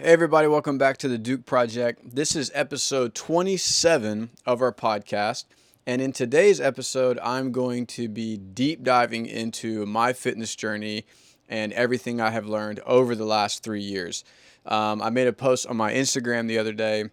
Hey, 0.00 0.12
everybody, 0.12 0.46
welcome 0.46 0.78
back 0.78 0.96
to 0.98 1.08
the 1.08 1.18
Duke 1.18 1.44
Project. 1.44 2.14
This 2.14 2.36
is 2.36 2.52
episode 2.54 3.16
27 3.16 4.30
of 4.46 4.62
our 4.62 4.72
podcast. 4.72 5.46
And 5.88 6.00
in 6.00 6.12
today's 6.12 6.60
episode, 6.60 7.18
I'm 7.18 7.50
going 7.50 7.84
to 7.86 8.08
be 8.08 8.36
deep 8.36 8.84
diving 8.84 9.26
into 9.26 9.84
my 9.86 10.12
fitness 10.12 10.54
journey 10.54 11.04
and 11.48 11.72
everything 11.72 12.20
I 12.20 12.30
have 12.30 12.46
learned 12.46 12.78
over 12.86 13.16
the 13.16 13.24
last 13.24 13.64
three 13.64 13.80
years. 13.80 14.22
Um, 14.64 15.02
I 15.02 15.10
made 15.10 15.26
a 15.26 15.32
post 15.32 15.66
on 15.66 15.76
my 15.76 15.92
Instagram 15.92 16.46
the 16.46 16.58
other 16.58 16.72
day 16.72 17.10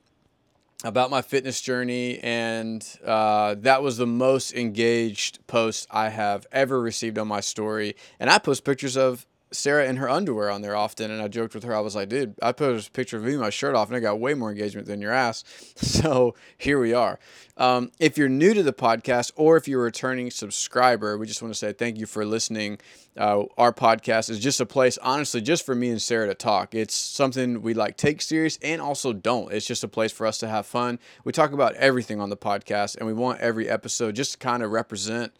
about 0.83 1.09
my 1.09 1.23
fitness 1.23 1.61
journey, 1.61 2.19
and 2.19 2.87
uh, 3.03 3.55
that 3.61 3.81
was 3.81 3.97
the 3.97 4.05
most 4.05 4.53
engaged 4.53 5.39
post 5.47 5.87
I 5.89 6.09
have 6.09 6.45
ever 6.51 6.79
received 6.79 7.17
on 7.17 7.27
my 7.27 7.39
story. 7.39 7.95
And 8.19 8.29
I 8.29 8.37
post 8.37 8.63
pictures 8.63 8.95
of 8.95 9.25
Sarah 9.55 9.85
in 9.87 9.97
her 9.97 10.09
underwear 10.09 10.49
on 10.49 10.61
there 10.61 10.75
often, 10.75 11.11
and 11.11 11.21
I 11.21 11.27
joked 11.27 11.55
with 11.55 11.63
her. 11.63 11.75
I 11.75 11.79
was 11.79 11.95
like, 11.95 12.09
"Dude, 12.09 12.35
I 12.41 12.51
posted 12.51 12.89
a 12.89 12.91
picture 12.91 13.17
of 13.17 13.23
me 13.23 13.37
my 13.37 13.49
shirt 13.49 13.75
off, 13.75 13.87
and 13.87 13.97
I 13.97 13.99
got 13.99 14.19
way 14.19 14.33
more 14.33 14.51
engagement 14.51 14.87
than 14.87 15.01
your 15.01 15.11
ass." 15.11 15.43
So 16.05 16.35
here 16.57 16.79
we 16.79 16.93
are. 16.93 17.19
Um, 17.57 17.89
if 17.99 18.17
you're 18.17 18.29
new 18.29 18.53
to 18.53 18.61
the 18.61 18.73
podcast, 18.73 19.31
or 19.35 19.55
if 19.55 19.67
you're 19.67 19.81
a 19.81 19.85
returning 19.85 20.29
subscriber, 20.29 21.17
we 21.17 21.25
just 21.25 21.41
want 21.41 21.53
to 21.53 21.57
say 21.57 21.71
thank 21.71 21.97
you 21.97 22.05
for 22.05 22.25
listening. 22.25 22.79
Uh, 23.17 23.45
our 23.57 23.71
podcast 23.71 24.29
is 24.29 24.39
just 24.39 24.59
a 24.59 24.65
place, 24.65 24.97
honestly, 24.97 25.39
just 25.39 25.65
for 25.65 25.73
me 25.73 25.89
and 25.89 26.01
Sarah 26.01 26.27
to 26.27 26.33
talk. 26.33 26.75
It's 26.75 26.93
something 26.93 27.61
we 27.61 27.73
like 27.73 27.95
take 27.95 28.21
serious 28.21 28.59
and 28.61 28.81
also 28.81 29.13
don't. 29.13 29.53
It's 29.53 29.65
just 29.65 29.85
a 29.85 29.87
place 29.87 30.11
for 30.11 30.27
us 30.27 30.37
to 30.39 30.49
have 30.49 30.65
fun. 30.65 30.99
We 31.23 31.31
talk 31.31 31.53
about 31.53 31.75
everything 31.75 32.19
on 32.19 32.29
the 32.29 32.37
podcast, 32.37 32.97
and 32.97 33.07
we 33.07 33.13
want 33.13 33.39
every 33.39 33.69
episode 33.69 34.15
just 34.15 34.33
to 34.33 34.37
kind 34.37 34.61
of 34.61 34.71
represent 34.71 35.33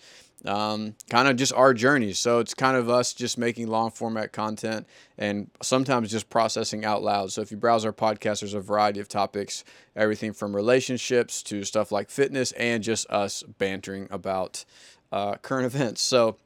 um, 0.48 0.96
kind 1.10 1.28
of 1.28 1.36
just 1.36 1.54
our 1.54 1.74
journey. 1.74 2.14
So 2.14 2.40
it's 2.40 2.54
kind 2.54 2.78
of 2.78 2.90
us 2.90 3.14
just 3.14 3.38
making 3.38 3.68
long 3.68 3.92
format 3.92 4.32
content 4.32 4.88
and 5.18 5.50
sometimes 5.62 6.12
just 6.12 6.30
processing 6.30 6.86
out 6.86 7.04
loud. 7.04 7.32
So 7.32 7.42
if 7.42 7.52
you 7.52 7.58
browse 7.58 7.86
our 7.86 7.94
podcast, 7.94 8.42
there's 8.42 8.54
a 8.54 8.60
variety 8.60 9.00
of 9.00 9.08
topics, 9.08 9.64
everything 9.96 10.34
from 10.34 10.56
relationships 10.56 11.44
to 11.44 11.64
stuff 11.64 11.92
like 11.92 12.10
fitness 12.10 12.52
and 12.54 12.84
just 12.84 13.10
us 13.10 13.44
bantering 13.58 14.08
about 14.12 14.66
uh, 15.12 15.36
current 15.36 15.66
events. 15.74 16.02
So 16.02 16.38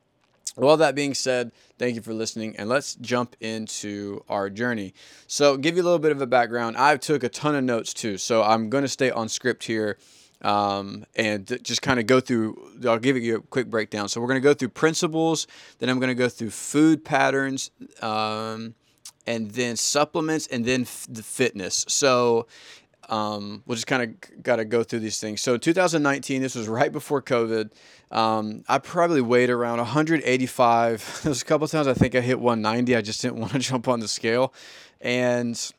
with 0.55 0.67
all 0.67 0.77
that 0.77 0.95
being 0.95 1.13
said, 1.13 1.51
thank 1.77 1.95
you 1.95 2.01
for 2.01 2.13
listening, 2.13 2.55
and 2.57 2.67
let's 2.67 2.95
jump 2.95 3.35
into 3.39 4.23
our 4.27 4.49
journey. 4.49 4.93
So, 5.27 5.55
give 5.55 5.77
you 5.77 5.83
a 5.83 5.85
little 5.85 5.99
bit 5.99 6.11
of 6.11 6.21
a 6.21 6.27
background. 6.27 6.75
I 6.75 6.97
took 6.97 7.23
a 7.23 7.29
ton 7.29 7.55
of 7.55 7.63
notes 7.63 7.93
too, 7.93 8.17
so 8.17 8.43
I'm 8.43 8.69
going 8.69 8.83
to 8.83 8.89
stay 8.89 9.09
on 9.09 9.29
script 9.29 9.63
here 9.63 9.97
um, 10.41 11.05
and 11.15 11.45
just 11.63 11.81
kind 11.81 11.99
of 11.99 12.07
go 12.07 12.19
through. 12.19 12.71
I'll 12.87 12.99
give 12.99 13.17
you 13.17 13.37
a 13.37 13.41
quick 13.41 13.69
breakdown. 13.69 14.09
So 14.09 14.21
we're 14.21 14.27
going 14.27 14.41
to 14.41 14.47
go 14.47 14.53
through 14.53 14.69
principles, 14.69 15.47
then 15.79 15.89
I'm 15.89 15.99
going 15.99 16.09
to 16.09 16.15
go 16.15 16.29
through 16.29 16.51
food 16.51 17.03
patterns, 17.03 17.71
um, 18.01 18.75
and 19.27 19.51
then 19.51 19.75
supplements, 19.75 20.47
and 20.47 20.65
then 20.65 20.81
f- 20.81 21.07
the 21.09 21.23
fitness. 21.23 21.85
So 21.87 22.47
um, 23.09 23.63
we'll 23.65 23.75
just 23.75 23.87
kind 23.87 24.03
of 24.03 24.43
got 24.43 24.57
to 24.57 24.65
go 24.65 24.83
through 24.83 24.99
these 24.99 25.19
things. 25.19 25.41
So 25.41 25.57
2019, 25.57 26.41
this 26.41 26.55
was 26.55 26.67
right 26.67 26.91
before 26.91 27.21
COVID. 27.21 27.71
Um, 28.11 28.63
I 28.67 28.77
probably 28.77 29.21
weighed 29.21 29.49
around 29.49 29.77
185. 29.77 31.21
There's 31.23 31.41
a 31.41 31.45
couple 31.45 31.67
times 31.67 31.87
I 31.87 31.93
think 31.93 32.15
I 32.15 32.21
hit 32.21 32.39
190. 32.39 32.95
I 32.95 33.01
just 33.01 33.21
didn't 33.21 33.37
want 33.39 33.53
to 33.53 33.59
jump 33.59 33.87
on 33.87 33.99
the 33.99 34.07
scale, 34.07 34.53
and 35.01 35.71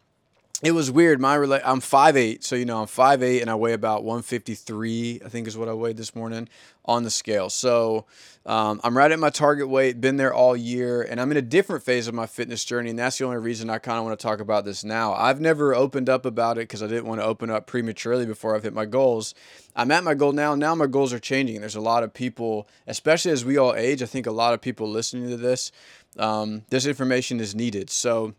it 0.63 0.73
was 0.73 0.91
weird. 0.91 1.21
My 1.21 1.37
rela- 1.37 1.63
I'm 1.65 1.81
5'8", 1.81 2.45
so 2.45 2.55
you 2.55 2.65
know 2.65 2.81
I'm 2.81 2.87
5'8", 2.87 3.41
and 3.41 3.51
I 3.51 3.55
weigh 3.55 3.73
about 3.73 4.05
153. 4.05 5.23
I 5.25 5.29
think 5.29 5.49
is 5.49 5.57
what 5.57 5.69
I 5.69 5.73
weighed 5.73 5.97
this 5.97 6.15
morning 6.15 6.49
on 6.85 7.03
the 7.03 7.11
scale. 7.11 7.49
So 7.49 8.07
um, 8.45 8.81
I'm 8.85 8.97
right 8.97 9.11
at 9.11 9.19
my 9.19 9.31
target 9.31 9.69
weight. 9.69 10.01
Been 10.01 10.17
there 10.17 10.35
all 10.35 10.57
year, 10.57 11.03
and 11.03 11.21
I'm 11.21 11.31
in 11.31 11.37
a 11.37 11.43
different 11.43 11.83
phase 11.83 12.09
of 12.09 12.15
my 12.15 12.27
fitness 12.27 12.65
journey, 12.65 12.91
and 12.91 12.99
that's 12.99 13.17
the 13.19 13.25
only 13.25 13.39
reason 13.39 13.71
I 13.71 13.79
kind 13.79 13.99
of 13.99 14.05
want 14.05 14.19
to 14.19 14.23
talk 14.23 14.41
about 14.41 14.65
this 14.65 14.85
now. 14.85 15.15
I've 15.15 15.41
never 15.41 15.75
opened 15.75 16.09
up 16.09 16.27
about 16.27 16.59
it 16.59 16.63
because 16.63 16.83
I 16.83 16.87
didn't 16.87 17.07
want 17.07 17.21
to 17.21 17.27
open 17.27 17.49
up 17.51 17.67
prematurely 17.67 18.27
before 18.27 18.55
I've 18.55 18.63
hit 18.63 18.75
my 18.75 18.87
goals. 18.87 19.35
I'm 19.77 19.91
at 19.91 20.05
my 20.05 20.15
goal 20.15 20.33
now. 20.33 20.55
Now 20.55 20.75
my 20.75 20.87
goals 20.87 21.13
are 21.13 21.19
changing. 21.19 21.61
There's 21.61 21.77
a 21.77 21.81
lot 21.81 22.03
of 22.03 22.13
people, 22.13 22.69
especially 22.87 23.31
as 23.31 23.45
we 23.45 23.57
all 23.57 23.75
age. 23.75 24.03
I 24.03 24.07
think 24.07 24.27
a 24.27 24.33
lot 24.33 24.53
of 24.53 24.61
people 24.61 24.89
listening 24.89 25.31
to 25.31 25.37
this. 25.37 25.73
Um, 26.19 26.63
this 26.71 26.87
information 26.87 27.41
is 27.41 27.55
needed. 27.55 27.89
So 27.89 28.35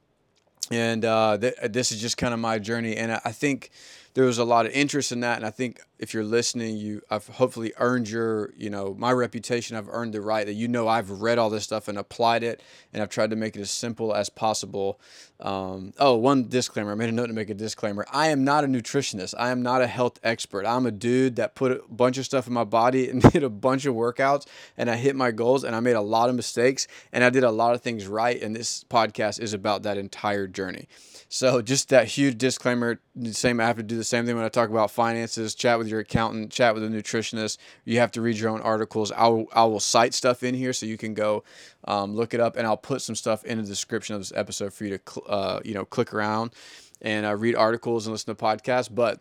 and 0.69 1.03
uh, 1.05 1.38
th- 1.38 1.55
this 1.69 1.91
is 1.91 1.99
just 2.01 2.17
kind 2.17 2.33
of 2.33 2.39
my 2.39 2.59
journey 2.59 2.95
and 2.95 3.11
i 3.25 3.31
think 3.31 3.72
there 4.13 4.25
was 4.25 4.38
a 4.38 4.44
lot 4.44 4.66
of 4.66 4.72
interest 4.73 5.11
in 5.11 5.22
that 5.22 5.38
and 5.38 5.45
i 5.45 5.49
think 5.49 5.81
if 6.01 6.16
you're 6.16 6.23
listening 6.23 6.75
you 6.75 7.00
i've 7.12 7.28
hopefully 7.28 7.72
earned 7.78 8.09
your 8.09 8.51
you 8.57 8.69
know 8.69 8.95
my 8.97 9.12
reputation 9.12 9.78
i've 9.78 9.88
earned 9.89 10.13
the 10.13 10.19
right 10.19 10.47
that 10.47 10.53
you 10.53 10.67
know 10.67 10.88
i've 10.88 11.09
read 11.22 11.38
all 11.38 11.50
this 11.50 11.63
stuff 11.63 11.88
and 11.88 11.97
applied 11.97 12.44
it 12.44 12.62
and 12.91 13.03
i've 13.03 13.09
tried 13.09 13.29
to 13.29 13.35
make 13.35 13.56
it 13.56 13.62
as 13.62 13.69
simple 13.69 14.13
as 14.13 14.28
possible 14.28 15.00
um, 15.40 15.94
oh 16.00 16.16
one 16.16 16.50
disclaimer 16.50 16.91
i 16.91 16.95
made 16.95 17.09
a 17.09 17.11
note 17.11 17.28
to 17.28 17.34
make 17.34 17.51
a 17.51 17.53
disclaimer 17.53 18.06
i 18.11 18.28
am 18.28 18.44
not 18.44 18.63
a 18.63 18.67
nutritionist 18.67 19.35
i 19.38 19.51
am 19.51 19.61
not 19.61 19.81
a 19.81 19.88
health 19.88 20.19
expert 20.23 20.66
i'm 20.66 20.88
a 20.88 20.91
dude 20.91 21.35
that 21.35 21.53
put 21.53 21.72
a 21.72 21.81
bunch 21.90 22.17
of 22.17 22.25
stuff 22.25 22.47
in 22.47 22.53
my 22.53 22.63
body 22.63 23.07
and 23.11 23.22
did 23.22 23.44
a 23.44 23.50
bunch 23.50 23.85
of 23.85 23.94
workouts 23.94 24.47
and 24.78 24.90
i 24.90 24.95
hit 24.95 25.16
my 25.16 25.29
goals 25.29 25.63
and 25.63 25.75
i 25.75 25.79
made 25.79 25.95
a 25.95 26.01
lot 26.01 26.29
of 26.29 26.35
mistakes 26.35 26.88
and 27.13 27.23
i 27.23 27.29
did 27.29 27.44
a 27.44 27.51
lot 27.51 27.75
of 27.75 27.81
things 27.81 28.07
right 28.07 28.41
and 28.41 28.56
this 28.56 28.84
podcast 28.85 29.40
is 29.40 29.53
about 29.53 29.84
that 29.84 29.97
entire 30.00 30.47
journey 30.47 30.88
so 31.34 31.61
just 31.61 31.88
that 31.90 32.07
huge 32.09 32.38
disclaimer. 32.38 33.00
Same, 33.31 33.61
I 33.61 33.63
have 33.63 33.78
to 33.78 33.84
do 33.84 33.95
the 33.95 34.03
same 34.03 34.25
thing 34.25 34.35
when 34.35 34.44
I 34.44 34.50
talk 34.50 34.69
about 34.69 34.91
finances. 34.91 35.56
Chat 35.56 35.79
with 35.79 35.88
your 35.91 36.00
accountant. 36.00 36.52
Chat 36.52 36.74
with 36.74 36.84
a 36.84 36.88
nutritionist. 36.88 37.57
You 37.85 38.00
have 38.00 38.12
to 38.13 38.22
read 38.22 38.38
your 38.38 38.50
own 38.50 38.62
articles. 38.62 39.12
I 39.12 39.28
will, 39.28 39.47
I 39.53 39.66
will 39.66 39.79
cite 39.79 40.13
stuff 40.13 40.41
in 40.41 40.56
here 40.56 40.74
so 40.74 40.85
you 40.85 40.97
can 40.97 41.13
go 41.13 41.44
um, 41.85 42.16
look 42.16 42.34
it 42.34 42.40
up, 42.40 42.56
and 42.56 42.66
I'll 42.66 42.78
put 42.78 43.02
some 43.02 43.16
stuff 43.16 43.44
in 43.44 43.59
the 43.59 43.63
description 43.63 44.16
of 44.16 44.22
this 44.22 44.34
episode 44.35 44.74
for 44.74 44.85
you 44.85 44.97
to 44.97 45.22
uh, 45.24 45.59
you 45.63 45.74
know 45.74 45.85
click 45.85 46.13
around 46.13 46.53
and 47.02 47.25
uh, 47.25 47.35
read 47.35 47.56
articles 47.56 48.07
and 48.07 48.13
listen 48.13 48.35
to 48.35 48.44
podcasts. 48.44 48.90
But 48.94 49.19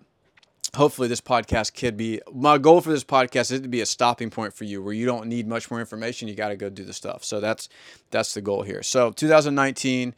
hopefully 0.75 1.09
this 1.09 1.21
podcast 1.21 1.75
could 1.75 1.97
be 1.97 2.21
my 2.33 2.59
goal 2.59 2.81
for 2.81 2.91
this 2.91 3.05
podcast 3.05 3.51
is 3.51 3.61
to 3.61 3.69
be 3.69 3.81
a 3.81 3.87
stopping 3.87 4.31
point 4.31 4.55
for 4.55 4.65
you 4.65 4.83
where 4.83 4.93
you 4.93 5.05
don't 5.05 5.27
need 5.27 5.47
much 5.47 5.71
more 5.71 5.81
information 5.81 6.29
you 6.29 6.35
got 6.35 6.49
to 6.49 6.57
go 6.57 6.71
do 6.71 6.85
the 6.85 6.93
stuff 6.93 7.25
so 7.25 7.41
that's 7.41 7.69
that's 8.11 8.35
the 8.35 8.41
goal 8.41 8.63
here 8.63 8.83
so 8.83 9.11
2019 9.11 10.15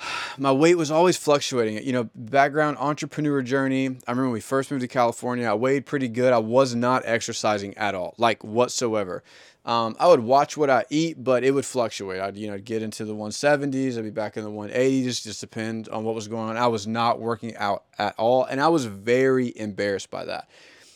my 0.38 0.52
weight 0.52 0.76
was 0.76 0.90
always 0.90 1.16
fluctuating. 1.16 1.84
You 1.84 1.92
know, 1.92 2.10
background 2.14 2.78
entrepreneur 2.78 3.42
journey. 3.42 3.86
I 3.86 4.10
remember 4.10 4.24
when 4.24 4.32
we 4.32 4.40
first 4.40 4.70
moved 4.70 4.82
to 4.82 4.88
California, 4.88 5.46
I 5.46 5.54
weighed 5.54 5.86
pretty 5.86 6.08
good. 6.08 6.32
I 6.32 6.38
was 6.38 6.74
not 6.74 7.02
exercising 7.04 7.76
at 7.76 7.94
all, 7.94 8.14
like 8.18 8.42
whatsoever. 8.44 9.22
Um, 9.64 9.96
I 10.00 10.08
would 10.08 10.20
watch 10.20 10.56
what 10.56 10.70
I 10.70 10.84
eat, 10.88 11.22
but 11.22 11.44
it 11.44 11.50
would 11.50 11.66
fluctuate. 11.66 12.20
I'd, 12.20 12.38
you 12.38 12.50
know, 12.50 12.58
get 12.58 12.82
into 12.82 13.04
the 13.04 13.14
170s, 13.14 13.98
I'd 13.98 14.04
be 14.04 14.10
back 14.10 14.38
in 14.38 14.44
the 14.44 14.50
180s, 14.50 15.22
just 15.22 15.40
depend 15.42 15.90
on 15.90 16.04
what 16.04 16.14
was 16.14 16.26
going 16.26 16.48
on. 16.48 16.56
I 16.56 16.68
was 16.68 16.86
not 16.86 17.20
working 17.20 17.54
out 17.56 17.84
at 17.98 18.14
all, 18.16 18.44
and 18.44 18.62
I 18.62 18.68
was 18.68 18.86
very 18.86 19.52
embarrassed 19.54 20.10
by 20.10 20.24
that. 20.24 20.48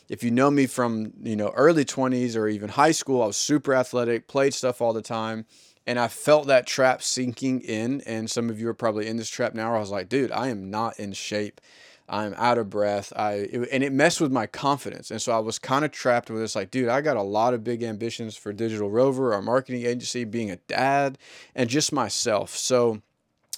If 0.09 0.23
you 0.23 0.31
know 0.31 0.51
me 0.51 0.67
from, 0.67 1.13
you 1.23 1.37
know, 1.37 1.51
early 1.51 1.85
20s 1.85 2.35
or 2.35 2.49
even 2.49 2.71
high 2.71 2.93
school, 2.93 3.23
I 3.23 3.27
was 3.27 3.37
super 3.37 3.75
athletic, 3.75 4.27
played 4.27 4.55
stuff 4.55 4.81
all 4.81 4.95
the 4.95 5.03
time 5.03 5.45
and 5.87 5.99
I 5.99 6.09
felt 6.09 6.47
that 6.47 6.67
trap 6.67 7.03
sinking 7.03 7.61
in. 7.61 8.01
And 8.03 8.31
some 8.31 8.51
of 8.51 8.61
you 8.61 8.69
are 8.69 8.75
probably 8.75 9.07
in 9.09 9.17
this 9.17 9.31
trap 9.31 9.55
now. 9.55 9.75
I 9.75 9.81
was 9.81 9.91
like, 9.91 10.09
dude, 10.09 10.33
I 10.33 10.49
am 10.49 10.71
not 10.71 10.99
in 10.99 11.13
shape. 11.13 11.61
I'm 12.09 12.35
out 12.37 12.59
of 12.59 12.69
breath. 12.69 13.13
I 13.17 13.33
it, 13.33 13.69
and 13.73 13.83
it 13.83 13.93
messed 13.93 14.21
with 14.21 14.33
my 14.33 14.47
confidence, 14.47 15.11
and 15.11 15.23
so 15.23 15.33
I 15.33 15.39
was 15.39 15.59
kind 15.59 15.85
of 15.85 15.93
trapped 15.93 16.31
with 16.31 16.41
this. 16.41 16.55
Like, 16.55 16.71
dude, 16.71 16.89
I 16.89 17.01
got 17.01 17.17
a 17.17 17.23
lot 17.23 17.55
of 17.55 17.65
big 17.65 17.83
ambitions 17.83 18.37
for 18.37 18.53
Digital 18.53 18.91
Rover, 18.91 19.33
our 19.33 19.41
marketing 19.41 19.87
agency, 19.87 20.25
being 20.25 20.51
a 20.51 20.57
dad, 20.57 21.17
and 21.55 21.71
just 21.71 21.93
myself. 21.93 22.51
So 22.51 23.01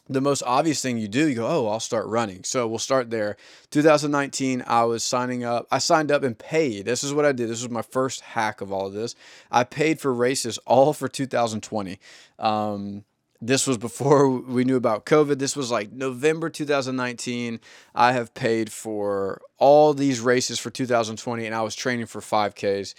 the 0.09 0.21
most 0.21 0.43
obvious 0.43 0.83
thing 0.83 0.99
you 0.99 1.09
do, 1.09 1.29
you 1.29 1.37
go, 1.37 1.47
oh, 1.47 1.67
I'll 1.69 1.81
start 1.81 2.07
running. 2.07 2.45
So 2.45 2.67
we'll 2.67 2.79
start 2.79 3.11
there. 3.11 3.37
2019, 3.71 4.63
I 4.67 4.85
was 4.85 5.03
signing 5.03 5.45
up. 5.45 5.67
I 5.71 5.79
signed 5.79 6.13
up 6.13 6.23
and 6.23 6.39
paid. 6.39 6.85
This 6.85 7.03
is 7.03 7.15
what 7.15 7.25
I 7.25 7.33
did. 7.33 7.49
This 7.49 7.63
was 7.63 7.71
my 7.71 7.83
first 7.83 8.21
hack 8.21 8.61
of 8.61 8.71
all 8.71 8.87
of 8.87 8.93
this. 8.93 9.15
I 9.51 9.65
paid 9.65 10.01
for 10.01 10.13
races 10.13 10.59
all 10.67 10.93
for 10.93 11.09
2020. 11.09 11.99
Um, 12.39 13.05
this 13.41 13.67
was 13.67 13.79
before 13.79 14.29
we 14.41 14.65
knew 14.65 14.77
about 14.77 15.07
COVID. 15.07 15.39
This 15.39 15.57
was 15.57 15.71
like 15.71 15.91
November 15.91 16.51
2019. 16.51 17.61
I 17.95 18.13
have 18.13 18.35
paid 18.35 18.71
for 18.71 19.41
all 19.59 19.95
these 19.95 20.21
races 20.21 20.59
for 20.59 20.69
2020, 20.69 21.47
and 21.47 21.55
I 21.55 21.63
was 21.63 21.75
training 21.75 22.07
for 22.07 22.21
5Ks 22.21 22.95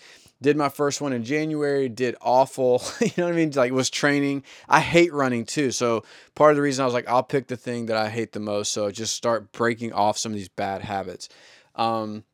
did 0.45 0.55
my 0.55 0.69
first 0.69 1.01
one 1.01 1.11
in 1.11 1.23
January, 1.23 1.89
did 1.89 2.15
awful. 2.21 2.79
you 3.01 3.09
know 3.17 3.25
what 3.25 3.33
I 3.33 3.35
mean? 3.35 3.49
Like 3.49 3.71
was 3.71 3.89
training. 3.89 4.43
I 4.69 4.79
hate 4.79 5.11
running 5.11 5.43
too. 5.43 5.71
So 5.71 6.03
part 6.35 6.51
of 6.51 6.55
the 6.55 6.61
reason 6.61 6.83
I 6.83 6.85
was 6.85 6.93
like, 6.93 7.09
I'll 7.09 7.23
pick 7.23 7.47
the 7.47 7.57
thing 7.57 7.87
that 7.87 7.97
I 7.97 8.09
hate 8.09 8.31
the 8.31 8.39
most. 8.39 8.71
So 8.71 8.91
just 8.91 9.15
start 9.15 9.51
breaking 9.51 9.91
off 9.91 10.19
some 10.19 10.31
of 10.31 10.37
these 10.37 10.47
bad 10.47 10.83
habits. 10.83 11.29
Um, 11.73 12.25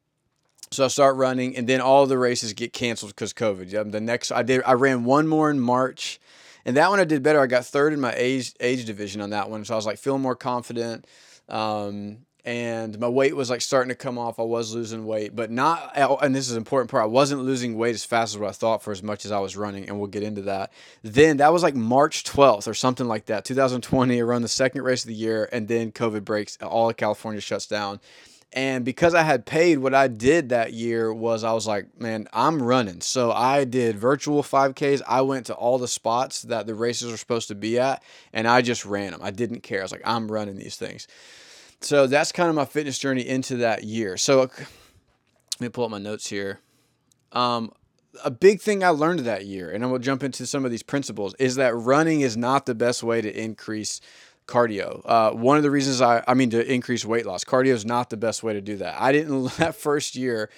so 0.72 0.84
I 0.84 0.90
start 0.90 1.16
running, 1.16 1.56
and 1.56 1.68
then 1.68 1.80
all 1.80 2.06
the 2.06 2.18
races 2.18 2.52
get 2.52 2.74
canceled 2.74 3.16
because 3.16 3.34
COVID. 3.34 3.92
The 3.92 4.02
next 4.02 4.32
I 4.32 4.44
did, 4.44 4.62
I 4.66 4.74
ran 4.74 5.06
one 5.06 5.28
more 5.28 5.50
in 5.50 5.60
March, 5.60 6.20
and 6.66 6.76
that 6.76 6.90
one 6.90 7.00
I 7.00 7.06
did 7.06 7.24
better. 7.24 7.40
I 7.40 7.48
got 7.48 7.66
third 7.66 7.94
in 7.94 8.02
my 8.02 8.14
age 8.16 8.54
age 8.60 8.86
division 8.86 9.22
on 9.22 9.30
that 9.30 9.50
one, 9.50 9.64
so 9.64 9.74
I 9.74 9.78
was 9.78 9.86
like 9.86 9.98
feeling 9.98 10.22
more 10.22 10.36
confident. 10.36 11.08
Um, 11.48 12.20
and 12.44 12.98
my 13.00 13.08
weight 13.08 13.36
was 13.36 13.50
like 13.50 13.62
starting 13.62 13.90
to 13.90 13.96
come 13.96 14.18
off. 14.18 14.40
I 14.40 14.44
was 14.44 14.74
losing 14.74 15.06
weight, 15.06 15.36
but 15.36 15.52
not. 15.52 15.92
And 15.96 16.34
this 16.34 16.48
is 16.48 16.54
an 16.54 16.58
important 16.58 16.90
part. 16.90 17.04
I 17.04 17.08
wasn't 17.08 17.44
losing 17.44 17.78
weight 17.78 17.94
as 17.94 18.04
fast 18.04 18.34
as 18.34 18.40
what 18.40 18.50
I 18.50 18.54
thought 18.54 18.82
for 18.82 18.92
as 18.92 19.04
much 19.04 19.26
as 19.26 19.32
I 19.32 19.40
was 19.40 19.56
running, 19.56 19.88
and 19.88 20.00
we'll 20.00 20.08
get 20.08 20.24
into 20.24 20.42
that. 20.44 20.74
Then 21.04 21.38
that 21.38 21.54
was 21.54 21.64
like 21.64 21.76
March 21.76 22.24
12th 22.24 22.68
or 22.68 22.74
something 22.74 23.08
like 23.08 23.28
that, 23.28 23.46
2020, 23.46 24.20
around 24.20 24.42
the 24.42 24.48
second 24.48 24.82
race 24.82 25.04
of 25.04 25.10
the 25.10 25.14
year, 25.14 25.48
and 25.52 25.68
then 25.68 25.92
COVID 25.92 26.26
breaks. 26.26 26.58
All 26.62 26.90
of 26.90 26.98
California 26.98 27.42
shuts 27.42 27.68
down. 27.68 28.00
And 28.54 28.84
because 28.84 29.14
I 29.14 29.22
had 29.22 29.46
paid, 29.46 29.78
what 29.78 29.94
I 29.94 30.10
did 30.10 30.50
that 30.50 30.74
year 30.74 31.14
was 31.14 31.46
I 31.46 31.54
was 31.54 31.66
like, 31.66 31.98
man, 31.98 32.28
I'm 32.34 32.62
running. 32.62 33.00
So 33.00 33.32
I 33.32 33.64
did 33.64 33.98
virtual 33.98 34.44
5Ks. 34.44 35.02
I 35.08 35.22
went 35.22 35.46
to 35.46 35.54
all 35.54 35.78
the 35.78 35.88
spots 35.88 36.42
that 36.42 36.68
the 36.68 36.76
races 36.76 37.14
are 37.14 37.18
supposed 37.18 37.48
to 37.48 37.56
be 37.56 37.80
at, 37.80 38.04
and 38.34 38.50
I 38.50 38.62
just 38.62 38.86
ran 38.86 39.12
them. 39.12 39.22
I 39.24 39.32
didn't 39.32 39.62
care. 39.62 39.80
I 39.80 39.84
was 39.84 39.94
like, 39.94 40.02
I'm 40.04 40.30
running 40.30 40.58
these 40.58 40.76
things. 40.76 41.08
So 41.82 42.08
that's 42.08 42.32
kind 42.32 42.50
of 42.50 42.56
my 42.56 42.66
fitness 42.66 42.98
journey 42.98 43.28
into 43.28 43.58
that 43.58 43.84
year. 43.84 44.18
So 44.18 44.42
let 44.42 44.52
me 45.60 45.70
pull 45.70 45.86
up 45.86 45.92
my 45.92 45.98
notes 45.98 46.28
here. 46.28 46.60
Um, 47.32 47.72
a 48.24 48.32
big 48.32 48.62
thing 48.62 48.84
I 48.84 48.90
learned 48.90 49.22
that 49.22 49.46
year, 49.46 49.72
and 49.72 49.84
I'm 49.84 49.90
gonna 49.90 50.04
jump 50.04 50.24
into 50.24 50.46
some 50.46 50.66
of 50.66 50.72
these 50.72 50.84
principles, 50.84 51.34
is 51.40 51.56
that 51.56 51.76
running 51.76 52.22
is 52.22 52.38
not 52.38 52.66
the 52.66 52.76
best 52.76 53.04
way 53.04 53.22
to 53.22 53.42
increase 53.42 54.02
cardio. 54.48 55.02
Uh, 55.06 55.32
one 55.32 55.58
of 55.58 55.64
the 55.64 55.72
reasons 55.72 56.02
I, 56.02 56.24
I 56.28 56.34
mean, 56.34 56.50
to 56.52 56.72
increase 56.72 57.06
weight 57.06 57.26
loss, 57.26 57.44
cardio 57.44 57.74
is 57.74 57.86
not 57.86 58.10
the 58.10 58.18
best 58.18 58.44
way 58.44 58.54
to 58.54 58.62
do 58.62 58.78
that. 58.78 59.00
I 59.00 59.12
didn't 59.12 59.46
that 59.58 59.76
first 59.76 60.16
year. 60.16 60.50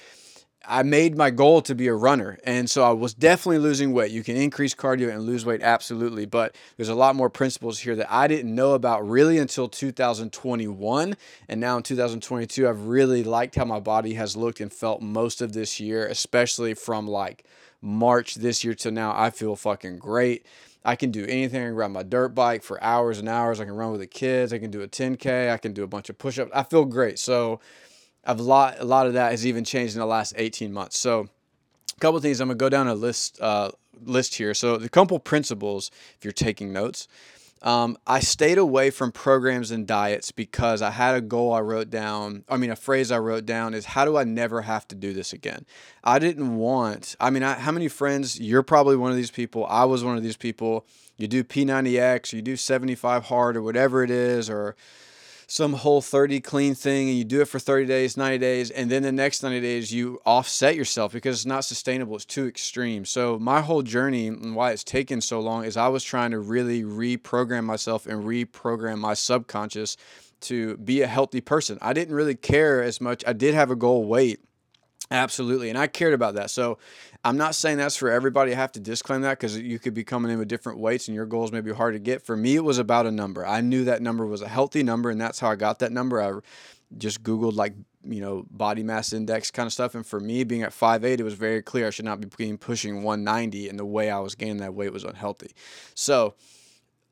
I 0.66 0.84
made 0.84 1.18
my 1.18 1.30
goal 1.30 1.62
to 1.64 1.76
be 1.76 1.88
a 1.88 1.94
runner. 1.94 2.40
And 2.46 2.70
so 2.70 2.84
I 2.84 2.92
was 2.92 3.14
definitely 3.14 3.58
losing 3.58 3.92
weight. 3.92 4.12
You 4.12 4.24
can 4.24 4.38
increase 4.38 4.74
cardio 4.74 5.12
and 5.12 5.24
lose 5.24 5.46
weight, 5.46 5.62
absolutely. 5.62 6.26
But 6.26 6.56
there's 6.78 6.90
a 6.90 6.96
lot 6.96 7.16
more 7.16 7.30
principles 7.30 7.80
here 7.80 7.96
that 7.98 8.12
I 8.12 8.28
didn't 8.28 8.54
know 8.54 8.74
about 8.74 9.08
really 9.08 9.38
until 9.38 9.68
2021. 9.68 11.16
And 11.50 11.60
now 11.60 11.78
in 11.78 11.84
2022, 11.84 12.68
I've 12.68 12.88
really 12.88 13.24
liked 13.24 13.56
how 13.56 13.66
my 13.66 13.80
body 13.80 14.14
has 14.14 14.38
looked 14.38 14.62
and 14.62 14.72
felt 14.72 15.02
most 15.02 15.42
of 15.42 15.54
this 15.54 15.80
year, 15.80 16.08
especially 16.08 16.74
from 16.74 17.08
like 17.08 17.44
March 17.82 18.36
this 18.36 18.64
year 18.64 18.74
to 18.76 18.92
now. 18.92 19.14
I 19.16 19.32
feel 19.32 19.56
fucking 19.58 19.98
great. 19.98 20.46
I 20.86 20.96
can 20.96 21.12
do 21.12 21.24
anything. 21.26 21.62
I 21.62 21.68
can 21.68 21.76
ride 21.76 21.92
my 21.92 22.04
dirt 22.04 22.30
bike 22.30 22.64
for 22.64 22.82
hours 22.84 23.20
and 23.20 23.30
hours. 23.30 23.60
I 23.60 23.66
can 23.66 23.76
run 23.76 23.92
with 23.92 24.02
the 24.02 24.08
kids. 24.08 24.52
I 24.52 24.60
can 24.60 24.70
do 24.70 24.82
a 24.82 24.88
10K. 24.88 25.52
I 25.52 25.58
can 25.58 25.74
do 25.74 25.84
a 25.84 25.88
bunch 25.88 26.10
of 26.10 26.18
push 26.18 26.38
ups. 26.40 26.52
I 26.54 26.64
feel 26.64 26.86
great. 26.86 27.20
So, 27.20 27.62
I've 28.26 28.40
a 28.40 28.44
lot, 28.44 28.80
a 28.80 28.86
lot 28.86 29.08
of 29.08 29.14
that 29.14 29.32
has 29.32 29.46
even 29.46 29.64
changed 29.64 29.96
in 29.96 30.00
the 30.00 30.06
last 30.06 30.34
18 30.38 30.72
months. 30.72 30.98
So, 30.98 31.28
a 31.96 32.00
couple 32.00 32.20
things 32.20 32.40
I'm 32.40 32.48
gonna 32.48 32.58
go 32.58 32.70
down 32.70 32.88
a 32.88 32.96
list 32.96 33.40
uh, 33.42 33.72
list 34.02 34.36
here. 34.36 34.54
So, 34.54 34.78
the 34.78 34.90
couple 34.90 35.20
principles, 35.20 35.92
if 36.18 36.24
you're 36.24 36.32
taking 36.32 36.72
notes, 36.72 37.08
um, 37.64 37.98
I 38.06 38.20
stayed 38.20 38.58
away 38.58 38.90
from 38.90 39.14
programs 39.14 39.72
and 39.72 39.88
diets 39.88 40.32
because 40.32 40.82
I 40.82 40.92
had 40.92 41.16
a 41.16 41.22
goal 41.22 41.54
I 41.54 41.62
wrote 41.62 41.90
down. 41.90 42.44
I 42.50 42.58
mean, 42.58 42.72
a 42.72 42.76
phrase 42.76 43.10
I 43.10 43.20
wrote 43.20 43.46
down 43.46 43.74
is 43.74 43.86
how 43.86 44.04
do 44.04 44.18
I 44.18 44.26
never 44.26 44.64
have 44.64 44.86
to 44.90 44.96
do 44.96 45.14
this 45.14 45.32
again? 45.32 45.66
I 46.04 46.20
didn't 46.20 46.58
want, 46.58 47.16
I 47.22 47.30
mean, 47.30 47.42
I, 47.42 47.54
how 47.54 47.72
many 47.72 47.88
friends, 47.88 48.38
you're 48.38 48.64
probably 48.64 48.98
one 48.98 49.12
of 49.12 49.18
these 49.18 49.32
people. 49.32 49.66
I 49.68 49.86
was 49.86 50.04
one 50.04 50.18
of 50.18 50.24
these 50.24 50.36
people. 50.36 50.86
You 51.16 51.30
do 51.30 51.42
P90X, 51.42 52.34
or 52.34 52.36
you 52.36 52.42
do 52.42 52.58
75 52.58 53.26
hard, 53.26 53.56
or 53.56 53.62
whatever 53.62 54.04
it 54.04 54.12
is, 54.12 54.50
or 54.50 54.76
some 55.54 55.74
whole 55.74 56.02
30 56.02 56.42
clean 56.42 56.74
thing 56.74 57.10
and 57.10 57.16
you 57.16 57.24
do 57.24 57.40
it 57.40 57.48
for 57.48 57.60
30 57.60 57.86
days, 57.86 58.18
90 58.18 58.40
days, 58.40 58.72
and 58.72 58.90
then 58.90 59.04
the 59.04 59.12
next 59.12 59.44
90 59.44 59.62
days 59.62 59.94
you 59.94 60.20
offset 60.26 60.76
yourself 60.76 61.14
because 61.14 61.36
it's 61.36 61.46
not 61.46 61.64
sustainable. 61.64 62.16
It's 62.16 62.26
too 62.26 62.48
extreme. 62.48 63.06
So, 63.06 63.38
my 63.38 63.62
whole 63.62 63.84
journey 63.84 64.26
and 64.26 64.56
why 64.56 64.72
it's 64.72 64.84
taken 64.84 65.22
so 65.22 65.40
long 65.40 65.64
is 65.64 65.78
I 65.78 65.90
was 65.90 66.04
trying 66.04 66.32
to 66.32 66.40
really 66.40 66.82
reprogram 66.82 67.66
myself 67.66 68.08
and 68.08 68.24
reprogram 68.24 68.98
my 68.98 69.14
subconscious 69.14 69.96
to 70.42 70.76
be 70.78 71.04
a 71.04 71.08
healthy 71.08 71.40
person. 71.40 71.78
I 71.84 71.94
didn't 71.94 72.16
really 72.16 72.34
care 72.34 72.82
as 72.82 73.00
much. 73.00 73.24
I 73.28 73.34
did 73.34 73.54
have 73.54 73.70
a 73.70 73.76
goal 73.76 74.06
weight. 74.06 74.40
Absolutely. 75.14 75.70
And 75.70 75.78
I 75.78 75.86
cared 75.86 76.14
about 76.14 76.34
that. 76.36 76.50
So 76.50 76.80
I'm 77.24 77.38
not 77.38 77.54
saying 77.54 77.78
that's 77.78 77.96
for 77.96 78.10
everybody. 78.10 78.52
I 78.52 78.56
have 78.56 78.72
to 78.74 78.80
disclaim 78.80 79.22
that 79.22 79.40
because 79.40 79.56
you 79.58 79.78
could 79.78 79.94
be 79.94 80.04
coming 80.04 80.32
in 80.32 80.40
with 80.40 80.48
different 80.48 80.80
weights 80.80 81.08
and 81.08 81.14
your 81.14 81.28
goals 81.28 81.52
may 81.52 81.62
be 81.62 81.72
hard 81.72 81.94
to 81.94 82.00
get. 82.00 82.26
For 82.26 82.36
me, 82.36 82.56
it 82.56 82.64
was 82.64 82.80
about 82.80 83.06
a 83.06 83.12
number. 83.12 83.46
I 83.46 83.62
knew 83.62 83.86
that 83.86 84.02
number 84.02 84.26
was 84.26 84.42
a 84.42 84.48
healthy 84.48 84.82
number, 84.82 85.12
and 85.12 85.22
that's 85.22 85.40
how 85.40 85.52
I 85.52 85.56
got 85.56 85.80
that 85.80 85.92
number. 85.92 86.20
I 86.20 86.40
just 86.98 87.22
Googled 87.22 87.54
like, 87.56 87.76
you 88.04 88.22
know, 88.22 88.46
body 88.50 88.82
mass 88.82 89.14
index 89.14 89.52
kind 89.52 89.68
of 89.68 89.74
stuff. 89.74 89.94
And 89.94 90.06
for 90.06 90.20
me, 90.20 90.44
being 90.44 90.64
at 90.64 90.72
5'8, 90.72 91.20
it 91.20 91.24
was 91.24 91.36
very 91.36 91.62
clear 91.62 91.88
I 91.88 91.90
should 91.92 92.06
not 92.06 92.20
be 92.20 92.58
pushing 92.58 93.04
190, 93.04 93.70
and 93.70 93.78
the 93.78 93.86
way 93.86 94.10
I 94.10 94.18
was 94.18 94.34
gaining 94.34 94.58
that 94.58 94.74
weight 94.74 94.92
was 94.92 95.04
unhealthy. 95.04 95.54
So, 95.94 96.34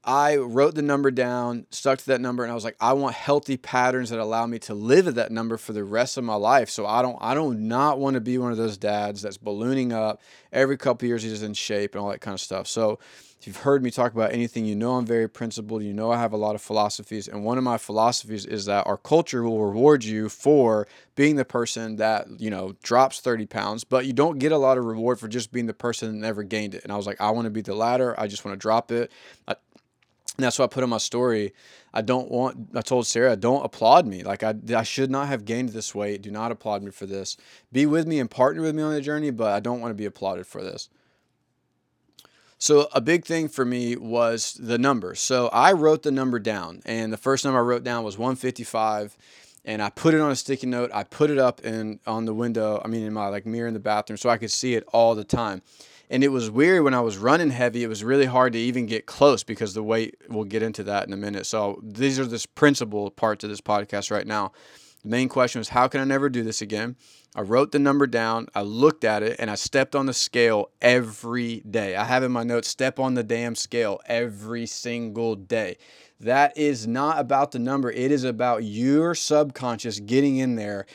I 0.03 0.38
wrote 0.38 0.74
the 0.74 0.81
number 0.81 1.12
down, 1.12 1.68
stuck 1.69 2.00
to 2.00 2.06
that 2.07 2.21
number, 2.21 2.44
and 2.44 2.51
I 2.51 2.56
was 2.56 2.63
like, 2.63 2.75
I 2.80 2.94
want 2.94 3.15
healthy 3.15 3.56
patterns 3.56 4.09
that 4.09 4.19
allow 4.19 4.48
me 4.48 4.57
to 4.59 4.74
live 4.74 5.07
at 5.07 5.15
that 5.15 5.31
number 5.31 5.57
for 5.57 5.74
the 5.74 5.83
rest 5.83 6.18
of 6.18 6.24
my 6.24 6.36
life. 6.36 6.69
So 6.71 6.88
I 6.88 7.03
don't, 7.03 7.18
I 7.21 7.36
don't 7.36 7.68
not 7.68 8.00
want 8.00 8.15
to 8.15 8.21
be 8.21 8.39
one 8.39 8.51
of 8.51 8.57
those 8.57 8.77
dads 8.77 9.21
that's 9.21 9.38
ballooning 9.38 9.94
up 9.94 10.19
every 10.51 10.77
couple 10.77 11.07
years. 11.07 11.21
He's 11.21 11.44
in 11.44 11.53
shape 11.53 11.94
and 11.94 12.01
all 12.01 12.09
that 12.09 12.21
kind 12.21 12.33
of 12.33 12.42
stuff. 12.42 12.68
So 12.68 13.00
if 13.42 13.48
you've 13.48 13.57
heard 13.57 13.81
me 13.81 13.89
talk 13.89 14.13
about 14.13 14.33
anything, 14.33 14.65
you 14.65 14.75
know 14.75 14.94
I'm 14.94 15.06
very 15.06 15.27
principled. 15.27 15.81
You 15.81 15.94
know 15.94 16.12
I 16.12 16.19
have 16.19 16.31
a 16.31 16.38
lot 16.38 16.54
of 16.54 16.62
philosophies, 16.62 17.27
and 17.27 17.44
one 17.44 17.57
of 17.57 17.63
my 17.63 17.80
philosophies 17.80 18.45
is 18.45 18.65
that 18.65 18.86
our 18.86 18.97
culture 18.97 19.42
will 19.42 19.65
reward 19.65 20.04
you 20.04 20.30
for 20.30 20.88
being 21.15 21.38
the 21.38 21.45
person 21.45 21.95
that 21.95 22.27
you 22.39 22.51
know 22.51 22.75
drops 22.83 23.19
30 23.19 23.47
pounds, 23.47 23.83
but 23.83 24.06
you 24.06 24.13
don't 24.13 24.38
get 24.38 24.51
a 24.51 24.57
lot 24.57 24.77
of 24.77 24.86
reward 24.86 25.19
for 25.19 25.27
just 25.27 25.51
being 25.51 25.65
the 25.65 25.74
person 25.74 26.12
that 26.12 26.18
never 26.27 26.44
gained 26.44 26.75
it. 26.75 26.83
And 26.83 26.92
I 26.92 26.97
was 26.97 27.07
like, 27.07 27.19
I 27.19 27.31
want 27.31 27.45
to 27.45 27.50
be 27.50 27.62
the 27.62 27.74
latter. 27.74 28.13
I 28.19 28.27
just 28.27 28.45
want 28.45 28.54
to 28.54 28.62
drop 28.62 28.92
it. 28.92 29.12
I, 29.47 29.56
and 30.42 30.48
that's 30.48 30.58
why 30.58 30.66
I 30.66 30.70
put 30.70 30.84
in 30.84 30.90
my 30.90 30.98
story. 30.98 31.54
I 31.94 32.02
don't 32.02 32.32
want, 32.32 32.70
I 32.74 32.82
told 32.82 33.06
Sarah, 33.06 33.36
don't 33.36 33.64
applaud 33.64 34.08
me. 34.08 34.24
Like, 34.24 34.42
I, 34.42 34.56
I 34.76 34.82
should 34.82 35.12
not 35.12 35.28
have 35.28 35.46
gained 35.46 35.70
this 35.70 35.94
weight. 35.94 36.24
Do 36.24 36.32
not 36.32 36.52
applaud 36.52 36.82
me 36.82 36.90
for 36.90 37.06
this. 37.06 37.38
Be 37.72 37.86
with 37.86 38.08
me 38.08 38.20
and 38.20 38.30
partner 38.30 38.64
with 38.64 38.74
me 38.74 38.82
on 38.82 38.92
the 38.92 39.02
journey, 39.02 39.30
but 39.30 39.54
I 39.54 39.60
don't 39.60 39.80
want 39.80 39.92
to 39.92 39.96
be 39.96 40.06
applauded 40.06 40.48
for 40.48 40.64
this. 40.64 40.90
So, 42.58 42.88
a 42.92 43.02
big 43.02 43.24
thing 43.24 43.50
for 43.50 43.66
me 43.66 43.96
was 43.96 44.56
the 44.60 44.80
number. 44.80 45.14
So, 45.14 45.48
I 45.50 45.74
wrote 45.74 46.02
the 46.02 46.12
number 46.12 46.40
down, 46.40 46.82
and 46.84 47.14
the 47.14 47.18
first 47.18 47.46
number 47.46 47.60
I 47.60 47.64
wrote 47.64 47.84
down 47.84 48.04
was 48.04 48.18
155 48.18 49.16
and 49.64 49.80
I 49.80 49.92
put 49.92 50.16
it 50.16 50.22
on 50.22 50.32
a 50.32 50.36
sticky 50.36 50.66
note. 50.66 50.90
I 50.92 51.04
put 51.04 51.30
it 51.30 51.38
up 51.38 51.62
in 51.64 52.00
on 52.08 52.26
the 52.26 52.34
window. 52.34 52.82
I 52.84 52.88
mean, 52.88 53.04
in 53.04 53.14
my 53.14 53.28
like 53.28 53.46
mirror 53.46 53.68
in 53.68 53.76
the 53.76 53.80
bathroom, 53.80 54.18
so 54.18 54.28
I 54.28 54.38
could 54.38 54.50
see 54.50 54.74
it 54.74 54.84
all 54.88 55.14
the 55.14 55.24
time. 55.24 55.62
And 56.12 56.25
it 56.25 56.28
was 56.28 56.52
weird 56.52 56.84
when 56.84 56.94
I 56.94 57.00
was 57.00 57.18
running 57.18 57.52
heavy, 57.52 57.86
it 57.86 57.88
was 57.88 58.04
really 58.04 58.25
hard 58.25 58.52
to 58.52 58.60
even 58.60 58.86
get 58.86 59.06
close 59.06 59.46
because 59.46 59.74
the 59.74 59.81
weight, 59.81 60.18
we'll 60.28 60.44
get 60.44 60.62
into 60.62 60.84
that 60.84 61.08
in 61.08 61.13
a 61.13 61.18
minute. 61.18 61.46
So 61.46 61.80
these 61.81 62.19
are 62.19 62.25
this 62.25 62.46
principal 62.46 63.10
parts 63.10 63.46
of 63.46 63.50
this 63.50 63.62
podcast 63.62 64.12
right 64.12 64.28
now. 64.28 64.52
The 65.04 65.10
main 65.10 65.30
question 65.30 65.60
was, 65.60 65.69
how 65.69 65.88
can 65.88 66.02
I 66.02 66.04
never 66.04 66.30
do 66.30 66.44
this 66.44 66.62
again? 66.62 66.98
I 67.34 67.42
wrote 67.42 67.72
the 67.72 67.80
number 67.80 68.08
down, 68.08 68.48
I 68.54 68.62
looked 68.62 69.06
at 69.06 69.24
it, 69.24 69.38
and 69.40 69.50
I 69.50 69.56
stepped 69.56 69.96
on 69.96 70.06
the 70.06 70.13
scale 70.13 70.72
every 70.81 71.62
day. 71.62 71.96
I 71.96 72.04
have 72.04 72.24
in 72.24 72.31
my 72.34 72.44
notes, 72.44 72.68
step 72.68 73.00
on 73.00 73.14
the 73.14 73.24
damn 73.24 73.56
scale 73.56 74.02
every 74.06 74.66
single 74.66 75.36
day. 75.36 75.78
That 76.19 76.57
is 76.57 76.86
not 76.86 77.19
about 77.19 77.52
the 77.52 77.60
number, 77.60 77.90
it 77.90 78.12
is 78.12 78.25
about 78.25 78.66
your 78.66 79.16
subconscious 79.16 80.02
getting 80.02 80.38
in 80.38 80.56
there 80.56 80.88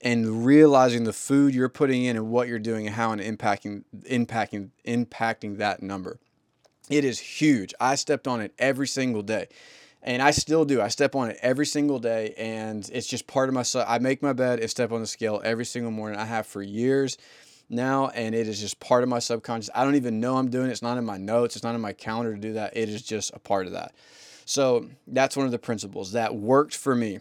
and 0.00 0.44
realizing 0.44 1.04
the 1.04 1.12
food 1.12 1.54
you're 1.54 1.68
putting 1.68 2.04
in 2.04 2.16
and 2.16 2.28
what 2.28 2.48
you're 2.48 2.58
doing 2.58 2.86
and 2.86 2.94
how 2.94 3.12
and 3.12 3.20
impacting 3.20 3.84
impacting 4.02 4.70
impacting 4.86 5.58
that 5.58 5.82
number. 5.82 6.18
It 6.88 7.04
is 7.04 7.18
huge. 7.18 7.74
I 7.80 7.96
stepped 7.96 8.28
on 8.28 8.40
it 8.40 8.52
every 8.58 8.86
single 8.86 9.22
day. 9.22 9.48
And 10.02 10.22
I 10.22 10.30
still 10.30 10.64
do. 10.64 10.80
I 10.80 10.86
step 10.86 11.16
on 11.16 11.30
it 11.30 11.38
every 11.42 11.66
single 11.66 11.98
day 11.98 12.32
and 12.38 12.88
it's 12.92 13.08
just 13.08 13.26
part 13.26 13.48
of 13.48 13.54
my 13.54 13.64
I 13.88 13.98
make 13.98 14.22
my 14.22 14.32
bed 14.32 14.60
and 14.60 14.70
step 14.70 14.92
on 14.92 15.00
the 15.00 15.06
scale 15.06 15.40
every 15.42 15.64
single 15.64 15.90
morning. 15.90 16.18
I 16.18 16.24
have 16.24 16.46
for 16.46 16.62
years 16.62 17.18
now 17.68 18.08
and 18.08 18.32
it 18.32 18.46
is 18.46 18.60
just 18.60 18.78
part 18.78 19.02
of 19.02 19.08
my 19.08 19.18
subconscious. 19.18 19.70
I 19.74 19.84
don't 19.84 19.96
even 19.96 20.20
know 20.20 20.36
I'm 20.36 20.48
doing 20.48 20.68
it. 20.68 20.72
It's 20.72 20.82
not 20.82 20.96
in 20.96 21.04
my 21.04 21.16
notes. 21.16 21.56
It's 21.56 21.64
not 21.64 21.74
in 21.74 21.80
my 21.80 21.92
calendar 21.92 22.34
to 22.34 22.40
do 22.40 22.52
that. 22.52 22.76
It 22.76 22.88
is 22.88 23.02
just 23.02 23.32
a 23.34 23.40
part 23.40 23.66
of 23.66 23.72
that. 23.72 23.94
So, 24.48 24.88
that's 25.08 25.36
one 25.36 25.46
of 25.46 25.50
the 25.50 25.58
principles 25.58 26.12
that 26.12 26.36
worked 26.36 26.76
for 26.76 26.94
me. 26.94 27.18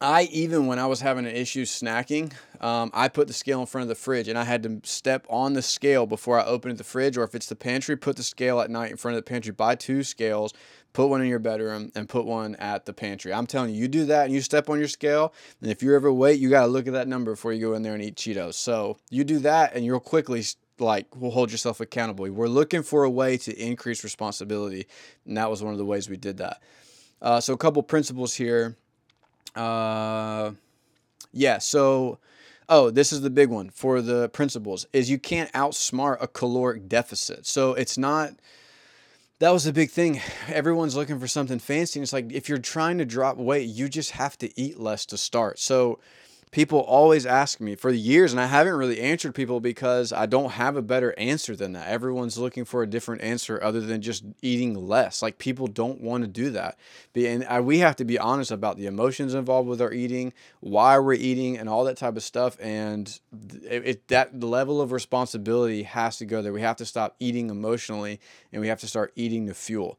I 0.00 0.24
even 0.24 0.66
when 0.66 0.78
I 0.78 0.86
was 0.86 1.00
having 1.00 1.24
an 1.24 1.34
issue 1.34 1.64
snacking, 1.64 2.32
um, 2.60 2.90
I 2.92 3.08
put 3.08 3.28
the 3.28 3.32
scale 3.32 3.60
in 3.60 3.66
front 3.66 3.84
of 3.84 3.88
the 3.88 3.94
fridge 3.94 4.28
and 4.28 4.38
I 4.38 4.44
had 4.44 4.62
to 4.64 4.80
step 4.84 5.26
on 5.30 5.54
the 5.54 5.62
scale 5.62 6.06
before 6.06 6.38
I 6.38 6.44
opened 6.44 6.76
the 6.76 6.84
fridge. 6.84 7.16
Or 7.16 7.24
if 7.24 7.34
it's 7.34 7.46
the 7.46 7.56
pantry, 7.56 7.96
put 7.96 8.16
the 8.16 8.22
scale 8.22 8.60
at 8.60 8.70
night 8.70 8.90
in 8.90 8.98
front 8.98 9.16
of 9.16 9.24
the 9.24 9.28
pantry. 9.28 9.52
Buy 9.52 9.74
two 9.74 10.02
scales, 10.02 10.52
put 10.92 11.06
one 11.06 11.22
in 11.22 11.28
your 11.28 11.38
bedroom, 11.38 11.92
and 11.94 12.08
put 12.08 12.26
one 12.26 12.56
at 12.56 12.84
the 12.84 12.92
pantry. 12.92 13.32
I'm 13.32 13.46
telling 13.46 13.74
you, 13.74 13.80
you 13.80 13.88
do 13.88 14.04
that 14.06 14.26
and 14.26 14.34
you 14.34 14.42
step 14.42 14.68
on 14.68 14.78
your 14.78 14.88
scale. 14.88 15.32
And 15.62 15.70
if 15.70 15.82
you're 15.82 15.96
overweight, 15.96 16.40
you 16.40 16.50
got 16.50 16.62
to 16.62 16.68
look 16.68 16.86
at 16.86 16.92
that 16.92 17.08
number 17.08 17.32
before 17.32 17.54
you 17.54 17.60
go 17.60 17.74
in 17.74 17.82
there 17.82 17.94
and 17.94 18.02
eat 18.02 18.16
Cheetos. 18.16 18.54
So 18.54 18.98
you 19.08 19.24
do 19.24 19.38
that 19.40 19.74
and 19.74 19.84
you'll 19.84 20.00
quickly 20.00 20.44
like 20.78 21.16
will 21.16 21.30
hold 21.30 21.50
yourself 21.50 21.80
accountable. 21.80 22.30
We're 22.30 22.48
looking 22.48 22.82
for 22.82 23.04
a 23.04 23.10
way 23.10 23.38
to 23.38 23.54
increase 23.54 24.04
responsibility, 24.04 24.86
and 25.24 25.38
that 25.38 25.48
was 25.48 25.62
one 25.62 25.72
of 25.72 25.78
the 25.78 25.86
ways 25.86 26.10
we 26.10 26.18
did 26.18 26.36
that. 26.36 26.60
Uh, 27.22 27.40
so 27.40 27.54
a 27.54 27.56
couple 27.56 27.82
principles 27.82 28.34
here 28.34 28.76
uh, 29.56 30.52
yeah. 31.32 31.58
So, 31.58 32.18
oh, 32.68 32.90
this 32.90 33.12
is 33.12 33.22
the 33.22 33.30
big 33.30 33.48
one 33.48 33.70
for 33.70 34.00
the 34.00 34.28
principles 34.28 34.86
is 34.92 35.10
you 35.10 35.18
can't 35.18 35.52
outsmart 35.52 36.18
a 36.20 36.28
caloric 36.28 36.88
deficit. 36.88 37.46
So 37.46 37.74
it's 37.74 37.98
not 37.98 38.34
that 39.38 39.50
was 39.50 39.64
the 39.64 39.72
big 39.72 39.90
thing. 39.90 40.20
Everyone's 40.48 40.96
looking 40.96 41.20
for 41.20 41.26
something 41.26 41.58
fancy. 41.58 41.98
And 41.98 42.02
it's 42.02 42.12
like 42.12 42.32
if 42.32 42.48
you're 42.48 42.58
trying 42.58 42.98
to 42.98 43.04
drop 43.04 43.36
weight, 43.36 43.68
you 43.68 43.88
just 43.88 44.12
have 44.12 44.38
to 44.38 44.60
eat 44.60 44.80
less 44.80 45.04
to 45.06 45.18
start. 45.18 45.58
So 45.58 45.98
people 46.50 46.80
always 46.80 47.26
ask 47.26 47.60
me 47.60 47.74
for 47.74 47.90
years, 47.90 48.32
and 48.32 48.40
I 48.40 48.46
haven't 48.46 48.74
really 48.74 49.00
answered 49.00 49.34
people 49.34 49.60
because 49.60 50.12
I 50.12 50.26
don't 50.26 50.52
have 50.52 50.76
a 50.76 50.82
better 50.82 51.14
answer 51.18 51.56
than 51.56 51.72
that. 51.72 51.88
Everyone's 51.88 52.38
looking 52.38 52.64
for 52.64 52.82
a 52.82 52.86
different 52.86 53.22
answer 53.22 53.62
other 53.62 53.80
than 53.80 54.00
just 54.00 54.24
eating 54.42 54.74
less. 54.74 55.22
Like 55.22 55.38
people 55.38 55.66
don't 55.66 56.00
want 56.00 56.22
to 56.24 56.28
do 56.28 56.50
that. 56.50 56.78
And 57.14 57.66
we 57.66 57.80
have 57.80 57.96
to 57.96 58.04
be 58.04 58.18
honest 58.18 58.50
about 58.50 58.76
the 58.76 58.86
emotions 58.86 59.34
involved 59.34 59.68
with 59.68 59.82
our 59.82 59.92
eating, 59.92 60.32
why 60.60 60.98
we're 60.98 61.14
eating, 61.14 61.58
and 61.58 61.68
all 61.68 61.84
that 61.84 61.96
type 61.96 62.16
of 62.16 62.22
stuff. 62.22 62.56
And 62.60 63.18
it, 63.64 63.86
it 63.86 64.08
that 64.08 64.40
level 64.40 64.80
of 64.80 64.92
responsibility 64.92 65.82
has 65.82 66.16
to 66.18 66.24
go 66.24 66.42
there. 66.42 66.52
We 66.52 66.62
have 66.62 66.76
to 66.76 66.86
stop 66.86 67.16
eating 67.18 67.50
emotionally, 67.50 68.20
and 68.52 68.62
we 68.62 68.68
have 68.68 68.80
to 68.80 68.86
start 68.86 69.12
eating 69.16 69.46
the 69.46 69.54
fuel. 69.54 69.98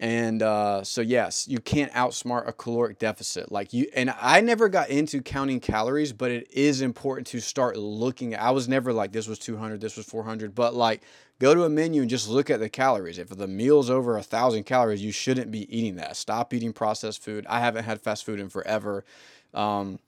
And 0.00 0.42
uh, 0.42 0.82
so 0.82 1.02
yes, 1.02 1.46
you 1.46 1.60
can't 1.60 1.92
outsmart 1.92 2.48
a 2.48 2.54
caloric 2.54 2.98
deficit. 2.98 3.52
Like 3.52 3.74
you 3.74 3.86
and 3.94 4.12
I 4.18 4.40
never 4.40 4.70
got 4.70 4.88
into 4.88 5.20
counting 5.20 5.60
calories, 5.60 6.14
but 6.14 6.30
it 6.30 6.50
is 6.50 6.80
important 6.80 7.26
to 7.28 7.40
start 7.40 7.76
looking. 7.76 8.34
I 8.34 8.50
was 8.50 8.66
never 8.66 8.94
like 8.94 9.12
this 9.12 9.28
was 9.28 9.38
200, 9.38 9.78
this 9.78 9.98
was 9.98 10.06
400, 10.06 10.54
but 10.54 10.74
like 10.74 11.02
go 11.38 11.54
to 11.54 11.64
a 11.64 11.68
menu 11.68 12.00
and 12.00 12.08
just 12.10 12.30
look 12.30 12.48
at 12.48 12.60
the 12.60 12.70
calories. 12.70 13.18
If 13.18 13.28
the 13.28 13.46
meal's 13.46 13.90
over 13.90 14.16
a 14.16 14.22
thousand 14.22 14.64
calories, 14.64 15.04
you 15.04 15.12
shouldn't 15.12 15.50
be 15.50 15.68
eating 15.76 15.96
that. 15.96 16.16
Stop 16.16 16.54
eating 16.54 16.72
processed 16.72 17.22
food. 17.22 17.44
I 17.46 17.60
haven't 17.60 17.84
had 17.84 18.00
fast 18.00 18.24
food 18.24 18.40
in 18.40 18.48
forever. 18.48 19.04
Um, 19.52 19.98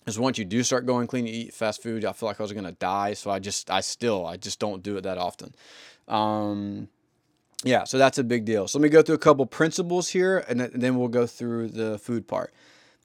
because 0.00 0.18
once 0.18 0.38
you 0.38 0.44
do 0.44 0.62
start 0.62 0.86
going 0.86 1.08
clean, 1.08 1.26
you 1.26 1.32
eat 1.32 1.54
fast 1.54 1.82
food, 1.82 2.04
I 2.04 2.12
feel 2.12 2.28
like 2.28 2.38
I 2.40 2.42
was 2.42 2.52
gonna 2.52 2.72
die. 2.72 3.14
So 3.14 3.30
I 3.30 3.38
just, 3.38 3.70
I 3.70 3.80
still, 3.80 4.26
I 4.26 4.36
just 4.36 4.58
don't 4.58 4.82
do 4.82 4.96
it 4.96 5.02
that 5.02 5.18
often. 5.18 5.54
Um, 6.08 6.88
yeah, 7.64 7.84
so 7.84 7.98
that's 7.98 8.18
a 8.18 8.24
big 8.24 8.44
deal. 8.44 8.68
So 8.68 8.78
let 8.78 8.82
me 8.82 8.88
go 8.88 9.02
through 9.02 9.14
a 9.14 9.18
couple 9.18 9.46
principles 9.46 10.08
here 10.08 10.44
and 10.48 10.60
then 10.60 10.98
we'll 10.98 11.08
go 11.08 11.26
through 11.26 11.68
the 11.68 11.98
food 11.98 12.28
part. 12.28 12.52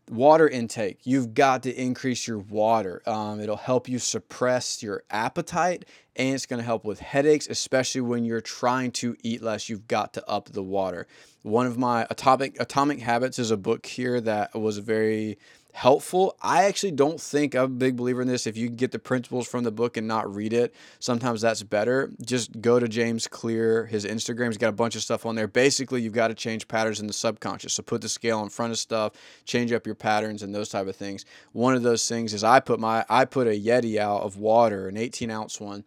Water 0.10 0.48
intake. 0.48 1.00
You've 1.04 1.34
got 1.34 1.64
to 1.64 1.74
increase 1.74 2.28
your 2.28 2.40
water. 2.40 3.02
Um, 3.06 3.40
it'll 3.40 3.56
help 3.56 3.88
you 3.88 3.98
suppress 3.98 4.84
your 4.84 5.04
appetite 5.10 5.86
and 6.18 6.36
it's 6.36 6.46
going 6.46 6.60
to 6.60 6.66
help 6.66 6.84
with 6.84 7.00
headaches, 7.00 7.48
especially 7.48 8.02
when 8.02 8.26
you're 8.26 8.42
trying 8.42 8.92
to 8.92 9.16
eat 9.24 9.42
less. 9.42 9.70
You've 9.70 9.88
got 9.88 10.14
to 10.14 10.30
up 10.30 10.50
the 10.50 10.64
water. 10.64 11.08
One 11.44 11.66
of 11.66 11.78
my 11.78 12.06
Atomic 12.10 12.60
Atomic 12.60 13.00
Habits 13.00 13.40
is 13.40 13.52
a 13.52 13.58
book 13.58 13.86
here 13.86 14.20
that 14.20 14.54
was 14.54 14.80
very 14.80 15.38
helpful. 15.74 16.36
I 16.42 16.66
actually 16.66 16.92
don't 16.92 17.20
think 17.20 17.56
I'm 17.56 17.64
a 17.64 17.68
big 17.68 17.96
believer 17.96 18.22
in 18.22 18.28
this. 18.28 18.48
If 18.48 18.58
you 18.58 18.70
get 18.70 18.92
the 18.92 19.00
principles 19.00 19.48
from 19.48 19.64
the 19.64 19.72
book 19.72 19.98
and 19.98 20.08
not 20.08 20.34
read 20.34 20.54
it, 20.54 20.74
sometimes 21.00 21.42
that's 21.42 21.64
better. 21.64 22.12
Just 22.22 22.62
go 22.62 22.80
to 22.80 22.88
James 22.88 23.28
Clear, 23.28 23.86
his 23.86 24.06
Instagram. 24.06 24.48
He's 24.48 24.58
got 24.58 24.70
a 24.70 24.74
bunch 24.74 24.96
of 24.96 25.02
stuff 25.02 25.26
on 25.26 25.36
there. 25.36 25.48
Basically, 25.48 26.02
you've 26.02 26.14
got 26.14 26.28
to 26.28 26.34
change 26.34 26.68
patterns 26.68 27.00
in 27.00 27.08
the 27.08 27.14
subconscious. 27.14 27.74
So 27.74 27.84
put 27.84 28.02
the 28.02 28.10
scale 28.10 28.42
in 28.44 28.50
front 28.50 28.72
of 28.72 28.80
stuff, 28.80 29.14
change 29.46 29.72
up 29.72 29.86
your 29.86 29.96
patterns 29.96 30.44
and 30.44 30.54
those 30.54 30.70
type 30.70 30.88
of 30.88 30.96
things. 30.96 31.26
One 31.54 31.76
of 31.76 31.84
those 31.84 32.08
things 32.08 32.34
is 32.34 32.44
I 32.44 32.60
put 32.60 32.80
my 32.80 33.06
I 33.10 33.26
put 33.26 33.48
a 33.48 33.60
Yeti 33.60 33.98
out 33.98 34.22
of 34.22 34.38
water, 34.38 34.88
an 34.88 34.98
18 34.98 35.32
ounce 35.32 35.60
one, 35.60 35.84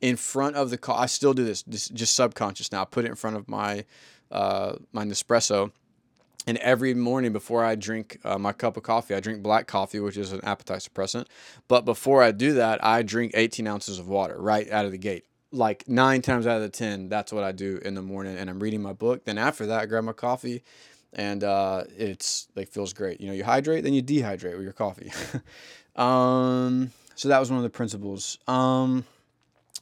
in 0.00 0.16
front 0.16 0.56
of 0.56 0.70
the 0.70 0.78
car. 0.78 1.00
I 1.00 1.06
still 1.06 1.34
do 1.34 1.44
this, 1.44 1.62
this 1.62 1.88
just 1.88 2.14
subconscious 2.14 2.72
now. 2.72 2.82
I 2.82 2.84
put 2.84 3.04
it 3.04 3.08
in 3.08 3.14
front 3.14 3.36
of 3.36 3.48
my 3.48 3.84
uh, 4.30 4.76
my 4.92 5.04
Nespresso 5.04 5.72
and 6.48 6.56
every 6.58 6.94
morning 6.94 7.30
before 7.30 7.62
I 7.62 7.74
drink 7.74 8.18
uh, 8.24 8.38
my 8.38 8.54
cup 8.54 8.78
of 8.78 8.82
coffee, 8.82 9.14
I 9.14 9.20
drink 9.20 9.42
black 9.42 9.66
coffee, 9.66 10.00
which 10.00 10.16
is 10.16 10.32
an 10.32 10.40
appetite 10.44 10.80
suppressant. 10.80 11.26
But 11.68 11.84
before 11.84 12.22
I 12.22 12.32
do 12.32 12.54
that, 12.54 12.82
I 12.82 13.02
drink 13.02 13.32
18 13.34 13.66
ounces 13.66 13.98
of 13.98 14.08
water 14.08 14.40
right 14.40 14.68
out 14.70 14.86
of 14.86 14.90
the 14.90 14.98
gate. 14.98 15.26
Like 15.52 15.86
nine 15.86 16.22
times 16.22 16.46
out 16.46 16.56
of 16.56 16.62
the 16.62 16.70
10, 16.70 17.10
that's 17.10 17.34
what 17.34 17.44
I 17.44 17.52
do 17.52 17.80
in 17.84 17.94
the 17.94 18.00
morning. 18.00 18.38
And 18.38 18.48
I'm 18.48 18.60
reading 18.60 18.80
my 18.80 18.94
book. 18.94 19.26
Then 19.26 19.36
after 19.36 19.66
that, 19.66 19.78
I 19.78 19.84
grab 19.84 20.04
my 20.04 20.14
coffee 20.14 20.62
and 21.12 21.44
uh, 21.44 21.84
it's 21.98 22.48
like 22.56 22.68
feels 22.68 22.94
great. 22.94 23.20
You 23.20 23.26
know, 23.26 23.34
you 23.34 23.44
hydrate, 23.44 23.84
then 23.84 23.92
you 23.92 24.02
dehydrate 24.02 24.54
with 24.54 24.64
your 24.64 24.72
coffee. 24.72 25.12
um, 25.96 26.92
so 27.14 27.28
that 27.28 27.40
was 27.40 27.50
one 27.50 27.58
of 27.58 27.62
the 27.62 27.68
principles. 27.68 28.38
Um, 28.48 29.04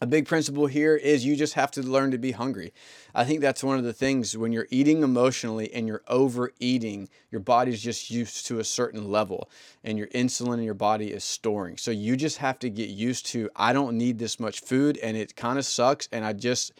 a 0.01 0.07
big 0.07 0.27
principle 0.27 0.67
here 0.67 0.95
is 0.95 1.25
you 1.25 1.37
just 1.37 1.55
have 1.55 1.71
to 1.73 1.83
learn 1.83 2.11
to 2.11 2.19
be 2.19 2.33
hungry. 2.33 2.73
I 3.15 3.25
think 3.25 3.41
that's 3.41 3.65
one 3.65 3.79
of 3.79 3.85
the 3.85 3.95
things 3.95 4.37
when 4.37 4.53
you're 4.53 4.69
eating 4.71 5.03
emotionally 5.03 5.73
and 5.73 5.89
you're 5.89 6.03
overeating, 6.07 7.09
your 7.31 7.41
body's 7.41 7.81
just 7.81 8.11
used 8.11 8.47
to 8.47 8.59
a 8.59 8.65
certain 8.65 9.11
level 9.11 9.49
and 9.85 9.97
your 9.97 10.09
insulin 10.09 10.59
in 10.59 10.65
your 10.65 10.75
body 10.75 11.13
is 11.13 11.25
storing. 11.25 11.79
So 11.79 11.91
you 11.91 12.17
just 12.17 12.39
have 12.39 12.59
to 12.59 12.69
get 12.69 12.91
used 12.91 13.27
to, 13.27 13.49
I 13.57 13.73
don't 13.73 13.97
need 13.97 14.19
this 14.19 14.39
much 14.39 14.61
food 14.61 14.99
and 14.99 15.17
it 15.17 15.35
kind 15.35 15.59
of 15.59 15.65
sucks. 15.65 16.11
And 16.13 16.27
I 16.27 16.35
just, 16.35 16.73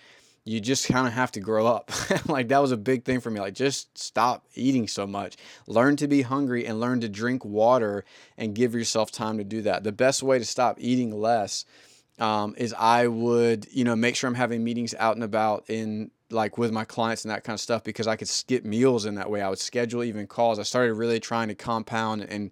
you 0.45 0.61
just 0.61 0.87
kind 0.87 1.07
of 1.07 1.15
have 1.15 1.33
to 1.33 1.41
grow 1.41 1.67
up. 1.67 1.91
like 2.29 2.49
that 2.49 2.61
was 2.61 2.71
a 2.71 2.77
big 2.77 3.05
thing 3.05 3.21
for 3.21 3.31
me. 3.31 3.41
Like 3.41 3.55
just 3.55 3.97
stop 3.97 4.45
eating 4.55 4.89
so 4.89 5.07
much. 5.07 5.37
Learn 5.67 5.97
to 5.97 6.07
be 6.07 6.21
hungry 6.21 6.67
and 6.67 6.81
learn 6.81 7.01
to 7.01 7.09
drink 7.09 7.47
water 7.47 8.05
and 8.37 8.55
give 8.55 8.75
yourself 8.75 9.11
time 9.11 9.39
to 9.39 9.45
do 9.45 9.63
that. 9.63 9.85
The 9.85 9.93
best 9.93 10.23
way 10.23 10.39
to 10.39 10.45
stop 10.45 10.77
eating 10.79 11.19
less 11.19 11.65
um, 12.19 12.55
is 12.57 12.75
I 12.75 13.07
would, 13.07 13.67
you 13.71 13.85
know, 13.85 13.97
make 13.97 14.17
sure 14.17 14.29
I'm 14.29 14.35
having 14.35 14.65
meetings 14.65 14.95
out 14.99 15.15
and 15.17 15.25
about 15.25 15.65
in 15.69 16.11
like 16.31 16.59
with 16.59 16.73
my 16.73 16.85
clients 16.85 17.25
and 17.25 17.31
that 17.31 17.45
kind 17.45 17.55
of 17.55 17.61
stuff 17.61 17.85
because 17.85 18.07
I 18.07 18.17
could 18.17 18.29
skip 18.29 18.65
meals 18.65 19.07
in 19.07 19.15
that 19.17 19.31
way. 19.31 19.43
I 19.43 19.49
would 19.49 19.59
schedule 19.59 20.03
even 20.03 20.27
calls. 20.27 20.59
I 20.59 20.65
started 20.65 20.95
really 20.95 21.21
trying 21.21 21.49
to 21.49 21.55
compound 21.55 22.23
and 22.23 22.51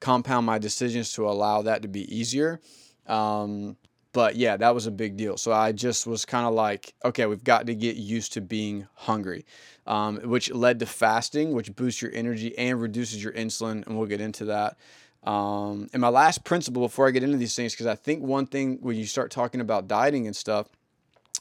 compound 0.00 0.46
my 0.46 0.58
decisions 0.58 1.12
to 1.14 1.28
allow 1.28 1.62
that 1.62 1.82
to 1.82 1.88
be 1.88 2.14
easier. 2.14 2.60
Um, 3.06 3.76
but 4.12 4.36
yeah, 4.36 4.56
that 4.56 4.74
was 4.74 4.86
a 4.86 4.90
big 4.90 5.16
deal. 5.16 5.36
So 5.36 5.52
I 5.52 5.72
just 5.72 6.06
was 6.06 6.24
kind 6.24 6.46
of 6.46 6.54
like, 6.54 6.94
okay, 7.04 7.26
we've 7.26 7.44
got 7.44 7.66
to 7.66 7.74
get 7.74 7.96
used 7.96 8.32
to 8.32 8.40
being 8.40 8.88
hungry, 8.94 9.44
um, 9.86 10.16
which 10.18 10.52
led 10.52 10.80
to 10.80 10.86
fasting, 10.86 11.52
which 11.52 11.74
boosts 11.76 12.02
your 12.02 12.10
energy 12.12 12.56
and 12.58 12.80
reduces 12.80 13.22
your 13.22 13.32
insulin. 13.34 13.86
And 13.86 13.96
we'll 13.96 14.08
get 14.08 14.20
into 14.20 14.46
that. 14.46 14.76
Um, 15.24 15.88
and 15.92 16.00
my 16.00 16.08
last 16.08 16.44
principle 16.44 16.82
before 16.82 17.06
I 17.06 17.10
get 17.10 17.22
into 17.22 17.36
these 17.36 17.54
things, 17.54 17.72
because 17.72 17.86
I 17.86 17.94
think 17.94 18.22
one 18.22 18.46
thing 18.46 18.78
when 18.80 18.96
you 18.96 19.04
start 19.04 19.30
talking 19.30 19.60
about 19.60 19.86
dieting 19.86 20.26
and 20.26 20.34
stuff, 20.34 20.68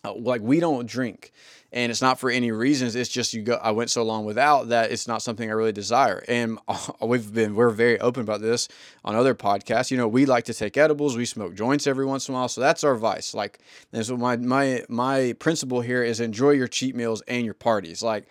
uh, 0.03 0.13
like 0.13 0.41
we 0.41 0.59
don't 0.59 0.87
drink. 0.87 1.31
And 1.71 1.91
it's 1.91 2.01
not 2.01 2.19
for 2.19 2.31
any 2.31 2.51
reasons. 2.51 2.95
It's 2.95 3.09
just 3.09 3.33
you 3.33 3.43
go 3.43 3.59
i 3.61 3.69
went 3.69 3.91
so 3.91 4.01
long 4.01 4.25
without 4.25 4.69
that 4.69 4.91
it's 4.91 5.07
not 5.07 5.21
something 5.21 5.49
i 5.49 5.53
really 5.53 5.71
desire. 5.71 6.23
And 6.27 6.57
we've 7.01 7.31
been 7.31 7.53
we're 7.53 7.69
very 7.69 7.99
open 7.99 8.23
about 8.23 8.41
this 8.41 8.67
on 9.05 9.15
other 9.15 9.35
podcasts. 9.35 9.91
You 9.91 9.97
know 9.97 10.07
we 10.07 10.25
like 10.25 10.45
to 10.45 10.53
take 10.53 10.77
edibles. 10.77 11.15
We 11.15 11.25
smoke 11.25 11.53
joints 11.53 11.85
every 11.85 12.05
once 12.05 12.27
in 12.27 12.33
a 12.33 12.37
while. 12.37 12.47
So 12.47 12.59
that's 12.59 12.83
our 12.83 12.95
vice. 12.95 13.33
Like 13.33 13.59
and 13.93 14.05
so 14.05 14.17
my 14.17 14.37
my 14.37 14.83
my 14.89 15.35
principle 15.39 15.81
here 15.81 16.03
is 16.03 16.19
enjoy 16.19 16.51
your 16.51 16.67
cheat 16.67 16.95
meals 16.95 17.21
and 17.27 17.45
your 17.45 17.53
parties. 17.53 18.01
Like 18.01 18.25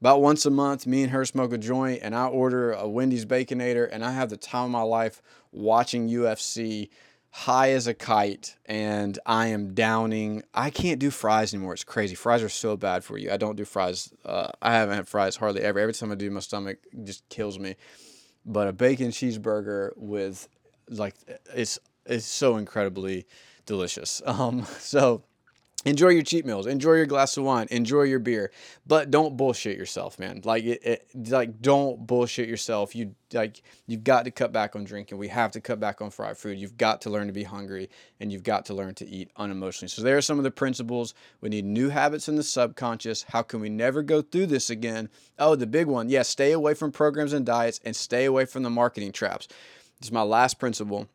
about 0.00 0.22
once 0.22 0.46
a 0.46 0.50
month, 0.50 0.86
me 0.86 1.02
and 1.02 1.10
her 1.12 1.24
smoke 1.24 1.52
a 1.52 1.58
joint, 1.58 2.00
and 2.02 2.14
I 2.14 2.26
order 2.26 2.72
a 2.72 2.88
Wendy's 2.88 3.26
Baconator, 3.26 3.88
and 3.90 4.04
I 4.04 4.12
have 4.12 4.30
the 4.30 4.36
time 4.36 4.66
of 4.66 4.70
my 4.70 4.82
life 4.82 5.20
watching 5.52 6.08
UFC 6.08 6.88
high 7.30 7.70
as 7.72 7.86
a 7.86 7.94
kite, 7.94 8.56
and 8.66 9.18
I 9.26 9.48
am 9.48 9.74
downing. 9.74 10.42
I 10.54 10.70
can't 10.70 10.98
do 10.98 11.10
fries 11.10 11.52
anymore. 11.52 11.74
It's 11.74 11.84
crazy. 11.84 12.14
Fries 12.14 12.42
are 12.42 12.48
so 12.48 12.76
bad 12.76 13.04
for 13.04 13.18
you. 13.18 13.30
I 13.30 13.36
don't 13.36 13.56
do 13.56 13.64
fries. 13.64 14.12
Uh, 14.24 14.50
I 14.62 14.72
haven't 14.72 14.96
had 14.96 15.08
fries 15.08 15.36
hardly 15.36 15.62
ever. 15.62 15.78
Every 15.78 15.94
time 15.94 16.12
I 16.12 16.14
do, 16.14 16.30
my 16.30 16.40
stomach 16.40 16.78
just 17.04 17.28
kills 17.28 17.58
me. 17.58 17.76
But 18.46 18.68
a 18.68 18.72
bacon 18.72 19.08
cheeseburger 19.08 19.90
with 19.96 20.48
like 20.88 21.14
it's 21.54 21.78
it's 22.06 22.24
so 22.24 22.56
incredibly 22.56 23.26
delicious. 23.66 24.22
Um, 24.26 24.64
so 24.78 25.22
enjoy 25.84 26.08
your 26.08 26.22
cheat 26.22 26.44
meals. 26.44 26.66
Enjoy 26.66 26.94
your 26.94 27.06
glass 27.06 27.36
of 27.36 27.44
wine. 27.44 27.68
Enjoy 27.70 28.02
your 28.02 28.18
beer. 28.18 28.50
But 28.86 29.10
don't 29.10 29.36
bullshit 29.36 29.78
yourself 29.78 30.18
man. 30.18 30.40
Like 30.44 30.64
it, 30.64 30.82
it, 30.84 31.08
like 31.30 31.60
don't 31.60 32.06
bullshit 32.06 32.48
yourself. 32.48 32.94
You 32.94 33.14
like 33.32 33.62
you've 33.86 34.04
got 34.04 34.24
to 34.24 34.30
cut 34.30 34.52
back 34.52 34.74
on 34.74 34.84
drinking. 34.84 35.18
We 35.18 35.28
have 35.28 35.52
to 35.52 35.60
cut 35.60 35.78
back 35.78 36.00
on 36.00 36.10
fried 36.10 36.36
food. 36.36 36.58
You've 36.58 36.76
got 36.76 37.00
to 37.02 37.10
learn 37.10 37.26
to 37.28 37.32
be 37.32 37.44
hungry 37.44 37.90
and 38.20 38.32
you've 38.32 38.42
got 38.42 38.66
to 38.66 38.74
learn 38.74 38.94
to 38.96 39.06
eat 39.06 39.30
unemotionally. 39.38 39.90
So 39.90 40.02
there 40.02 40.16
are 40.16 40.22
some 40.22 40.38
of 40.38 40.44
the 40.44 40.50
principles. 40.50 41.14
We 41.40 41.48
need 41.48 41.64
new 41.64 41.90
habits 41.90 42.28
in 42.28 42.36
the 42.36 42.42
subconscious. 42.42 43.24
How 43.28 43.42
can 43.42 43.60
we 43.60 43.68
never 43.68 44.02
go 44.02 44.22
through 44.22 44.46
this 44.46 44.70
again? 44.70 45.08
Oh 45.38 45.54
the 45.54 45.66
big 45.66 45.86
one. 45.86 46.08
Yeah 46.08 46.22
stay 46.22 46.52
away 46.52 46.74
from 46.74 46.92
programs 46.92 47.32
and 47.32 47.46
diets 47.46 47.80
and 47.84 47.94
stay 47.94 48.24
away 48.24 48.44
from 48.44 48.62
the 48.62 48.70
marketing 48.70 49.12
traps. 49.12 49.46
This 50.00 50.08
is 50.08 50.12
my 50.12 50.22
last 50.22 50.58
principle 50.58 51.08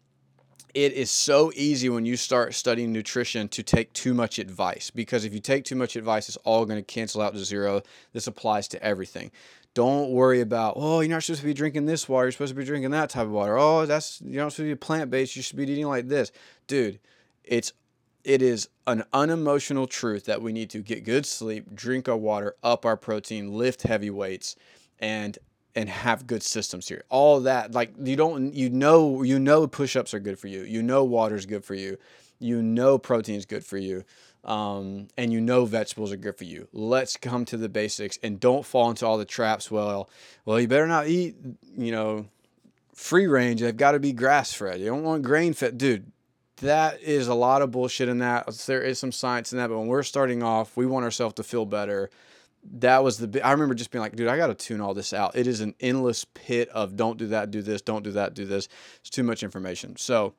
it 0.73 0.93
is 0.93 1.11
so 1.11 1.51
easy 1.55 1.89
when 1.89 2.05
you 2.05 2.17
start 2.17 2.53
studying 2.55 2.91
nutrition 2.91 3.47
to 3.49 3.61
take 3.61 3.93
too 3.93 4.13
much 4.13 4.39
advice 4.39 4.89
because 4.89 5.23
if 5.23 5.33
you 5.33 5.39
take 5.39 5.65
too 5.65 5.75
much 5.75 5.95
advice, 5.95 6.27
it's 6.27 6.37
all 6.37 6.65
going 6.65 6.79
to 6.79 6.83
cancel 6.83 7.21
out 7.21 7.33
to 7.33 7.45
zero. 7.45 7.81
This 8.11 8.25
applies 8.25 8.67
to 8.69 8.83
everything. 8.83 9.31
Don't 9.75 10.11
worry 10.11 10.41
about, 10.41 10.73
oh, 10.75 11.01
you're 11.01 11.09
not 11.09 11.23
supposed 11.23 11.41
to 11.41 11.47
be 11.47 11.53
drinking 11.53 11.85
this 11.85 12.09
water. 12.09 12.25
You're 12.25 12.31
supposed 12.31 12.53
to 12.53 12.55
be 12.55 12.65
drinking 12.65 12.91
that 12.91 13.09
type 13.11 13.25
of 13.25 13.31
water. 13.31 13.57
Oh, 13.57 13.85
that's, 13.85 14.21
you're 14.21 14.43
not 14.43 14.51
supposed 14.51 14.69
to 14.69 14.75
be 14.75 14.75
plant 14.75 15.11
based. 15.11 15.35
You 15.35 15.41
should 15.41 15.57
be 15.57 15.63
eating 15.63 15.87
like 15.87 16.07
this. 16.07 16.31
Dude, 16.67 16.99
it's, 17.43 17.73
it 18.23 18.41
is 18.41 18.69
an 18.87 19.03
unemotional 19.13 19.85
truth 19.85 20.25
that 20.25 20.41
we 20.41 20.53
need 20.53 20.69
to 20.71 20.79
get 20.79 21.03
good 21.03 21.25
sleep, 21.25 21.75
drink 21.75 22.07
our 22.07 22.17
water, 22.17 22.55
up 22.63 22.85
our 22.85 22.97
protein, 22.97 23.53
lift 23.53 23.83
heavy 23.83 24.09
weights, 24.09 24.55
and 24.99 25.37
and 25.75 25.89
have 25.89 26.27
good 26.27 26.43
systems 26.43 26.87
here. 26.87 27.03
All 27.09 27.41
that 27.41 27.73
like 27.73 27.93
you 28.03 28.15
don't 28.15 28.53
you 28.53 28.69
know 28.69 29.23
you 29.23 29.39
know 29.39 29.67
push-ups 29.67 30.13
are 30.13 30.19
good 30.19 30.39
for 30.39 30.47
you. 30.47 30.61
You 30.63 30.81
know 30.83 31.03
water 31.03 31.35
is 31.35 31.45
good 31.45 31.65
for 31.65 31.75
you. 31.75 31.97
You 32.39 32.61
know 32.61 32.97
protein 32.97 33.35
is 33.35 33.45
good 33.45 33.65
for 33.65 33.77
you. 33.77 34.03
um, 34.43 35.07
and 35.17 35.31
you 35.31 35.39
know 35.39 35.65
vegetables 35.65 36.11
are 36.11 36.17
good 36.17 36.37
for 36.37 36.43
you. 36.43 36.67
Let's 36.73 37.15
come 37.17 37.45
to 37.45 37.57
the 37.57 37.69
basics 37.69 38.19
and 38.21 38.39
don't 38.39 38.65
fall 38.65 38.89
into 38.89 39.05
all 39.05 39.17
the 39.17 39.25
traps. 39.25 39.71
Well, 39.71 40.09
well, 40.45 40.59
you 40.59 40.67
better 40.67 40.87
not 40.87 41.07
eat, 41.07 41.35
you 41.77 41.91
know, 41.91 42.25
free 42.93 43.27
range. 43.27 43.61
They've 43.61 43.75
got 43.75 43.93
to 43.93 43.99
be 43.99 44.13
grass 44.13 44.53
fed. 44.53 44.79
You 44.79 44.87
don't 44.87 45.03
want 45.03 45.23
grain 45.23 45.53
fed, 45.53 45.77
dude. 45.77 46.11
That 46.57 47.01
is 47.01 47.27
a 47.27 47.33
lot 47.33 47.61
of 47.61 47.71
bullshit 47.71 48.09
in 48.09 48.19
that. 48.19 48.47
There 48.67 48.81
is 48.81 48.99
some 48.99 49.11
science 49.11 49.51
in 49.53 49.57
that, 49.59 49.69
but 49.69 49.79
when 49.79 49.87
we're 49.87 50.03
starting 50.03 50.43
off, 50.43 50.77
we 50.77 50.85
want 50.85 51.03
ourselves 51.05 51.35
to 51.35 51.43
feel 51.43 51.65
better. 51.65 52.09
That 52.71 53.03
was 53.03 53.17
the. 53.17 53.41
I 53.45 53.51
remember 53.51 53.75
just 53.75 53.91
being 53.91 54.01
like, 54.01 54.15
dude, 54.15 54.27
I 54.27 54.37
got 54.37 54.47
to 54.47 54.55
tune 54.55 54.81
all 54.81 54.93
this 54.93 55.13
out. 55.13 55.35
It 55.35 55.47
is 55.47 55.61
an 55.61 55.75
endless 55.79 56.25
pit 56.25 56.69
of 56.69 56.95
don't 56.95 57.17
do 57.17 57.27
that, 57.27 57.51
do 57.51 57.61
this, 57.61 57.81
don't 57.81 58.03
do 58.03 58.11
that, 58.13 58.33
do 58.33 58.45
this. 58.45 58.67
It's 59.01 59.09
too 59.09 59.23
much 59.23 59.43
information. 59.43 59.97
So, 59.97 60.33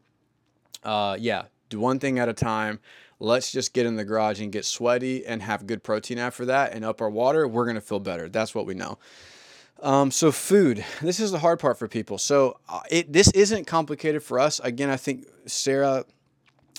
uh, 0.83 1.16
yeah, 1.21 1.45
do 1.69 1.78
one 1.78 1.99
thing 1.99 2.19
at 2.19 2.28
a 2.28 2.33
time 2.33 2.81
let's 3.21 3.52
just 3.52 3.73
get 3.73 3.87
in 3.87 3.97
the 3.97 4.04
garage 4.04 4.40
and 4.40 4.52
get 4.52 4.64
sweaty 4.64 5.26
and 5.26 5.43
have 5.43 5.66
good 5.66 5.83
protein 5.83 6.19
after 6.19 6.45
that 6.47 6.73
and 6.73 6.85
up 6.85 7.00
our 7.00 7.11
water, 7.11 7.47
we're 7.47 7.64
going 7.64 7.76
to 7.76 7.81
feel 7.81 8.00
better. 8.00 8.28
That's 8.28 8.54
what 8.54 8.66
we 8.66 8.75
know. 8.75 8.99
Um, 9.83 10.11
so 10.11 10.33
food, 10.33 10.85
this 11.02 11.21
is 11.21 11.31
the 11.31 11.38
hard 11.38 11.59
part 11.59 11.78
for 11.78 11.88
people. 11.88 12.19
So 12.19 12.59
uh, 12.69 12.81
it 12.90 13.12
this 13.12 13.31
isn't 13.33 13.66
complicated 13.66 14.23
for 14.23 14.38
us. 14.38 14.61
Again, 14.61 14.88
I 14.88 14.97
think 14.97 15.26
Sarah 15.47 16.04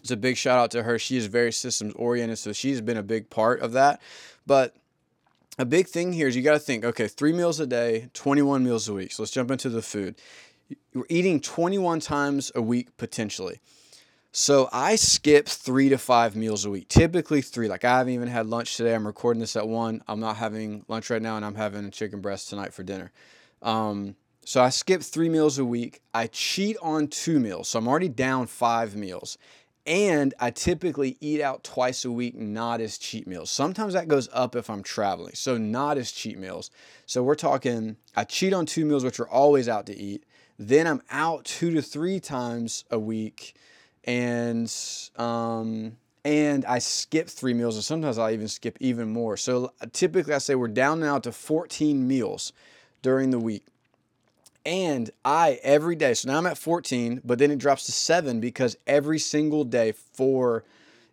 it's 0.02 0.12
a 0.12 0.18
big 0.18 0.38
shout 0.38 0.60
out 0.60 0.72
to 0.72 0.84
her. 0.84 1.00
She 1.00 1.18
is 1.18 1.26
very 1.26 1.52
systems 1.52 1.94
oriented, 1.96 2.38
so 2.38 2.54
she's 2.54 2.80
been 2.80 2.98
a 2.98 3.04
big 3.04 3.30
part 3.30 3.60
of 3.62 3.74
that. 3.74 4.02
But 4.46 4.76
a 5.58 5.66
big 5.66 5.88
thing 5.88 6.14
here 6.14 6.28
is 6.28 6.36
you 6.36 6.42
got 6.42 6.54
to 6.54 6.60
think, 6.60 6.84
okay, 6.84 7.08
three 7.08 7.34
meals 7.34 7.60
a 7.60 7.68
day, 7.68 8.10
21 8.14 8.64
meals 8.64 8.88
a 8.88 8.94
week. 8.94 9.12
So 9.12 9.24
let's 9.24 9.32
jump 9.32 9.52
into 9.52 9.70
the 9.70 9.82
food. 9.82 10.16
You're 10.94 11.06
eating 11.10 11.40
21 11.40 12.00
times 12.00 12.52
a 12.56 12.62
week 12.62 12.96
potentially. 12.98 13.60
So 14.38 14.68
I 14.74 14.98
skip 14.98 15.48
three 15.48 15.88
to 15.88 15.98
five 15.98 16.36
meals 16.36 16.66
a 16.66 16.70
week, 16.70 16.90
typically 16.90 17.42
three. 17.42 17.70
Like 17.70 17.86
I 17.86 18.00
haven't 18.00 18.14
even 18.14 18.28
had 18.28 18.48
lunch 18.48 18.76
today. 18.76 18.94
I'm 18.94 19.08
recording 19.08 19.40
this 19.40 19.56
at 19.56 19.66
one. 19.66 20.04
I'm 20.10 20.20
not 20.20 20.36
having 20.36 20.84
lunch 20.90 21.10
right 21.10 21.22
now, 21.22 21.38
and 21.38 21.46
I'm 21.46 21.56
having 21.56 21.86
a 21.86 21.90
chicken 21.90 22.20
breast 22.20 22.50
tonight 22.50 22.74
for 22.74 22.84
dinner. 22.84 23.14
Um, 23.62 24.18
so 24.44 24.62
I 24.62 24.70
skip 24.70 25.02
three 25.02 25.30
meals 25.30 25.58
a 25.58 25.64
week. 25.64 26.02
I 26.14 26.28
cheat 26.28 26.76
on 26.82 27.08
two 27.08 27.40
meals, 27.40 27.70
so 27.70 27.80
I'm 27.80 27.88
already 27.88 28.10
down 28.10 28.48
five 28.48 28.94
meals. 28.94 29.38
And 29.86 30.34
I 30.40 30.50
typically 30.50 31.16
eat 31.22 31.42
out 31.42 31.64
twice 31.64 32.06
a 32.06 32.12
week, 32.12 32.36
not 32.36 32.82
as 32.82 32.98
cheat 32.98 33.28
meals. 33.28 33.52
Sometimes 33.52 33.94
that 33.94 34.08
goes 34.08 34.28
up 34.34 34.56
if 34.56 34.70
I'm 34.70 34.82
traveling, 34.82 35.36
so 35.36 35.58
not 35.58 35.98
as 36.00 36.12
cheat 36.12 36.40
meals. 36.40 36.72
So 37.06 37.22
we're 37.22 37.36
talking, 37.36 37.98
I 38.16 38.24
cheat 38.24 38.54
on 38.54 38.66
two 38.66 38.86
meals, 38.86 39.04
which 39.04 39.20
are 39.20 39.30
always 39.30 39.70
out 39.70 39.86
to 39.86 39.96
eat. 39.96 40.26
Then 40.58 40.88
I'm 40.88 41.04
out 41.12 41.46
two 41.46 41.70
to 41.72 41.82
three 41.84 42.20
times 42.20 42.86
a 42.90 42.98
week 42.98 43.56
and 44.06 44.74
um, 45.18 45.98
and 46.24 46.66
I 46.66 46.80
skip 46.80 47.28
three 47.28 47.54
meals, 47.54 47.76
and 47.76 47.84
sometimes 47.84 48.18
I'll 48.18 48.32
even 48.32 48.48
skip 48.48 48.78
even 48.80 49.10
more. 49.10 49.38
So 49.38 49.74
typically, 49.94 50.34
I 50.34 50.40
say 50.40 50.56
we're 50.56 50.68
down 50.68 51.00
now 51.00 51.20
to 51.20 51.32
14 51.32 52.08
meals 52.08 52.54
during 53.02 53.30
the 53.30 53.40
week. 53.40 53.66
And 54.66 55.12
I 55.24 55.60
every 55.64 55.96
day, 55.96 56.16
so 56.16 56.32
now 56.32 56.38
I'm 56.38 56.48
at 56.48 56.58
14, 56.58 57.22
but 57.24 57.38
then 57.38 57.52
it 57.52 57.60
drops 57.60 57.86
to 57.86 57.92
seven 57.92 58.40
because 58.40 58.76
every 58.88 59.20
single 59.20 59.64
day 59.64 59.92
for 59.92 60.64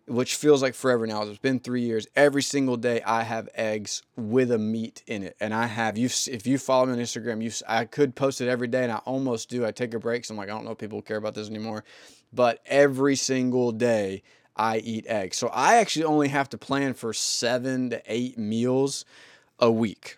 which 0.05 0.35
feels 0.35 0.61
like 0.61 0.73
forever 0.73 1.07
now. 1.07 1.23
It's 1.23 1.37
been 1.37 1.59
three 1.59 1.81
years. 1.81 2.07
Every 2.15 2.43
single 2.43 2.75
day, 2.75 3.01
I 3.03 3.23
have 3.23 3.47
eggs 3.55 4.03
with 4.17 4.51
a 4.51 4.57
meat 4.57 5.01
in 5.07 5.23
it, 5.23 5.35
and 5.39 5.53
I 5.53 5.67
have 5.67 5.97
you. 5.97 6.07
If 6.07 6.45
you 6.45 6.57
follow 6.57 6.87
me 6.87 6.93
on 6.93 6.99
Instagram, 6.99 7.41
you 7.41 7.51
I 7.67 7.85
could 7.85 8.15
post 8.15 8.41
it 8.41 8.49
every 8.49 8.67
day, 8.67 8.83
and 8.83 8.91
I 8.91 8.97
almost 8.97 9.49
do. 9.49 9.65
I 9.65 9.71
take 9.71 9.93
a 9.93 9.99
break, 9.99 10.25
so 10.25 10.33
I'm 10.33 10.37
like, 10.37 10.49
I 10.49 10.51
don't 10.51 10.65
know 10.65 10.71
if 10.71 10.77
people 10.77 11.01
care 11.01 11.17
about 11.17 11.35
this 11.35 11.49
anymore, 11.49 11.83
but 12.33 12.59
every 12.65 13.15
single 13.15 13.71
day 13.71 14.23
I 14.55 14.77
eat 14.79 15.05
eggs. 15.07 15.37
So 15.37 15.47
I 15.47 15.75
actually 15.75 16.05
only 16.05 16.27
have 16.27 16.49
to 16.49 16.57
plan 16.57 16.93
for 16.93 17.13
seven 17.13 17.89
to 17.91 18.01
eight 18.05 18.37
meals 18.37 19.05
a 19.59 19.71
week 19.71 20.17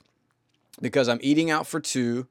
because 0.82 1.08
I'm 1.08 1.20
eating 1.22 1.52
out 1.52 1.68
for 1.68 1.80
two 1.80 2.28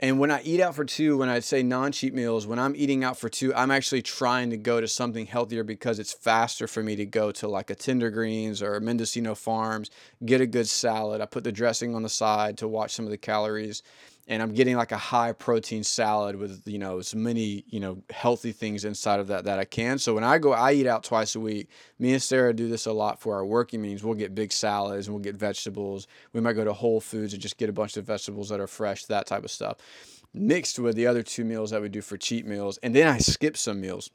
and 0.00 0.20
when 0.20 0.30
I 0.30 0.42
eat 0.42 0.60
out 0.60 0.76
for 0.76 0.84
two, 0.84 1.18
when 1.18 1.28
I 1.28 1.40
say 1.40 1.62
non 1.62 1.90
cheat 1.90 2.14
meals, 2.14 2.46
when 2.46 2.60
I'm 2.60 2.76
eating 2.76 3.02
out 3.02 3.18
for 3.18 3.28
two, 3.28 3.52
I'm 3.54 3.72
actually 3.72 4.02
trying 4.02 4.50
to 4.50 4.56
go 4.56 4.80
to 4.80 4.86
something 4.86 5.26
healthier 5.26 5.64
because 5.64 5.98
it's 5.98 6.12
faster 6.12 6.68
for 6.68 6.84
me 6.84 6.94
to 6.96 7.04
go 7.04 7.32
to 7.32 7.48
like 7.48 7.70
a 7.70 7.74
Tender 7.74 8.08
Greens 8.10 8.62
or 8.62 8.78
Mendocino 8.78 9.34
Farms, 9.34 9.90
get 10.24 10.40
a 10.40 10.46
good 10.46 10.68
salad. 10.68 11.20
I 11.20 11.26
put 11.26 11.42
the 11.42 11.50
dressing 11.50 11.96
on 11.96 12.02
the 12.02 12.08
side 12.08 12.58
to 12.58 12.68
watch 12.68 12.92
some 12.92 13.06
of 13.06 13.10
the 13.10 13.18
calories 13.18 13.82
and 14.28 14.42
I'm 14.42 14.52
getting 14.52 14.76
like 14.76 14.92
a 14.92 14.98
high 14.98 15.32
protein 15.32 15.82
salad 15.82 16.36
with 16.36 16.62
you 16.66 16.78
know 16.78 16.98
as 16.98 17.14
many 17.14 17.64
you 17.68 17.80
know 17.80 18.02
healthy 18.10 18.52
things 18.52 18.84
inside 18.84 19.20
of 19.20 19.26
that 19.28 19.44
that 19.44 19.58
I 19.58 19.64
can. 19.64 19.98
So 19.98 20.14
when 20.14 20.22
I 20.22 20.38
go, 20.38 20.52
I 20.52 20.72
eat 20.72 20.86
out 20.86 21.02
twice 21.02 21.34
a 21.34 21.40
week. 21.40 21.68
Me 21.98 22.12
and 22.12 22.22
Sarah 22.22 22.52
do 22.52 22.68
this 22.68 22.86
a 22.86 22.92
lot 22.92 23.20
for 23.20 23.34
our 23.34 23.44
working 23.44 23.82
meetings. 23.82 24.04
We'll 24.04 24.14
get 24.14 24.34
big 24.34 24.52
salads 24.52 25.06
and 25.06 25.14
we'll 25.14 25.24
get 25.24 25.34
vegetables. 25.34 26.06
We 26.32 26.40
might 26.40 26.52
go 26.52 26.64
to 26.64 26.72
Whole 26.72 27.00
Foods 27.00 27.32
and 27.32 27.42
just 27.42 27.56
get 27.56 27.70
a 27.70 27.72
bunch 27.72 27.96
of 27.96 28.04
vegetables 28.04 28.50
that 28.50 28.60
are 28.60 28.66
fresh, 28.66 29.06
that 29.06 29.26
type 29.26 29.44
of 29.44 29.50
stuff, 29.50 29.78
mixed 30.34 30.78
with 30.78 30.94
the 30.94 31.06
other 31.06 31.22
two 31.22 31.44
meals 31.44 31.70
that 31.70 31.80
we 31.80 31.88
do 31.88 32.02
for 32.02 32.18
cheat 32.18 32.46
meals, 32.46 32.78
and 32.82 32.94
then 32.94 33.08
I 33.08 33.18
skip 33.18 33.56
some 33.56 33.80
meals, 33.80 34.10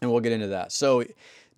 and 0.00 0.10
we'll 0.10 0.20
get 0.20 0.32
into 0.32 0.48
that. 0.48 0.70
So 0.70 1.04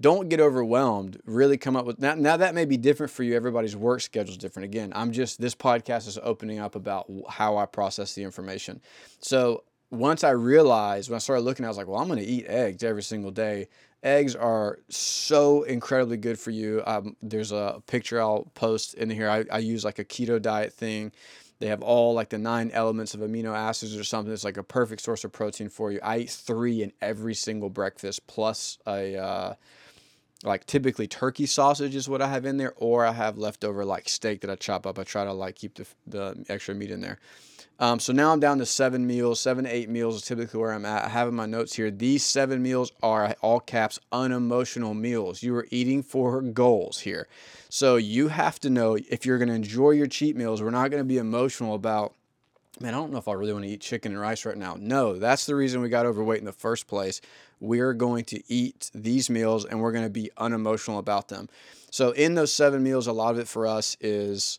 don't 0.03 0.29
get 0.29 0.41
overwhelmed. 0.41 1.21
Really 1.25 1.57
come 1.57 1.77
up 1.77 1.87
with 1.87 1.99
now. 1.99 2.15
Now 2.15 2.37
that 2.37 2.55
may 2.55 2.65
be 2.65 2.77
different 2.77 3.12
for 3.12 3.23
you. 3.23 3.35
Everybody's 3.35 3.77
work 3.77 4.01
schedule 4.01 4.33
is 4.33 4.37
different. 4.37 4.65
Again, 4.65 4.93
I'm 4.95 5.12
just 5.12 5.41
this 5.41 5.55
podcast 5.55 6.09
is 6.09 6.19
opening 6.23 6.59
up 6.59 6.75
about 6.75 7.11
how 7.29 7.57
I 7.57 7.67
process 7.67 8.15
the 8.15 8.25
information. 8.25 8.83
So 9.21 9.65
once 9.91 10.25
I 10.25 10.31
realized 10.31 11.09
when 11.09 11.17
I 11.17 11.21
started 11.21 11.43
looking, 11.43 11.65
I 11.65 11.69
was 11.69 11.77
like, 11.77 11.87
well, 11.87 12.01
I'm 12.01 12.09
going 12.09 12.19
to 12.19 12.25
eat 12.25 12.47
eggs 12.47 12.83
every 12.83 13.03
single 13.03 13.31
day. 13.31 13.69
Eggs 14.03 14.35
are 14.35 14.81
so 14.88 15.62
incredibly 15.62 16.17
good 16.17 16.38
for 16.38 16.51
you. 16.51 16.83
Um, 16.87 17.17
there's 17.23 17.53
a 17.53 17.81
picture 17.87 18.21
I'll 18.21 18.51
post 18.55 18.95
in 18.95 19.09
here. 19.09 19.31
I, 19.31 19.45
I 19.53 19.59
use 19.59 19.85
like 19.85 20.01
a 20.01 20.05
keto 20.05 20.43
diet 20.43 20.73
thing. 20.73 21.12
They 21.61 21.69
have 21.69 21.83
all 21.83 22.12
like 22.12 22.31
the 22.31 22.38
nine 22.38 22.73
elements 22.73 23.15
of 23.15 23.21
amino 23.21 23.55
acids 23.55 23.97
or 23.97 24.03
something. 24.03 24.33
It's 24.33 24.43
like 24.43 24.57
a 24.57 24.65
perfect 24.65 25.03
source 25.03 25.23
of 25.23 25.31
protein 25.31 25.69
for 25.69 25.93
you. 25.93 26.01
I 26.03 26.19
eat 26.19 26.31
three 26.31 26.83
in 26.83 26.93
every 27.01 27.35
single 27.35 27.71
breakfast, 27.71 28.27
plus 28.27 28.79
a 28.85 29.17
uh, 29.17 29.55
like 30.44 30.66
typically 30.66 31.07
turkey 31.07 31.46
sausage 31.46 31.94
is 31.94 32.09
what 32.09 32.22
I 32.22 32.28
have 32.28 32.44
in 32.44 32.57
there, 32.57 32.74
or 32.76 33.05
I 33.05 33.12
have 33.12 33.38
leftover 33.38 33.85
like 33.85 34.09
steak 34.09 34.40
that 34.40 34.50
I 34.50 34.57
chop 34.57 34.87
up. 34.87 34.98
I 34.98 35.05
try 35.05 35.24
to 35.24 35.33
like 35.33 35.57
keep 35.57 35.74
the, 35.74 35.87
the 36.07 36.44
extra 36.48 36.74
meat 36.74 36.90
in 36.90 37.00
there. 37.00 37.18
Um, 37.78 37.98
so 37.98 38.12
now 38.12 38.33
I'm 38.33 38.38
down 38.38 38.59
to 38.59 38.66
seven 38.66 39.07
meals, 39.07 39.40
seven 39.40 39.66
eight 39.66 39.88
meals 39.88 40.16
is 40.16 40.22
typically 40.22 40.61
where 40.61 40.72
I'm 40.72 40.85
at. 40.85 41.05
I 41.05 41.09
have 41.09 41.26
in 41.26 41.35
my 41.35 41.46
notes 41.46 41.74
here. 41.74 41.90
These 41.90 42.24
seven 42.24 42.62
meals 42.62 42.92
are 43.02 43.35
all 43.40 43.59
caps 43.59 43.98
unemotional 44.12 44.94
meals. 44.94 45.42
You 45.42 45.57
are 45.57 45.66
eating 45.70 46.02
for 46.02 46.40
goals 46.42 47.00
here. 47.00 47.26
So 47.68 47.96
you 47.96 48.28
have 48.28 48.61
to 48.61 48.70
know 48.70 48.96
if 49.11 49.26
you're 49.26 49.38
going 49.38 49.48
to 49.48 49.55
enjoy 49.55 49.92
your 49.92 50.07
cheat 50.07 50.37
meals, 50.37 50.62
we're 50.62 50.70
not 50.70 50.90
going 50.90 51.02
to 51.02 51.09
be 51.09 51.18
emotional 51.18 51.74
about 51.74 52.14
man, 52.80 52.94
I 52.94 52.96
don't 52.96 53.12
know 53.12 53.18
if 53.18 53.28
I 53.28 53.32
really 53.32 53.52
want 53.52 53.64
to 53.64 53.70
eat 53.70 53.80
chicken 53.80 54.12
and 54.12 54.20
rice 54.20 54.44
right 54.44 54.56
now. 54.56 54.76
No, 54.78 55.18
that's 55.18 55.46
the 55.46 55.54
reason 55.54 55.80
we 55.80 55.88
got 55.88 56.06
overweight 56.06 56.38
in 56.38 56.44
the 56.44 56.52
first 56.52 56.87
place. 56.87 57.20
We're 57.61 57.92
going 57.92 58.24
to 58.26 58.42
eat 58.52 58.90
these 58.94 59.28
meals 59.30 59.64
and 59.64 59.80
we're 59.80 59.92
going 59.92 60.04
to 60.04 60.11
be 60.11 60.30
unemotional 60.38 60.98
about 60.98 61.28
them. 61.28 61.48
So, 61.90 62.12
in 62.12 62.35
those 62.35 62.52
seven 62.52 62.82
meals, 62.82 63.06
a 63.06 63.12
lot 63.12 63.35
of 63.35 63.38
it 63.38 63.48
for 63.48 63.66
us 63.66 63.96
is 64.00 64.58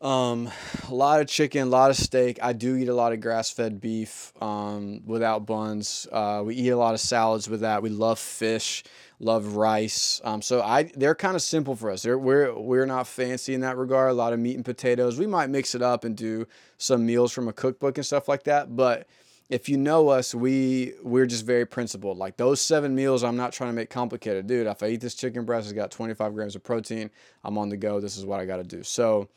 um, 0.00 0.50
a 0.88 0.94
lot 0.94 1.20
of 1.20 1.28
chicken, 1.28 1.62
a 1.62 1.66
lot 1.66 1.90
of 1.90 1.96
steak. 1.96 2.38
I 2.42 2.52
do 2.52 2.76
eat 2.76 2.88
a 2.88 2.94
lot 2.94 3.12
of 3.12 3.20
grass 3.20 3.50
fed 3.50 3.80
beef 3.80 4.32
um, 4.40 5.02
without 5.06 5.46
buns. 5.46 6.06
Uh, 6.12 6.42
we 6.44 6.54
eat 6.54 6.70
a 6.70 6.76
lot 6.76 6.94
of 6.94 7.00
salads 7.00 7.48
with 7.48 7.60
that. 7.60 7.82
We 7.82 7.90
love 7.90 8.18
fish 8.18 8.84
love 9.18 9.56
rice. 9.56 10.20
Um, 10.24 10.42
so 10.42 10.62
I 10.62 10.84
they're 10.94 11.14
kind 11.14 11.36
of 11.36 11.42
simple 11.42 11.74
for 11.74 11.90
us. 11.90 12.02
They're, 12.02 12.18
we're 12.18 12.54
we're 12.54 12.86
not 12.86 13.06
fancy 13.06 13.54
in 13.54 13.60
that 13.60 13.76
regard. 13.76 14.10
A 14.10 14.14
lot 14.14 14.32
of 14.32 14.38
meat 14.38 14.56
and 14.56 14.64
potatoes. 14.64 15.18
We 15.18 15.26
might 15.26 15.50
mix 15.50 15.74
it 15.74 15.82
up 15.82 16.04
and 16.04 16.16
do 16.16 16.46
some 16.78 17.06
meals 17.06 17.32
from 17.32 17.48
a 17.48 17.52
cookbook 17.52 17.98
and 17.98 18.06
stuff 18.06 18.28
like 18.28 18.44
that. 18.44 18.76
But 18.76 19.06
if 19.48 19.68
you 19.68 19.76
know 19.76 20.08
us, 20.08 20.34
we 20.34 20.94
we're 21.02 21.26
just 21.26 21.46
very 21.46 21.66
principled. 21.66 22.18
Like 22.18 22.36
those 22.36 22.60
seven 22.60 22.94
meals, 22.94 23.24
I'm 23.24 23.36
not 23.36 23.52
trying 23.52 23.70
to 23.70 23.74
make 23.74 23.90
complicated, 23.90 24.46
dude. 24.46 24.66
If 24.66 24.82
I 24.82 24.88
eat 24.88 25.00
this 25.00 25.14
chicken 25.14 25.44
breast, 25.44 25.66
it's 25.66 25.72
got 25.72 25.90
25 25.90 26.34
grams 26.34 26.56
of 26.56 26.62
protein. 26.62 27.10
I'm 27.44 27.56
on 27.58 27.68
the 27.68 27.76
go. 27.76 28.00
This 28.00 28.16
is 28.16 28.24
what 28.24 28.40
I 28.40 28.44
got 28.44 28.56
to 28.56 28.64
do. 28.64 28.82
So 28.82 29.28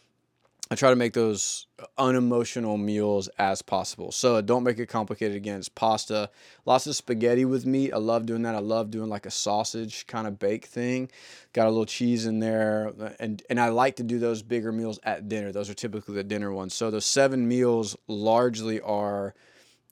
I 0.71 0.75
try 0.75 0.91
to 0.91 0.95
make 0.95 1.13
those 1.13 1.65
unemotional 1.97 2.77
meals 2.77 3.27
as 3.39 3.63
possible. 3.63 4.11
So 4.11 4.39
don't 4.39 4.63
make 4.63 4.77
it 4.77 4.85
complicated 4.85 5.35
again. 5.35 5.57
It's 5.57 5.67
pasta, 5.67 6.29
lots 6.63 6.85
of 6.85 6.95
spaghetti 6.95 7.43
with 7.43 7.65
meat. 7.65 7.91
I 7.91 7.97
love 7.97 8.27
doing 8.27 8.43
that. 8.43 8.53
I 8.53 8.59
love 8.59 8.91
doing 8.91 9.09
like 9.09 9.25
a 9.25 9.31
sausage 9.31 10.05
kind 10.05 10.27
of 10.27 10.37
bake 10.37 10.65
thing. 10.65 11.09
Got 11.53 11.65
a 11.65 11.71
little 11.71 11.87
cheese 11.87 12.27
in 12.27 12.39
there. 12.39 12.93
And, 13.19 13.41
and 13.49 13.59
I 13.59 13.69
like 13.69 13.95
to 13.95 14.03
do 14.03 14.19
those 14.19 14.43
bigger 14.43 14.71
meals 14.71 14.99
at 15.01 15.27
dinner. 15.27 15.51
Those 15.51 15.71
are 15.71 15.73
typically 15.73 16.13
the 16.13 16.23
dinner 16.23 16.53
ones. 16.53 16.75
So 16.75 16.91
those 16.91 17.05
seven 17.05 17.47
meals 17.47 17.97
largely 18.07 18.79
are. 18.81 19.33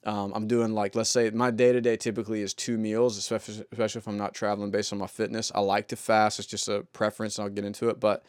Um, 0.03 0.31
I'm 0.35 0.47
doing 0.47 0.73
like, 0.73 0.95
let's 0.95 1.09
say 1.09 1.29
my 1.31 1.49
day 1.49 1.73
to 1.73 1.81
day 1.81 1.97
typically 1.97 2.41
is 2.41 2.53
two 2.53 2.77
meals, 2.77 3.17
especially, 3.17 3.65
especially 3.71 3.99
if 3.99 4.07
I'm 4.07 4.15
not 4.15 4.35
traveling 4.35 4.69
based 4.69 4.93
on 4.93 4.99
my 4.99 5.07
fitness. 5.07 5.51
I 5.53 5.59
like 5.59 5.87
to 5.89 5.95
fast, 5.95 6.39
it's 6.39 6.47
just 6.47 6.69
a 6.69 6.83
preference, 6.93 7.37
and 7.37 7.43
I'll 7.43 7.53
get 7.53 7.65
into 7.65 7.89
it. 7.89 7.99
But 7.99 8.23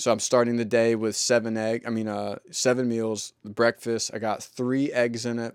so 0.00 0.10
I'm 0.10 0.18
starting 0.20 0.56
the 0.56 0.64
day 0.64 0.94
with 0.94 1.14
seven 1.14 1.56
egg. 1.56 1.84
I 1.86 1.90
mean, 1.90 2.08
uh, 2.08 2.38
seven 2.50 2.88
meals. 2.88 3.32
Breakfast. 3.44 4.10
I 4.14 4.18
got 4.18 4.42
three 4.42 4.92
eggs 4.92 5.26
in 5.26 5.38
it, 5.38 5.54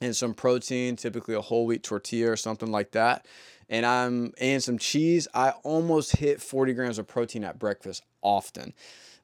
and 0.00 0.14
some 0.14 0.34
protein. 0.34 0.96
Typically 0.96 1.34
a 1.34 1.40
whole 1.40 1.66
wheat 1.66 1.82
tortilla 1.82 2.32
or 2.32 2.36
something 2.36 2.70
like 2.70 2.92
that. 2.92 3.26
and 3.68 3.86
I'm 3.86 4.32
and 4.40 4.62
some 4.62 4.78
cheese, 4.78 5.28
I 5.32 5.50
almost 5.62 6.16
hit 6.16 6.42
40 6.42 6.74
grams 6.74 6.98
of 6.98 7.06
protein 7.06 7.44
at 7.44 7.58
breakfast 7.58 8.02
often. 8.20 8.74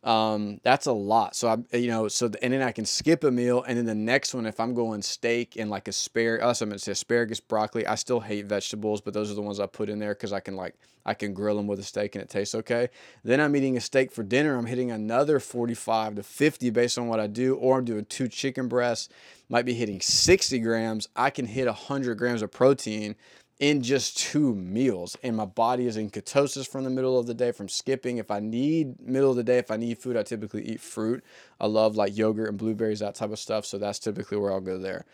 Um, 0.07 0.61
that's 0.63 0.87
a 0.87 0.93
lot. 0.93 1.35
So 1.35 1.49
I, 1.49 1.77
you 1.77 1.89
know, 1.89 2.07
so 2.07 2.31
and 2.41 2.53
then 2.53 2.63
I 2.63 2.71
can 2.71 2.85
skip 2.85 3.25
a 3.25 3.31
meal, 3.31 3.65
and 3.65 3.77
then 3.77 3.87
the 3.87 3.95
next 3.95 4.35
one, 4.35 4.47
if 4.47 4.61
I'm 4.61 4.73
going 4.73 5.03
steak 5.03 5.57
and 5.57 5.69
like 5.69 5.89
asparagus, 5.89 6.63
I'm 6.63 6.69
gonna 6.69 6.79
say 6.79 6.93
asparagus, 6.93 7.41
broccoli. 7.41 7.85
I 7.85 7.97
still 7.97 8.21
hate 8.21 8.47
vegetables, 8.47 9.01
but 9.01 9.15
those 9.15 9.33
are 9.33 9.35
the 9.35 9.43
ones 9.43 9.59
I 9.59 9.67
put 9.67 9.89
in 9.89 9.99
there 9.99 10.15
because 10.15 10.33
I 10.33 10.39
can 10.39 10.55
like 10.55 10.77
I 11.05 11.15
can 11.15 11.35
grill 11.35 11.57
them 11.57 11.67
with 11.67 11.81
a 11.81 11.83
steak 11.83 12.15
and 12.15 12.23
it 12.23 12.31
tastes 12.31 12.55
okay. 12.55 12.89
Then 13.25 13.41
I'm 13.41 13.57
eating 13.57 13.77
a 13.77 13.81
steak 13.81 14.13
for 14.13 14.23
dinner. 14.23 14.57
I'm 14.57 14.67
hitting 14.67 14.93
another 14.93 15.41
45 15.41 16.15
to 16.17 16.23
50 16.23 16.71
based 16.71 16.99
on 16.99 17.09
what 17.09 17.19
I 17.19 17.27
do, 17.27 17.57
or 17.57 17.79
I'm 17.79 17.85
doing 17.85 18.05
two 18.05 18.29
chicken 18.29 18.69
breasts. 18.69 19.09
Might 19.49 19.65
be 19.65 19.75
hitting 19.75 20.01
60 20.01 20.61
grams. 20.61 21.09
I 21.17 21.31
can 21.31 21.47
hit 21.47 21.67
100 21.67 22.17
grams 22.17 22.43
of 22.43 22.53
protein 22.53 23.17
in 23.59 23.83
just 23.83 24.19
two 24.19 24.55
meals 24.55 25.17
and 25.23 25.37
my 25.37 25.45
body 25.45 25.87
is 25.87 25.97
in 25.97 26.11
ketosis 26.11 26.69
from 26.69 26.85
the 26.85 26.91
middle 26.91 27.19
of 27.19 27.27
the 27.27 27.35
day 27.35 27.53
from 27.53 27.69
skipping. 27.69 28.19
If 28.19 28.31
i 28.31 28.41
need 28.41 29.01
middle 29.01 29.31
of 29.31 29.37
the 29.37 29.45
day 29.45 29.59
if 29.59 29.71
i 29.71 29.77
need 29.77 29.99
food 29.99 30.17
i 30.17 30.23
typically 30.23 30.65
eat 30.65 30.81
fruit. 30.81 31.25
I 31.61 31.67
love 31.67 31.97
like 31.97 32.17
yogurt 32.17 32.49
and 32.49 32.59
blueberries 32.59 33.01
that 33.01 33.15
type 33.15 33.31
of 33.31 33.39
stuff 33.39 33.65
so 33.65 33.79
that's 33.79 33.99
typically 33.99 34.39
where 34.39 34.53
i'll 34.53 34.61
go 34.61 34.79
there. 34.79 35.05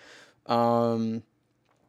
Um, 0.46 1.22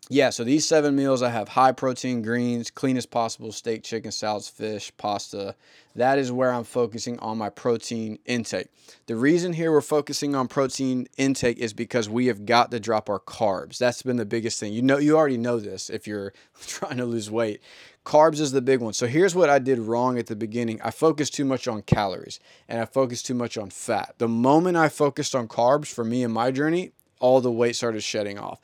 yeah, 0.10 0.32
so 0.32 0.44
these 0.44 0.68
seven 0.68 0.96
meals 0.96 1.22
I 1.22 1.30
have 1.30 1.48
high 1.48 1.72
protein 1.72 2.22
greens, 2.22 2.70
clean 2.70 2.98
as 2.98 3.06
possible 3.06 3.52
steak, 3.52 3.84
chicken, 3.84 4.12
salads, 4.12 4.50
fish, 4.50 4.92
pasta. 4.98 5.56
That 5.96 6.18
is 6.18 6.32
where 6.32 6.52
I'm 6.52 6.66
focusing 6.66 7.20
on 7.20 7.38
my 7.38 7.50
protein 7.50 8.20
intake. 8.26 8.68
The 9.06 9.16
reason 9.16 9.54
here 9.54 9.72
we're 9.72 9.82
focusing 9.82 10.36
on 10.36 10.48
protein 10.48 11.08
intake 11.18 11.60
is 11.60 11.74
because 11.74 12.10
we 12.10 12.26
have 12.26 12.46
got 12.46 12.72
to 12.72 12.80
drop 12.80 13.10
our 13.10 13.20
carbs. 13.20 13.78
That's 13.78 14.02
been 14.02 14.18
the 14.18 14.26
biggest 14.26 14.60
thing. 14.60 14.74
You 14.74 14.82
know, 14.82 14.98
you 14.98 15.16
already 15.16 15.38
know 15.38 15.60
this 15.60 15.89
if 15.89 16.06
you're 16.06 16.34
trying 16.68 16.98
to 16.98 17.06
lose 17.06 17.32
weight. 17.32 17.62
Carbs 18.06 18.42
is 18.42 18.52
the 18.52 18.62
big 18.62 18.82
one. 18.82 18.92
So 18.92 19.08
here's 19.08 19.36
what 19.36 19.50
I 19.50 19.60
did 19.60 19.80
wrong 19.80 20.20
at 20.20 20.28
the 20.28 20.36
beginning. 20.36 20.82
I 20.82 20.92
focused 20.92 21.34
too 21.34 21.46
much 21.46 21.68
on 21.68 21.82
calories 21.84 22.42
and 22.68 22.82
I 22.82 22.86
focused 22.86 23.26
too 23.26 23.36
much 23.36 23.58
on 23.58 23.70
fat. 23.70 24.16
The 24.18 24.28
moment 24.28 24.76
I 24.76 24.89
focused 24.89 25.34
on 25.34 25.48
carbs 25.48 25.88
for 25.88 26.04
me 26.04 26.24
and 26.24 26.34
my 26.34 26.52
journey, 26.52 26.92
all 27.22 27.39
the 27.39 27.52
weight 27.52 27.78
started 27.78 28.02
shedding 28.04 28.38
off. 28.38 28.60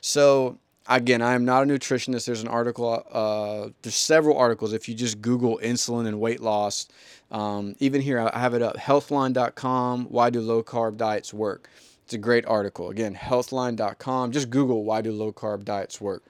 So 0.00 0.58
again, 0.88 1.22
I 1.22 1.34
am 1.34 1.44
not 1.44 1.62
a 1.62 1.66
nutritionist. 1.66 2.26
There's 2.26 2.42
an 2.42 2.48
article, 2.48 3.04
uh, 3.10 3.70
there's 3.82 3.94
several 3.94 4.36
articles. 4.36 4.72
If 4.72 4.88
you 4.88 4.94
just 4.94 5.20
Google 5.20 5.58
insulin 5.62 6.06
and 6.06 6.20
weight 6.20 6.40
loss, 6.40 6.88
um, 7.30 7.74
even 7.78 8.00
here, 8.00 8.20
I 8.20 8.38
have 8.38 8.54
it 8.54 8.62
up 8.62 8.76
healthline.com. 8.76 10.06
Why 10.06 10.30
do 10.30 10.40
low 10.40 10.62
carb 10.62 10.96
diets 10.96 11.32
work? 11.32 11.68
It's 12.04 12.14
a 12.14 12.18
great 12.18 12.44
article. 12.46 12.90
Again, 12.90 13.14
healthline.com. 13.14 14.32
Just 14.32 14.50
Google 14.50 14.84
why 14.84 15.00
do 15.00 15.10
low 15.10 15.32
carb 15.32 15.64
diets 15.64 16.00
work. 16.00 16.22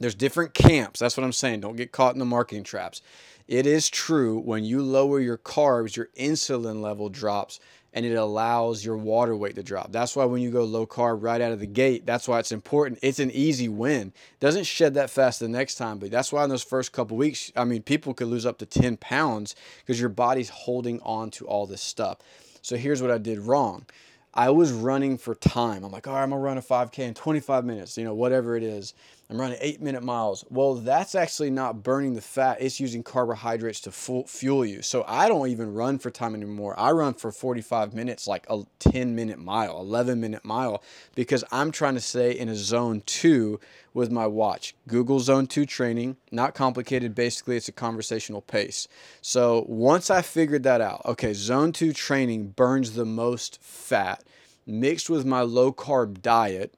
There's 0.00 0.14
different 0.14 0.54
camps. 0.54 1.00
That's 1.00 1.16
what 1.16 1.24
I'm 1.24 1.32
saying. 1.32 1.60
Don't 1.60 1.76
get 1.76 1.92
caught 1.92 2.14
in 2.14 2.18
the 2.18 2.24
marketing 2.24 2.64
traps. 2.64 3.02
It 3.46 3.66
is 3.66 3.90
true 3.90 4.38
when 4.38 4.64
you 4.64 4.82
lower 4.82 5.20
your 5.20 5.36
carbs, 5.36 5.96
your 5.96 6.08
insulin 6.18 6.80
level 6.80 7.10
drops 7.10 7.60
and 7.94 8.04
it 8.04 8.14
allows 8.14 8.84
your 8.84 8.96
water 8.96 9.36
weight 9.36 9.54
to 9.54 9.62
drop. 9.62 9.92
That's 9.92 10.16
why 10.16 10.24
when 10.24 10.42
you 10.42 10.50
go 10.50 10.64
low 10.64 10.86
carb 10.86 11.22
right 11.22 11.40
out 11.40 11.52
of 11.52 11.60
the 11.60 11.66
gate, 11.66 12.04
that's 12.04 12.26
why 12.26 12.40
it's 12.40 12.50
important. 12.50 12.98
It's 13.02 13.20
an 13.20 13.30
easy 13.30 13.68
win. 13.68 14.12
Doesn't 14.40 14.64
shed 14.64 14.94
that 14.94 15.10
fast 15.10 15.38
the 15.38 15.48
next 15.48 15.76
time, 15.76 15.98
but 15.98 16.10
that's 16.10 16.32
why 16.32 16.42
in 16.42 16.50
those 16.50 16.64
first 16.64 16.92
couple 16.92 17.16
weeks, 17.16 17.52
I 17.54 17.64
mean, 17.64 17.82
people 17.82 18.12
could 18.12 18.26
lose 18.26 18.44
up 18.44 18.58
to 18.58 18.66
10 18.66 18.96
pounds 18.96 19.54
because 19.78 20.00
your 20.00 20.08
body's 20.08 20.48
holding 20.48 21.00
on 21.00 21.30
to 21.30 21.46
all 21.46 21.66
this 21.66 21.82
stuff. 21.82 22.18
So 22.62 22.76
here's 22.76 23.00
what 23.00 23.12
I 23.12 23.18
did 23.18 23.38
wrong. 23.38 23.86
I 24.34 24.50
was 24.50 24.72
running 24.72 25.16
for 25.16 25.36
time. 25.36 25.84
I'm 25.84 25.92
like, 25.92 26.08
all 26.08 26.14
right, 26.14 26.22
I'm 26.22 26.30
gonna 26.30 26.42
run 26.42 26.58
a 26.58 26.62
5K 26.62 26.98
in 26.98 27.14
25 27.14 27.64
minutes, 27.64 27.96
you 27.96 28.04
know, 28.04 28.14
whatever 28.14 28.56
it 28.56 28.64
is. 28.64 28.94
I'm 29.30 29.40
running 29.40 29.58
eight 29.60 29.80
minute 29.80 30.02
miles. 30.02 30.44
Well, 30.50 30.74
that's 30.74 31.14
actually 31.14 31.50
not 31.50 31.82
burning 31.82 32.14
the 32.14 32.20
fat. 32.20 32.58
It's 32.60 32.78
using 32.78 33.02
carbohydrates 33.02 33.80
to 33.82 33.92
fuel 33.92 34.66
you. 34.66 34.82
So 34.82 35.04
I 35.06 35.28
don't 35.28 35.48
even 35.48 35.72
run 35.72 35.98
for 35.98 36.10
time 36.10 36.34
anymore. 36.34 36.78
I 36.78 36.90
run 36.90 37.14
for 37.14 37.32
45 37.32 37.94
minutes, 37.94 38.26
like 38.26 38.44
a 38.50 38.64
10 38.80 39.14
minute 39.14 39.38
mile, 39.38 39.80
11 39.80 40.20
minute 40.20 40.44
mile, 40.44 40.82
because 41.14 41.42
I'm 41.50 41.70
trying 41.70 41.94
to 41.94 42.00
stay 42.00 42.32
in 42.32 42.48
a 42.48 42.56
zone 42.56 43.02
two 43.06 43.60
with 43.94 44.10
my 44.10 44.26
watch. 44.26 44.74
Google 44.88 45.20
Zone 45.20 45.46
2 45.46 45.64
training, 45.64 46.16
not 46.32 46.54
complicated. 46.54 47.14
Basically, 47.14 47.56
it's 47.56 47.68
a 47.68 47.72
conversational 47.72 48.42
pace. 48.42 48.88
So 49.22 49.64
once 49.68 50.10
I 50.10 50.20
figured 50.20 50.64
that 50.64 50.80
out, 50.80 51.02
okay, 51.06 51.32
Zone 51.32 51.72
2 51.72 51.92
training 51.92 52.48
burns 52.48 52.92
the 52.92 53.06
most 53.06 53.62
fat 53.62 54.22
mixed 54.66 55.08
with 55.08 55.24
my 55.24 55.40
low 55.40 55.72
carb 55.72 56.20
diet. 56.20 56.74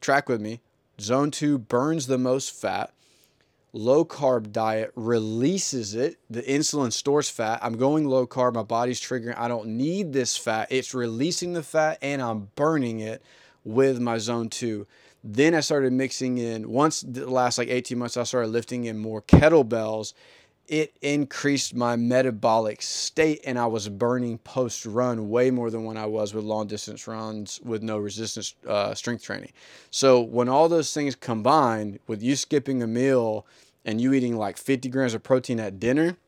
Track 0.00 0.28
with 0.28 0.40
me. 0.40 0.60
Zone 1.00 1.30
2 1.30 1.58
burns 1.58 2.06
the 2.06 2.18
most 2.18 2.52
fat. 2.52 2.92
Low 3.72 4.04
carb 4.04 4.52
diet 4.52 4.92
releases 4.94 5.94
it. 5.94 6.18
The 6.28 6.42
insulin 6.42 6.92
stores 6.92 7.30
fat. 7.30 7.60
I'm 7.62 7.76
going 7.76 8.06
low 8.06 8.26
carb. 8.26 8.54
My 8.54 8.62
body's 8.62 9.00
triggering. 9.00 9.38
I 9.38 9.48
don't 9.48 9.68
need 9.68 10.12
this 10.12 10.36
fat. 10.36 10.68
It's 10.70 10.94
releasing 10.94 11.52
the 11.52 11.62
fat 11.62 11.98
and 12.02 12.20
I'm 12.20 12.48
burning 12.56 13.00
it 13.00 13.22
with 13.64 14.00
my 14.00 14.18
zone 14.18 14.48
2 14.48 14.86
then 15.24 15.54
I 15.54 15.60
started 15.60 15.92
mixing 15.92 16.38
in, 16.38 16.70
once 16.70 17.00
the 17.00 17.28
last 17.28 17.58
like 17.58 17.68
18 17.68 17.98
months, 17.98 18.16
I 18.16 18.22
started 18.22 18.48
lifting 18.48 18.84
in 18.84 18.98
more 18.98 19.22
kettlebells. 19.22 20.14
It 20.68 20.94
increased 21.00 21.74
my 21.74 21.96
metabolic 21.96 22.82
state, 22.82 23.40
and 23.44 23.58
I 23.58 23.66
was 23.66 23.88
burning 23.88 24.38
post 24.38 24.84
run 24.84 25.30
way 25.30 25.50
more 25.50 25.70
than 25.70 25.84
when 25.84 25.96
I 25.96 26.06
was 26.06 26.34
with 26.34 26.44
long 26.44 26.66
distance 26.66 27.06
runs 27.06 27.58
with 27.64 27.82
no 27.82 27.98
resistance 27.98 28.54
uh, 28.66 28.94
strength 28.94 29.24
training. 29.24 29.52
So, 29.90 30.20
when 30.20 30.48
all 30.48 30.68
those 30.68 30.92
things 30.92 31.14
combined 31.14 32.00
with 32.06 32.22
you 32.22 32.36
skipping 32.36 32.82
a 32.82 32.86
meal 32.86 33.46
and 33.86 34.00
you 34.00 34.12
eating 34.12 34.36
like 34.36 34.58
50 34.58 34.90
grams 34.90 35.14
of 35.14 35.22
protein 35.22 35.58
at 35.58 35.80
dinner, 35.80 36.18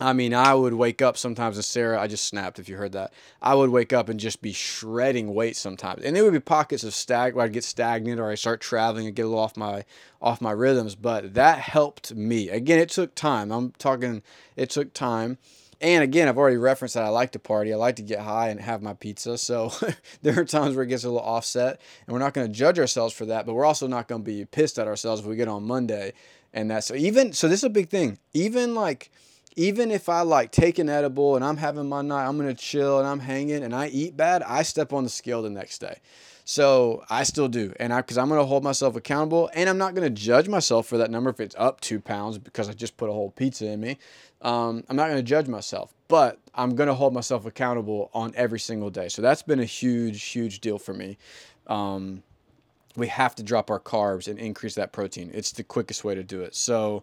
I 0.00 0.12
mean, 0.12 0.32
I 0.32 0.54
would 0.54 0.74
wake 0.74 1.02
up 1.02 1.16
sometimes, 1.18 1.56
and 1.56 1.64
Sarah, 1.64 2.00
I 2.00 2.06
just 2.06 2.26
snapped 2.26 2.60
if 2.60 2.68
you 2.68 2.76
heard 2.76 2.92
that. 2.92 3.12
I 3.42 3.54
would 3.54 3.70
wake 3.70 3.92
up 3.92 4.08
and 4.08 4.20
just 4.20 4.40
be 4.40 4.52
shredding 4.52 5.34
weight 5.34 5.56
sometimes, 5.56 6.04
and 6.04 6.14
there 6.14 6.22
would 6.22 6.32
be 6.32 6.40
pockets 6.40 6.84
of 6.84 6.94
stag 6.94 7.34
where 7.34 7.44
I'd 7.44 7.52
get 7.52 7.64
stagnant 7.64 8.20
or 8.20 8.30
I 8.30 8.36
start 8.36 8.60
traveling 8.60 9.06
and 9.06 9.16
get 9.16 9.22
a 9.22 9.28
little 9.28 9.42
off 9.42 9.56
my 9.56 9.84
off 10.22 10.40
my 10.40 10.52
rhythms. 10.52 10.94
But 10.94 11.34
that 11.34 11.58
helped 11.58 12.14
me. 12.14 12.48
Again, 12.48 12.78
it 12.78 12.90
took 12.90 13.16
time. 13.16 13.50
I'm 13.50 13.72
talking, 13.72 14.22
it 14.54 14.70
took 14.70 14.94
time. 14.94 15.38
And 15.80 16.02
again, 16.02 16.28
I've 16.28 16.38
already 16.38 16.56
referenced 16.56 16.94
that 16.94 17.04
I 17.04 17.08
like 17.08 17.32
to 17.32 17.38
party. 17.38 17.72
I 17.72 17.76
like 17.76 17.96
to 17.96 18.02
get 18.02 18.20
high 18.20 18.48
and 18.48 18.60
have 18.60 18.82
my 18.82 18.94
pizza. 18.94 19.38
So 19.38 19.72
there 20.22 20.38
are 20.38 20.44
times 20.44 20.74
where 20.74 20.84
it 20.84 20.88
gets 20.88 21.04
a 21.04 21.08
little 21.08 21.26
offset, 21.26 21.80
and 22.06 22.12
we're 22.12 22.20
not 22.20 22.34
going 22.34 22.46
to 22.46 22.52
judge 22.52 22.78
ourselves 22.78 23.14
for 23.14 23.26
that. 23.26 23.46
But 23.46 23.54
we're 23.54 23.64
also 23.64 23.88
not 23.88 24.06
going 24.06 24.22
to 24.22 24.26
be 24.26 24.44
pissed 24.44 24.78
at 24.78 24.86
ourselves 24.86 25.22
if 25.22 25.26
we 25.26 25.34
get 25.34 25.48
on 25.48 25.64
Monday. 25.64 26.12
And 26.52 26.70
that's 26.70 26.86
so 26.86 26.94
even 26.94 27.32
so. 27.32 27.48
This 27.48 27.60
is 27.60 27.64
a 27.64 27.70
big 27.70 27.90
thing. 27.90 28.18
Even 28.32 28.74
like 28.74 29.10
even 29.58 29.90
if 29.90 30.08
I 30.08 30.20
like 30.20 30.52
take 30.52 30.78
an 30.78 30.88
edible 30.88 31.34
and 31.34 31.44
I'm 31.44 31.56
having 31.56 31.88
my 31.88 32.00
night, 32.00 32.28
I'm 32.28 32.38
gonna 32.38 32.54
chill 32.54 33.00
and 33.00 33.08
I'm 33.08 33.18
hanging 33.18 33.64
and 33.64 33.74
I 33.74 33.88
eat 33.88 34.16
bad, 34.16 34.44
I 34.44 34.62
step 34.62 34.92
on 34.92 35.02
the 35.02 35.10
scale 35.10 35.42
the 35.42 35.50
next 35.50 35.80
day. 35.80 35.98
So 36.44 37.02
I 37.10 37.24
still 37.24 37.48
do, 37.48 37.74
and 37.80 37.92
I 37.92 38.00
because 38.00 38.18
I'm 38.18 38.28
gonna 38.28 38.44
hold 38.44 38.62
myself 38.62 38.94
accountable, 38.94 39.50
and 39.54 39.68
I'm 39.68 39.76
not 39.76 39.96
gonna 39.96 40.10
judge 40.10 40.48
myself 40.48 40.86
for 40.86 40.96
that 40.98 41.10
number 41.10 41.28
if 41.28 41.40
it's 41.40 41.56
up 41.58 41.80
two 41.80 41.98
pounds 41.98 42.38
because 42.38 42.68
I 42.68 42.72
just 42.72 42.96
put 42.96 43.10
a 43.10 43.12
whole 43.12 43.32
pizza 43.32 43.66
in 43.66 43.80
me. 43.80 43.98
Um, 44.42 44.84
I'm 44.88 44.94
not 44.94 45.08
gonna 45.08 45.24
judge 45.24 45.48
myself, 45.48 45.92
but 46.06 46.38
I'm 46.54 46.76
gonna 46.76 46.94
hold 46.94 47.12
myself 47.12 47.44
accountable 47.44 48.10
on 48.14 48.32
every 48.36 48.60
single 48.60 48.90
day. 48.90 49.08
So 49.08 49.22
that's 49.22 49.42
been 49.42 49.58
a 49.58 49.64
huge, 49.64 50.22
huge 50.22 50.60
deal 50.60 50.78
for 50.78 50.94
me. 50.94 51.18
Um, 51.66 52.22
we 52.94 53.08
have 53.08 53.34
to 53.34 53.42
drop 53.42 53.70
our 53.72 53.80
carbs 53.80 54.28
and 54.28 54.38
increase 54.38 54.76
that 54.76 54.92
protein. 54.92 55.32
It's 55.34 55.50
the 55.50 55.64
quickest 55.64 56.04
way 56.04 56.14
to 56.14 56.22
do 56.22 56.42
it. 56.42 56.54
So 56.54 57.02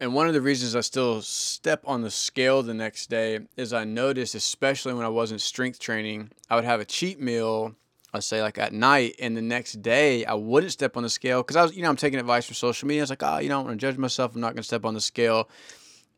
and 0.00 0.14
one 0.14 0.26
of 0.26 0.34
the 0.34 0.40
reasons 0.40 0.76
I 0.76 0.80
still 0.80 1.22
step 1.22 1.82
on 1.86 2.02
the 2.02 2.10
scale 2.10 2.62
the 2.62 2.74
next 2.74 3.08
day 3.08 3.40
is 3.56 3.72
I 3.72 3.84
noticed, 3.84 4.34
especially 4.34 4.94
when 4.94 5.06
I 5.06 5.08
wasn't 5.10 5.40
strength 5.40 5.78
training, 5.78 6.30
I 6.50 6.56
would 6.56 6.64
have 6.64 6.80
a 6.80 6.84
cheat 6.84 7.20
meal, 7.20 7.74
I 8.12 8.20
say 8.20 8.42
like 8.42 8.58
at 8.58 8.72
night, 8.72 9.16
and 9.20 9.36
the 9.36 9.42
next 9.42 9.82
day 9.82 10.24
I 10.24 10.34
wouldn't 10.34 10.72
step 10.72 10.96
on 10.96 11.02
the 11.02 11.08
scale 11.08 11.42
because 11.42 11.56
I 11.56 11.62
was, 11.62 11.74
you 11.74 11.82
know, 11.82 11.88
I'm 11.88 11.96
taking 11.96 12.18
advice 12.18 12.46
from 12.46 12.54
social 12.54 12.88
media. 12.88 13.02
I 13.02 13.04
was 13.04 13.10
like, 13.10 13.22
oh, 13.22 13.38
you 13.38 13.48
know, 13.48 13.58
I'm 13.60 13.66
gonna 13.66 13.76
judge 13.76 13.96
myself. 13.96 14.34
I'm 14.34 14.40
not 14.40 14.54
gonna 14.54 14.62
step 14.62 14.84
on 14.84 14.94
the 14.94 15.00
scale. 15.00 15.48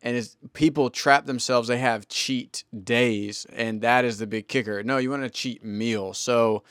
And 0.01 0.15
as 0.15 0.37
people 0.53 0.89
trap 0.89 1.25
themselves, 1.25 1.67
they 1.67 1.77
have 1.77 2.07
cheat 2.07 2.63
days, 2.83 3.45
and 3.51 3.81
that 3.81 4.05
is 4.05 4.17
the 4.17 4.27
big 4.27 4.47
kicker. 4.47 4.81
No, 4.81 4.97
you 4.97 5.09
want 5.09 5.23
a 5.23 5.29
cheat 5.29 5.63
meal. 5.63 6.13
So 6.13 6.63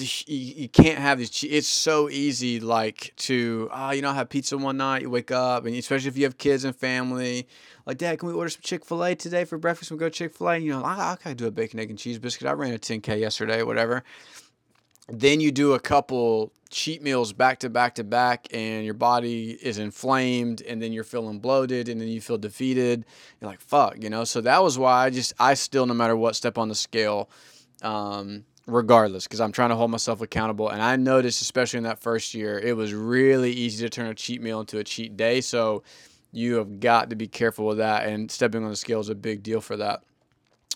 you 0.00 0.68
can't 0.68 0.98
have 0.98 1.18
these. 1.18 1.44
It's 1.44 1.68
so 1.68 2.08
easy, 2.08 2.60
like 2.60 3.12
to 3.16 3.68
ah, 3.72 3.88
oh, 3.88 3.92
you 3.92 4.02
know, 4.02 4.12
have 4.12 4.28
pizza 4.28 4.56
one 4.58 4.76
night. 4.76 5.02
You 5.02 5.10
wake 5.10 5.30
up, 5.30 5.66
and 5.66 5.74
especially 5.76 6.08
if 6.08 6.16
you 6.16 6.24
have 6.24 6.38
kids 6.38 6.64
and 6.64 6.74
family, 6.74 7.46
like 7.86 7.98
Dad, 7.98 8.18
can 8.18 8.28
we 8.28 8.34
order 8.34 8.50
some 8.50 8.62
Chick 8.62 8.84
Fil 8.84 9.04
A 9.04 9.14
today 9.14 9.44
for 9.44 9.58
breakfast? 9.58 9.90
We 9.90 9.98
go 9.98 10.08
Chick 10.08 10.34
Fil 10.34 10.50
A. 10.50 10.58
You 10.58 10.72
know, 10.72 10.82
I, 10.82 11.12
I 11.12 11.16
can 11.16 11.36
do 11.36 11.46
a 11.46 11.50
bacon, 11.50 11.80
egg, 11.80 11.90
and 11.90 11.98
cheese 11.98 12.18
biscuit. 12.18 12.48
I 12.48 12.52
ran 12.52 12.72
a 12.72 12.78
10k 12.78 13.20
yesterday, 13.20 13.62
whatever. 13.62 14.04
Then 15.08 15.40
you 15.40 15.52
do 15.52 15.74
a 15.74 15.80
couple 15.80 16.52
cheat 16.70 17.02
meals 17.02 17.32
back 17.32 17.60
to 17.60 17.70
back 17.70 17.96
to 17.96 18.04
back, 18.04 18.48
and 18.52 18.84
your 18.84 18.94
body 18.94 19.50
is 19.50 19.78
inflamed, 19.78 20.62
and 20.62 20.80
then 20.80 20.92
you're 20.92 21.04
feeling 21.04 21.38
bloated, 21.38 21.88
and 21.88 22.00
then 22.00 22.08
you 22.08 22.20
feel 22.20 22.38
defeated. 22.38 23.04
You're 23.40 23.50
like, 23.50 23.60
fuck, 23.60 24.02
you 24.02 24.10
know. 24.10 24.24
So 24.24 24.40
that 24.40 24.62
was 24.62 24.78
why 24.78 25.04
I 25.04 25.10
just 25.10 25.34
I 25.38 25.54
still, 25.54 25.86
no 25.86 25.94
matter 25.94 26.16
what, 26.16 26.36
step 26.36 26.56
on 26.58 26.68
the 26.68 26.74
scale. 26.74 27.28
Um, 27.82 28.44
regardless 28.66 29.24
because 29.24 29.40
I'm 29.40 29.52
trying 29.52 29.70
to 29.70 29.76
hold 29.76 29.90
myself 29.90 30.20
accountable. 30.20 30.68
And 30.68 30.82
I 30.82 30.96
noticed, 30.96 31.42
especially 31.42 31.78
in 31.78 31.84
that 31.84 32.00
first 32.00 32.34
year, 32.34 32.58
it 32.58 32.76
was 32.76 32.94
really 32.94 33.52
easy 33.52 33.84
to 33.84 33.90
turn 33.90 34.06
a 34.06 34.14
cheat 34.14 34.42
meal 34.42 34.60
into 34.60 34.78
a 34.78 34.84
cheat 34.84 35.16
day. 35.16 35.40
So 35.40 35.82
you 36.32 36.56
have 36.56 36.80
got 36.80 37.10
to 37.10 37.16
be 37.16 37.28
careful 37.28 37.66
with 37.66 37.78
that. 37.78 38.06
And 38.06 38.30
stepping 38.30 38.64
on 38.64 38.70
the 38.70 38.76
scale 38.76 39.00
is 39.00 39.08
a 39.08 39.14
big 39.14 39.42
deal 39.42 39.60
for 39.60 39.76
that. 39.76 40.02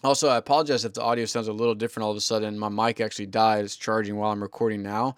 Also, 0.05 0.29
I 0.29 0.37
apologize 0.37 0.85
if 0.85 0.95
the 0.95 1.03
audio 1.03 1.25
sounds 1.25 1.49
a 1.49 1.53
little 1.53 1.75
different 1.75 2.05
all 2.05 2.13
of 2.13 2.17
a 2.17 2.21
sudden. 2.21 2.59
My 2.59 2.69
mic 2.69 3.01
actually 3.01 3.27
died. 3.27 3.65
It's 3.65 3.77
charging 3.77 4.17
while 4.17 4.31
I'm 4.31 4.43
recording 4.43 4.83
now. 4.83 5.17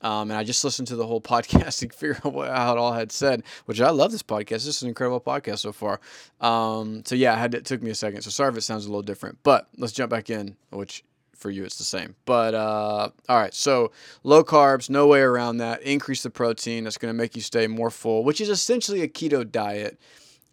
Um, 0.00 0.30
and 0.30 0.38
I 0.38 0.44
just 0.44 0.62
listened 0.62 0.88
to 0.88 0.96
the 0.96 1.06
whole 1.06 1.20
podcast 1.22 1.78
to 1.80 1.88
figure 1.88 2.18
out 2.24 2.32
what, 2.32 2.48
how 2.48 2.72
it 2.72 2.78
all 2.78 2.92
had 2.92 3.10
said, 3.10 3.42
which 3.64 3.80
I 3.80 3.90
love 3.90 4.12
this 4.12 4.22
podcast. 4.22 4.48
This 4.48 4.66
is 4.66 4.82
an 4.82 4.88
incredible 4.88 5.20
podcast 5.20 5.60
so 5.60 5.72
far. 5.72 6.00
Um, 6.40 7.02
so 7.04 7.14
yeah, 7.14 7.36
had, 7.36 7.54
it 7.54 7.64
took 7.64 7.82
me 7.82 7.90
a 7.90 7.94
second. 7.94 8.22
So 8.22 8.30
sorry 8.30 8.50
if 8.50 8.58
it 8.58 8.62
sounds 8.62 8.84
a 8.84 8.88
little 8.88 9.02
different, 9.02 9.38
but 9.42 9.68
let's 9.76 9.92
jump 9.92 10.10
back 10.10 10.30
in, 10.30 10.56
which 10.70 11.04
for 11.38 11.50
you 11.50 11.64
it's 11.64 11.78
the 11.78 11.84
same. 11.84 12.14
But 12.24 12.54
uh, 12.54 13.10
all 13.28 13.40
right, 13.40 13.54
so 13.54 13.92
low 14.24 14.44
carbs, 14.44 14.90
no 14.90 15.06
way 15.06 15.20
around 15.20 15.58
that. 15.58 15.82
Increase 15.82 16.22
the 16.22 16.30
protein. 16.30 16.84
That's 16.84 16.98
going 16.98 17.12
to 17.12 17.16
make 17.16 17.36
you 17.36 17.42
stay 17.42 17.66
more 17.66 17.90
full, 17.90 18.24
which 18.24 18.40
is 18.40 18.48
essentially 18.48 19.02
a 19.02 19.08
keto 19.08 19.50
diet. 19.50 19.98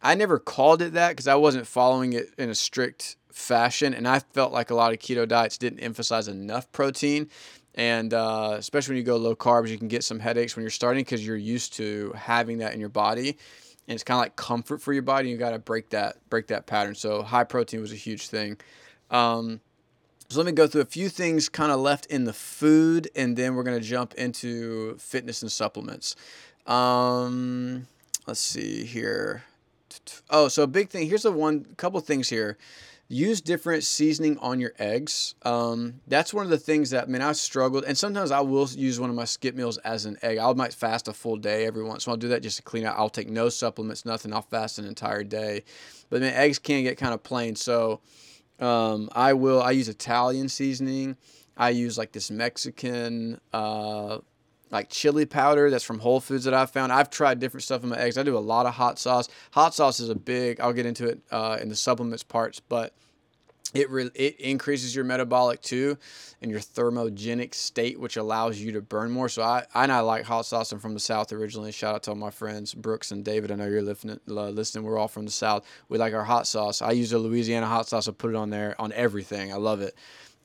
I 0.01 0.15
never 0.15 0.37
called 0.37 0.81
it 0.81 0.93
that 0.93 1.09
because 1.09 1.27
I 1.27 1.35
wasn't 1.35 1.65
following 1.65 2.13
it 2.13 2.29
in 2.37 2.49
a 2.49 2.55
strict 2.55 3.17
fashion, 3.31 3.93
and 3.93 4.07
I 4.07 4.19
felt 4.19 4.53
like 4.53 4.69
a 4.69 4.75
lot 4.75 4.93
of 4.93 4.99
keto 4.99 5.27
diets 5.27 5.57
didn't 5.57 5.79
emphasize 5.79 6.27
enough 6.27 6.71
protein. 6.71 7.29
And 7.73 8.13
uh, 8.13 8.55
especially 8.57 8.93
when 8.93 8.99
you 8.99 9.03
go 9.03 9.17
low 9.17 9.35
carbs, 9.35 9.67
you 9.67 9.77
can 9.77 9.89
get 9.89 10.03
some 10.03 10.19
headaches 10.19 10.55
when 10.55 10.63
you're 10.63 10.69
starting 10.69 11.03
because 11.03 11.25
you're 11.25 11.35
used 11.35 11.73
to 11.73 12.13
having 12.15 12.59
that 12.59 12.73
in 12.73 12.79
your 12.79 12.89
body, 12.89 13.29
and 13.87 13.95
it's 13.95 14.03
kind 14.03 14.17
of 14.17 14.21
like 14.21 14.35
comfort 14.37 14.81
for 14.81 14.93
your 14.93 15.03
body. 15.03 15.29
You 15.29 15.37
got 15.37 15.51
to 15.51 15.59
break 15.59 15.89
that 15.89 16.17
break 16.29 16.47
that 16.47 16.67
pattern. 16.67 16.95
So 16.95 17.21
high 17.21 17.43
protein 17.43 17.81
was 17.81 17.91
a 17.91 17.97
huge 17.97 18.27
thing. 18.27 18.57
Um, 19.11 19.59
so 20.29 20.37
let 20.37 20.45
me 20.47 20.51
go 20.51 20.67
through 20.67 20.81
a 20.81 20.85
few 20.85 21.09
things 21.09 21.49
kind 21.49 21.71
of 21.71 21.79
left 21.79 22.07
in 22.07 22.25
the 22.25 22.33
food, 22.33 23.09
and 23.15 23.37
then 23.37 23.55
we're 23.55 23.63
going 23.63 23.79
to 23.79 23.87
jump 23.87 24.13
into 24.15 24.97
fitness 24.97 25.41
and 25.41 25.51
supplements. 25.51 26.15
Um, 26.65 27.87
let's 28.25 28.39
see 28.39 28.85
here. 28.85 29.43
Oh, 30.29 30.47
so 30.47 30.63
a 30.63 30.67
big 30.67 30.89
thing. 30.89 31.07
Here's 31.07 31.25
a 31.25 31.31
one 31.31 31.65
couple 31.77 31.99
things 31.99 32.29
here. 32.29 32.57
Use 33.07 33.39
different 33.39 33.83
seasoning 33.83 34.35
on 34.39 34.59
your 34.59 34.73
eggs. 34.79 35.35
Um, 35.43 36.01
that's 36.07 36.33
one 36.33 36.43
of 36.43 36.49
the 36.49 36.57
things 36.57 36.89
that 36.89 37.03
I 37.03 37.07
mean 37.07 37.21
I 37.21 37.33
struggled, 37.33 37.83
and 37.83 37.95
sometimes 37.95 38.31
I 38.31 38.39
will 38.41 38.67
use 38.69 38.99
one 38.99 39.11
of 39.11 39.15
my 39.15 39.25
skip 39.25 39.53
meals 39.53 39.77
as 39.79 40.05
an 40.05 40.17
egg. 40.23 40.39
I 40.39 40.51
might 40.53 40.73
fast 40.73 41.07
a 41.07 41.13
full 41.13 41.37
day 41.37 41.67
every 41.67 41.83
once 41.83 42.07
while. 42.07 42.15
I'll 42.15 42.19
do 42.19 42.29
that 42.29 42.41
just 42.41 42.57
to 42.57 42.63
clean 42.63 42.83
out. 42.83 42.97
I'll 42.97 43.09
take 43.09 43.29
no 43.29 43.49
supplements, 43.49 44.05
nothing. 44.05 44.33
I'll 44.33 44.41
fast 44.41 44.79
an 44.79 44.85
entire 44.85 45.23
day, 45.23 45.63
but 46.09 46.17
I 46.17 46.25
mean 46.25 46.33
eggs 46.33 46.57
can 46.57 46.81
get 46.81 46.97
kind 46.97 47.13
of 47.13 47.21
plain. 47.21 47.55
So 47.55 48.01
um, 48.59 49.09
I 49.11 49.33
will. 49.33 49.61
I 49.61 49.71
use 49.71 49.89
Italian 49.89 50.49
seasoning. 50.49 51.17
I 51.57 51.69
use 51.69 51.97
like 51.97 52.11
this 52.11 52.29
Mexican, 52.29 53.39
uh, 53.53 54.19
like 54.71 54.89
chili 54.89 55.25
powder 55.25 55.69
that's 55.69 55.83
from 55.83 55.99
Whole 55.99 56.19
Foods 56.19 56.43
that 56.45 56.53
I've 56.53 56.71
found. 56.71 56.91
I've 56.91 57.09
tried 57.09 57.39
different 57.39 57.63
stuff 57.63 57.83
in 57.83 57.89
my 57.89 57.97
eggs. 57.97 58.17
I 58.17 58.23
do 58.23 58.37
a 58.37 58.39
lot 58.39 58.65
of 58.65 58.73
hot 58.73 58.99
sauce. 58.99 59.29
Hot 59.51 59.73
sauce 59.73 59.99
is 59.99 60.09
a 60.09 60.15
big. 60.15 60.59
I'll 60.59 60.73
get 60.73 60.85
into 60.85 61.07
it 61.07 61.19
uh, 61.31 61.57
in 61.61 61.69
the 61.69 61.75
supplements 61.75 62.23
parts, 62.23 62.59
but 62.59 62.93
it 63.73 63.89
re- 63.89 64.11
it 64.15 64.39
increases 64.39 64.95
your 64.95 65.03
metabolic 65.03 65.61
too 65.61 65.97
and 66.41 66.49
your 66.51 66.59
thermogenic 66.59 67.53
state 67.53 67.99
which 67.99 68.15
allows 68.15 68.59
you 68.59 68.71
to 68.71 68.81
burn 68.81 69.11
more. 69.11 69.27
So 69.27 69.41
i 69.41 69.65
i, 69.73 69.85
I 69.85 69.99
like 69.99 70.25
hot 70.25 70.45
sauce. 70.45 70.71
I'm 70.71 70.79
from 70.79 70.93
the 70.93 70.99
south 70.99 71.33
originally. 71.33 71.71
Shout 71.71 71.95
out 71.95 72.03
to 72.03 72.11
all 72.11 72.15
my 72.15 72.29
friends 72.29 72.73
brooks 72.73 73.11
and 73.11 73.23
david. 73.25 73.51
I 73.51 73.55
know 73.55 73.67
you're 73.67 73.81
listening 73.81 74.19
uh, 74.29 74.49
listening. 74.49 74.85
We're 74.85 74.97
all 74.97 75.07
from 75.07 75.25
the 75.25 75.31
south. 75.31 75.65
We 75.89 75.97
like 75.97 76.13
our 76.13 76.23
hot 76.23 76.47
sauce. 76.47 76.81
I 76.81 76.91
use 76.91 77.11
a 77.11 77.19
louisiana 77.19 77.65
hot 77.65 77.87
sauce. 77.87 78.07
I 78.07 78.11
put 78.11 78.29
it 78.29 78.35
on 78.35 78.49
there 78.49 78.79
on 78.79 78.93
everything. 78.93 79.51
I 79.51 79.57
love 79.57 79.81
it 79.81 79.95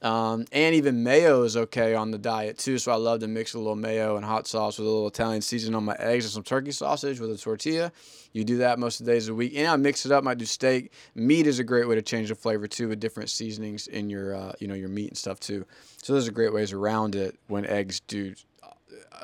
um, 0.02 0.46
and 0.52 0.74
even 0.74 1.02
mayo 1.02 1.42
is 1.42 1.56
okay 1.56 1.94
on 1.94 2.10
the 2.10 2.18
diet 2.18 2.56
too. 2.56 2.78
So 2.78 2.90
I 2.90 2.94
love 2.94 3.20
to 3.20 3.28
mix 3.28 3.52
a 3.54 3.58
little 3.58 3.76
mayo 3.76 4.16
and 4.16 4.24
hot 4.24 4.46
sauce 4.46 4.78
with 4.78 4.86
a 4.86 4.90
little 4.90 5.08
Italian 5.08 5.42
seasoning 5.42 5.74
on 5.74 5.84
my 5.84 5.94
eggs 5.98 6.24
and 6.24 6.32
some 6.32 6.42
turkey 6.42 6.72
sausage 6.72 7.20
with 7.20 7.30
a 7.30 7.36
tortilla. 7.36 7.92
You 8.32 8.44
do 8.44 8.58
that 8.58 8.78
most 8.78 9.00
of 9.00 9.06
the 9.06 9.12
days 9.12 9.24
of 9.24 9.32
the 9.32 9.36
week. 9.36 9.52
And 9.56 9.68
I 9.68 9.76
mix 9.76 10.06
it 10.06 10.12
up. 10.12 10.26
I 10.26 10.34
do 10.34 10.46
steak. 10.46 10.92
Meat 11.14 11.46
is 11.46 11.58
a 11.58 11.64
great 11.64 11.86
way 11.86 11.96
to 11.96 12.02
change 12.02 12.28
the 12.28 12.34
flavor 12.34 12.66
too 12.66 12.88
with 12.88 13.00
different 13.00 13.28
seasonings 13.28 13.88
in 13.88 14.08
your 14.08 14.34
uh, 14.34 14.52
you 14.58 14.68
know 14.68 14.74
your 14.74 14.88
meat 14.88 15.08
and 15.08 15.18
stuff 15.18 15.38
too. 15.38 15.66
So 16.02 16.14
those 16.14 16.26
are 16.26 16.32
great 16.32 16.52
ways 16.52 16.72
around 16.72 17.14
it 17.14 17.36
when 17.48 17.66
eggs 17.66 18.00
do 18.00 18.34
uh, 18.62 18.68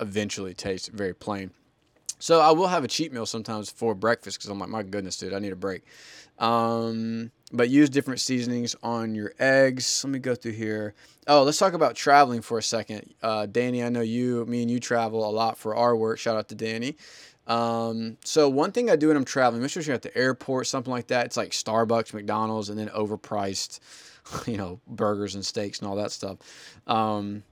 eventually 0.00 0.52
taste 0.52 0.90
very 0.92 1.14
plain. 1.14 1.50
So 2.18 2.40
I 2.40 2.50
will 2.50 2.68
have 2.68 2.84
a 2.84 2.88
cheat 2.88 3.12
meal 3.12 3.26
sometimes 3.26 3.70
for 3.70 3.94
breakfast 3.94 4.38
because 4.38 4.50
I'm 4.50 4.58
like, 4.58 4.70
my 4.70 4.82
goodness, 4.82 5.16
dude, 5.16 5.34
I 5.34 5.38
need 5.38 5.52
a 5.52 5.56
break. 5.56 5.84
Um, 6.38 7.30
but 7.52 7.68
use 7.70 7.88
different 7.88 8.20
seasonings 8.20 8.74
on 8.82 9.14
your 9.14 9.32
eggs. 9.38 10.02
Let 10.04 10.10
me 10.10 10.18
go 10.18 10.34
through 10.34 10.52
here. 10.52 10.94
Oh, 11.26 11.42
let's 11.42 11.58
talk 11.58 11.72
about 11.72 11.94
traveling 11.94 12.42
for 12.42 12.58
a 12.58 12.62
second. 12.62 13.14
Uh, 13.22 13.46
Danny, 13.46 13.82
I 13.82 13.88
know 13.88 14.00
you, 14.00 14.44
me 14.46 14.62
and 14.62 14.70
you 14.70 14.80
travel 14.80 15.28
a 15.28 15.30
lot 15.30 15.56
for 15.58 15.74
our 15.74 15.96
work. 15.96 16.18
Shout 16.18 16.36
out 16.36 16.48
to 16.48 16.54
Danny. 16.54 16.96
Um, 17.46 18.16
so 18.24 18.48
one 18.48 18.72
thing 18.72 18.90
I 18.90 18.96
do 18.96 19.08
when 19.08 19.16
I'm 19.16 19.24
traveling, 19.24 19.62
especially 19.64 19.94
at 19.94 20.02
the 20.02 20.16
airport, 20.16 20.66
something 20.66 20.90
like 20.90 21.08
that, 21.08 21.26
it's 21.26 21.36
like 21.36 21.50
Starbucks, 21.50 22.12
McDonald's, 22.12 22.68
and 22.68 22.78
then 22.78 22.88
overpriced, 22.88 23.78
you 24.46 24.56
know, 24.56 24.80
burgers 24.88 25.34
and 25.34 25.44
steaks 25.44 25.78
and 25.78 25.88
all 25.88 25.96
that 25.96 26.10
stuff. 26.10 26.38
Um, 26.86 27.44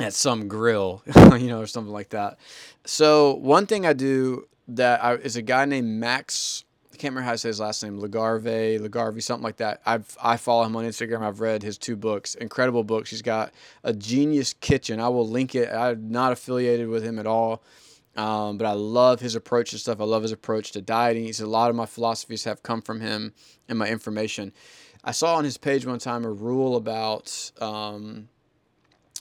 at 0.00 0.14
some 0.14 0.48
grill, 0.48 1.02
you 1.38 1.48
know, 1.48 1.60
or 1.60 1.66
something 1.66 1.92
like 1.92 2.08
that. 2.10 2.38
So 2.84 3.34
one 3.34 3.66
thing 3.66 3.86
I 3.86 3.92
do 3.92 4.48
that 4.68 5.04
I, 5.04 5.14
is 5.14 5.36
a 5.36 5.42
guy 5.42 5.64
named 5.66 5.88
Max 5.88 6.64
can't 7.00 7.14
remember 7.14 7.26
how 7.26 7.32
to 7.32 7.38
say 7.38 7.48
his 7.48 7.60
last 7.60 7.82
name, 7.82 7.98
Lagarve, 7.98 8.78
Lagarve, 8.78 9.22
something 9.22 9.42
like 9.42 9.56
that. 9.56 9.80
I've 9.86 10.16
I 10.22 10.36
follow 10.36 10.64
him 10.64 10.76
on 10.76 10.84
Instagram. 10.84 11.22
I've 11.22 11.40
read 11.40 11.62
his 11.62 11.78
two 11.78 11.96
books, 11.96 12.34
incredible 12.34 12.84
books. 12.84 13.08
He's 13.08 13.22
got 13.22 13.52
a 13.82 13.94
genius 13.94 14.52
kitchen. 14.52 15.00
I 15.00 15.08
will 15.08 15.26
link 15.26 15.54
it. 15.54 15.72
I'm 15.72 16.10
not 16.10 16.32
affiliated 16.32 16.88
with 16.88 17.02
him 17.02 17.18
at 17.18 17.26
all, 17.26 17.62
um, 18.16 18.58
but 18.58 18.66
I 18.66 18.72
love 18.72 19.20
his 19.20 19.34
approach 19.34 19.70
to 19.70 19.78
stuff. 19.78 19.98
I 19.98 20.04
love 20.04 20.22
his 20.22 20.32
approach 20.32 20.72
to 20.72 20.82
dieting. 20.82 21.24
He's 21.24 21.40
a 21.40 21.46
lot 21.46 21.70
of 21.70 21.76
my 21.76 21.86
philosophies 21.86 22.44
have 22.44 22.62
come 22.62 22.82
from 22.82 23.00
him 23.00 23.32
and 23.66 23.78
my 23.78 23.88
information. 23.88 24.52
I 25.02 25.12
saw 25.12 25.36
on 25.36 25.44
his 25.44 25.56
page 25.56 25.86
one 25.86 25.98
time 25.98 26.26
a 26.26 26.30
rule 26.30 26.76
about. 26.76 27.50
Um, 27.60 28.28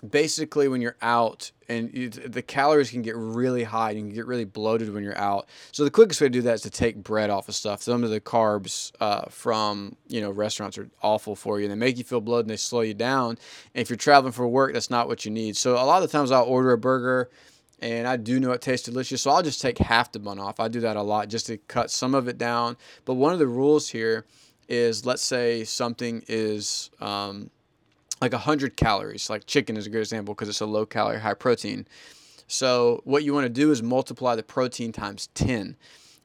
basically 0.07 0.67
when 0.67 0.81
you're 0.81 0.97
out 1.01 1.51
and 1.67 1.93
you, 1.93 2.09
the 2.09 2.41
calories 2.41 2.89
can 2.89 3.01
get 3.01 3.15
really 3.15 3.63
high 3.63 3.91
and 3.91 3.99
you 3.99 4.05
can 4.05 4.13
get 4.13 4.25
really 4.25 4.45
bloated 4.45 4.93
when 4.93 5.03
you're 5.03 5.17
out. 5.17 5.47
So 5.71 5.83
the 5.83 5.91
quickest 5.91 6.21
way 6.21 6.27
to 6.27 6.31
do 6.31 6.41
that 6.43 6.55
is 6.55 6.61
to 6.61 6.69
take 6.69 6.97
bread 6.97 7.29
off 7.29 7.47
of 7.47 7.55
stuff. 7.55 7.81
Some 7.81 8.03
of 8.03 8.09
the 8.09 8.21
carbs 8.21 8.91
uh, 8.99 9.25
from 9.29 9.95
you 10.07 10.21
know 10.21 10.31
restaurants 10.31 10.77
are 10.77 10.89
awful 11.01 11.35
for 11.35 11.59
you 11.59 11.65
and 11.65 11.71
they 11.71 11.77
make 11.77 11.97
you 11.97 12.03
feel 12.03 12.21
bloated 12.21 12.45
and 12.45 12.51
they 12.51 12.57
slow 12.57 12.81
you 12.81 12.93
down. 12.93 13.37
And 13.75 13.81
if 13.81 13.89
you're 13.89 13.97
traveling 13.97 14.33
for 14.33 14.47
work 14.47 14.73
that's 14.73 14.89
not 14.89 15.07
what 15.07 15.25
you 15.25 15.31
need. 15.31 15.57
So 15.57 15.73
a 15.73 15.85
lot 15.85 16.03
of 16.03 16.11
times 16.11 16.31
i'll 16.31 16.43
order 16.43 16.71
a 16.71 16.77
burger 16.77 17.29
and 17.81 18.07
I 18.07 18.17
do 18.17 18.39
know 18.39 18.51
it 18.51 18.61
tastes 18.61 18.85
delicious, 18.85 19.21
so 19.21 19.31
I'll 19.31 19.43
just 19.43 19.61
take 19.61 19.77
half 19.77 20.11
the 20.11 20.19
bun 20.19 20.39
off. 20.39 20.59
I 20.59 20.67
do 20.67 20.81
that 20.81 20.97
a 20.97 21.01
lot 21.01 21.29
just 21.29 21.45
to 21.47 21.57
cut 21.57 21.89
some 21.89 22.13
of 22.13 22.27
it 22.27 22.37
down. 22.37 22.77
But 23.05 23.13
one 23.15 23.33
of 23.33 23.39
the 23.39 23.47
rules 23.47 23.89
here 23.89 24.25
is, 24.67 25.05
let's 25.05 25.23
say 25.23 25.63
something 25.63 26.23
is 26.27 26.89
um, 26.99 27.49
like 28.21 28.33
100 28.33 28.75
calories. 28.75 29.29
Like 29.29 29.45
chicken 29.45 29.77
is 29.77 29.87
a 29.87 29.89
good 29.89 29.99
example 29.99 30.33
because 30.33 30.49
it's 30.49 30.61
a 30.61 30.65
low 30.65 30.85
calorie, 30.85 31.19
high 31.19 31.33
protein. 31.33 31.87
So 32.47 33.01
what 33.03 33.23
you 33.23 33.33
want 33.33 33.45
to 33.45 33.49
do 33.49 33.71
is 33.71 33.83
multiply 33.83 34.35
the 34.35 34.43
protein 34.43 34.91
times 34.91 35.27
10. 35.35 35.77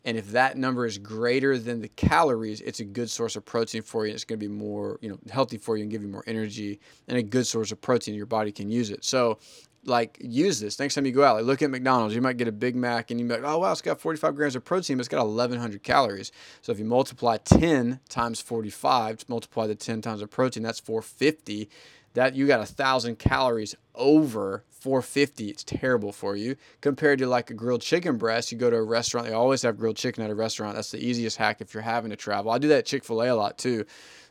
And 0.06 0.18
if 0.18 0.32
that 0.32 0.56
number 0.58 0.84
is 0.84 0.98
greater 0.98 1.58
than 1.58 1.80
the 1.80 1.88
calories, 1.88 2.60
it's 2.60 2.80
a 2.80 2.84
good 2.84 3.08
source 3.10 3.36
of 3.36 3.44
protein 3.44 3.82
for 3.82 4.06
you. 4.06 4.12
It's 4.12 4.24
going 4.24 4.38
to 4.38 4.46
be 4.46 4.52
more, 4.52 4.98
you 5.00 5.08
know, 5.08 5.18
healthy 5.30 5.56
for 5.56 5.76
you 5.76 5.82
and 5.82 5.90
give 5.90 6.02
you 6.02 6.08
more 6.08 6.24
energy 6.26 6.78
and 7.08 7.16
a 7.16 7.22
good 7.22 7.46
source 7.46 7.72
of 7.72 7.80
protein. 7.80 8.14
Your 8.14 8.26
body 8.26 8.52
can 8.52 8.68
use 8.68 8.90
it. 8.90 9.04
So 9.04 9.38
like 9.86 10.18
use 10.20 10.60
this 10.60 10.78
next 10.78 10.94
time 10.94 11.06
you 11.06 11.12
go 11.12 11.24
out. 11.24 11.36
Like 11.36 11.44
look 11.44 11.62
at 11.62 11.70
McDonald's. 11.70 12.14
You 12.14 12.20
might 12.20 12.36
get 12.36 12.48
a 12.48 12.52
Big 12.52 12.76
Mac 12.76 13.10
and 13.10 13.20
you 13.20 13.26
be 13.26 13.34
like, 13.34 13.44
oh 13.44 13.58
wow, 13.58 13.72
it's 13.72 13.82
got 13.82 14.00
45 14.00 14.34
grams 14.34 14.56
of 14.56 14.64
protein, 14.64 14.96
but 14.96 15.00
it's 15.00 15.08
got 15.08 15.24
1,100 15.26 15.82
calories. 15.82 16.32
So 16.62 16.72
if 16.72 16.78
you 16.78 16.84
multiply 16.84 17.36
10 17.38 18.00
times 18.08 18.40
45, 18.40 19.18
to 19.18 19.26
multiply 19.28 19.66
the 19.66 19.74
10 19.74 20.02
times 20.02 20.22
of 20.22 20.30
protein, 20.30 20.62
that's 20.62 20.80
450. 20.80 21.68
That 22.14 22.36
you 22.36 22.46
got 22.46 22.60
a 22.60 22.66
thousand 22.66 23.18
calories 23.18 23.74
over 23.96 24.62
450. 24.70 25.48
It's 25.48 25.64
terrible 25.64 26.12
for 26.12 26.36
you 26.36 26.54
compared 26.80 27.18
to 27.18 27.26
like 27.26 27.50
a 27.50 27.54
grilled 27.54 27.82
chicken 27.82 28.18
breast. 28.18 28.52
You 28.52 28.58
go 28.58 28.70
to 28.70 28.76
a 28.76 28.82
restaurant, 28.84 29.26
they 29.26 29.32
always 29.32 29.62
have 29.62 29.76
grilled 29.76 29.96
chicken 29.96 30.22
at 30.22 30.30
a 30.30 30.34
restaurant. 30.34 30.76
That's 30.76 30.92
the 30.92 31.04
easiest 31.04 31.38
hack 31.38 31.60
if 31.60 31.74
you're 31.74 31.82
having 31.82 32.10
to 32.10 32.16
travel. 32.16 32.52
I 32.52 32.58
do 32.58 32.68
that 32.68 32.78
at 32.78 32.86
Chick 32.86 33.02
Fil 33.02 33.20
A 33.22 33.30
a 33.30 33.34
lot 33.34 33.58
too. 33.58 33.84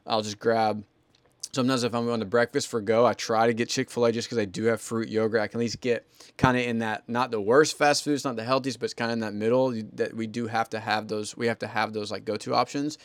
I'll 0.08 0.22
just 0.22 0.39
grab 0.39 0.86
Sometimes 1.54 1.84
if 1.84 1.94
I'm 1.94 2.08
going 2.08 2.20
to 2.20 2.26
breakfast 2.26 2.68
for 2.68 2.82
go, 2.82 3.06
I 3.06 3.13
try 3.13 3.46
to 3.46 3.54
get 3.54 3.70
Chick 3.70 3.92
Fil 3.92 4.06
A 4.06 4.12
just 4.12 4.28
because 4.28 4.39
I 4.39 4.46
do 4.46 4.66
have 4.66 4.82
fruit 4.82 5.08
yogurt. 5.08 5.39
I 5.39 5.48
can 5.48 5.60
at 5.60 5.63
least 5.63 5.82
get 5.82 6.08
kind 6.36 6.58
of 6.58 6.63
in 6.63 6.80
that 6.80 7.08
not 7.08 7.30
the 7.30 7.39
worst 7.39 7.78
fast 7.78 8.04
food, 8.04 8.13
it's 8.13 8.26
not 8.26 8.36
the 8.36 8.44
healthiest, 8.44 8.80
but 8.80 8.86
it's 8.86 8.94
kind 8.96 9.12
of 9.12 9.13
in 9.13 9.20
that 9.20 9.36
middle. 9.36 9.72
That 9.94 10.16
we 10.16 10.26
do 10.26 10.48
have 10.48 10.70
to 10.72 10.80
have 10.80 11.08
those. 11.08 11.38
We 11.38 11.48
have 11.48 11.60
to 11.60 11.68
have 11.68 11.94
those 11.94 12.12
like 12.12 12.26
go 12.26 12.38
to 12.38 12.56
options. 12.56 12.98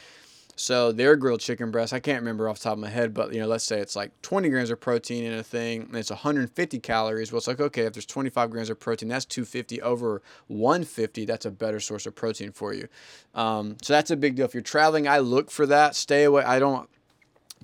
So 0.57 0.91
their 0.91 1.15
grilled 1.15 1.39
chicken 1.39 1.71
breast, 1.71 1.93
I 1.93 2.01
can't 2.01 2.21
remember 2.21 2.49
off 2.49 2.59
the 2.59 2.65
top 2.65 2.73
of 2.73 2.79
my 2.81 2.89
head, 2.89 3.15
but 3.15 3.33
you 3.33 3.39
know, 3.39 3.47
let's 3.47 3.63
say 3.63 3.79
it's 3.79 3.95
like 3.95 4.11
20 4.23 4.49
grams 4.49 4.71
of 4.71 4.81
protein 4.81 5.23
in 5.23 5.35
a 5.35 5.43
thing, 5.43 5.83
and 5.83 5.95
it's 5.95 6.11
150 6.11 6.81
calories. 6.81 7.31
Well, 7.31 7.39
it's 7.39 7.47
like 7.47 7.61
okay, 7.61 7.83
if 7.83 7.93
there's 7.93 8.07
25 8.07 8.51
grams 8.51 8.71
of 8.71 8.81
protein, 8.81 9.09
that's 9.09 9.25
250 9.27 9.83
over 9.83 10.23
150. 10.49 11.27
That's 11.27 11.45
a 11.45 11.51
better 11.51 11.81
source 11.81 12.07
of 12.07 12.15
protein 12.15 12.53
for 12.53 12.73
you. 12.73 12.89
Um, 13.35 13.77
so 13.83 13.93
that's 13.93 14.11
a 14.11 14.17
big 14.17 14.37
deal. 14.37 14.47
If 14.47 14.55
you're 14.55 14.63
traveling, 14.63 15.07
I 15.07 15.19
look 15.19 15.51
for 15.51 15.67
that. 15.67 15.95
Stay 15.95 16.25
away. 16.25 16.43
I 16.43 16.59
don't 16.59 16.89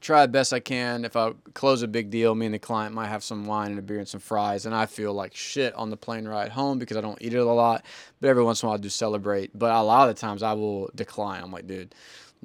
try 0.04 0.22
the 0.22 0.30
best 0.30 0.52
I 0.52 0.60
can. 0.60 1.04
If 1.04 1.16
I 1.16 1.32
close 1.54 1.82
a 1.82 1.88
big 1.88 2.10
deal, 2.10 2.34
me 2.34 2.46
and 2.46 2.54
the 2.54 2.58
client 2.58 2.94
might 2.94 3.08
have 3.08 3.24
some 3.24 3.46
wine 3.46 3.70
and 3.70 3.78
a 3.78 3.82
beer 3.82 3.98
and 3.98 4.06
some 4.06 4.20
fries, 4.20 4.66
and 4.66 4.74
I 4.74 4.86
feel 4.86 5.12
like 5.14 5.34
shit 5.34 5.74
on 5.74 5.90
the 5.90 5.96
plane 5.96 6.28
ride 6.28 6.50
home 6.50 6.78
because 6.78 6.96
I 6.96 7.00
don't 7.00 7.20
eat 7.20 7.34
it 7.34 7.38
a 7.38 7.44
lot. 7.44 7.84
But 8.20 8.28
every 8.28 8.44
once 8.44 8.62
in 8.62 8.66
a 8.66 8.68
while, 8.68 8.78
I 8.78 8.80
do 8.80 8.90
celebrate. 8.90 9.58
But 9.58 9.72
a 9.72 9.82
lot 9.82 10.08
of 10.08 10.14
the 10.14 10.20
times, 10.20 10.42
I 10.42 10.52
will 10.52 10.90
decline. 10.94 11.42
I'm 11.42 11.50
like, 11.50 11.66
dude, 11.66 11.94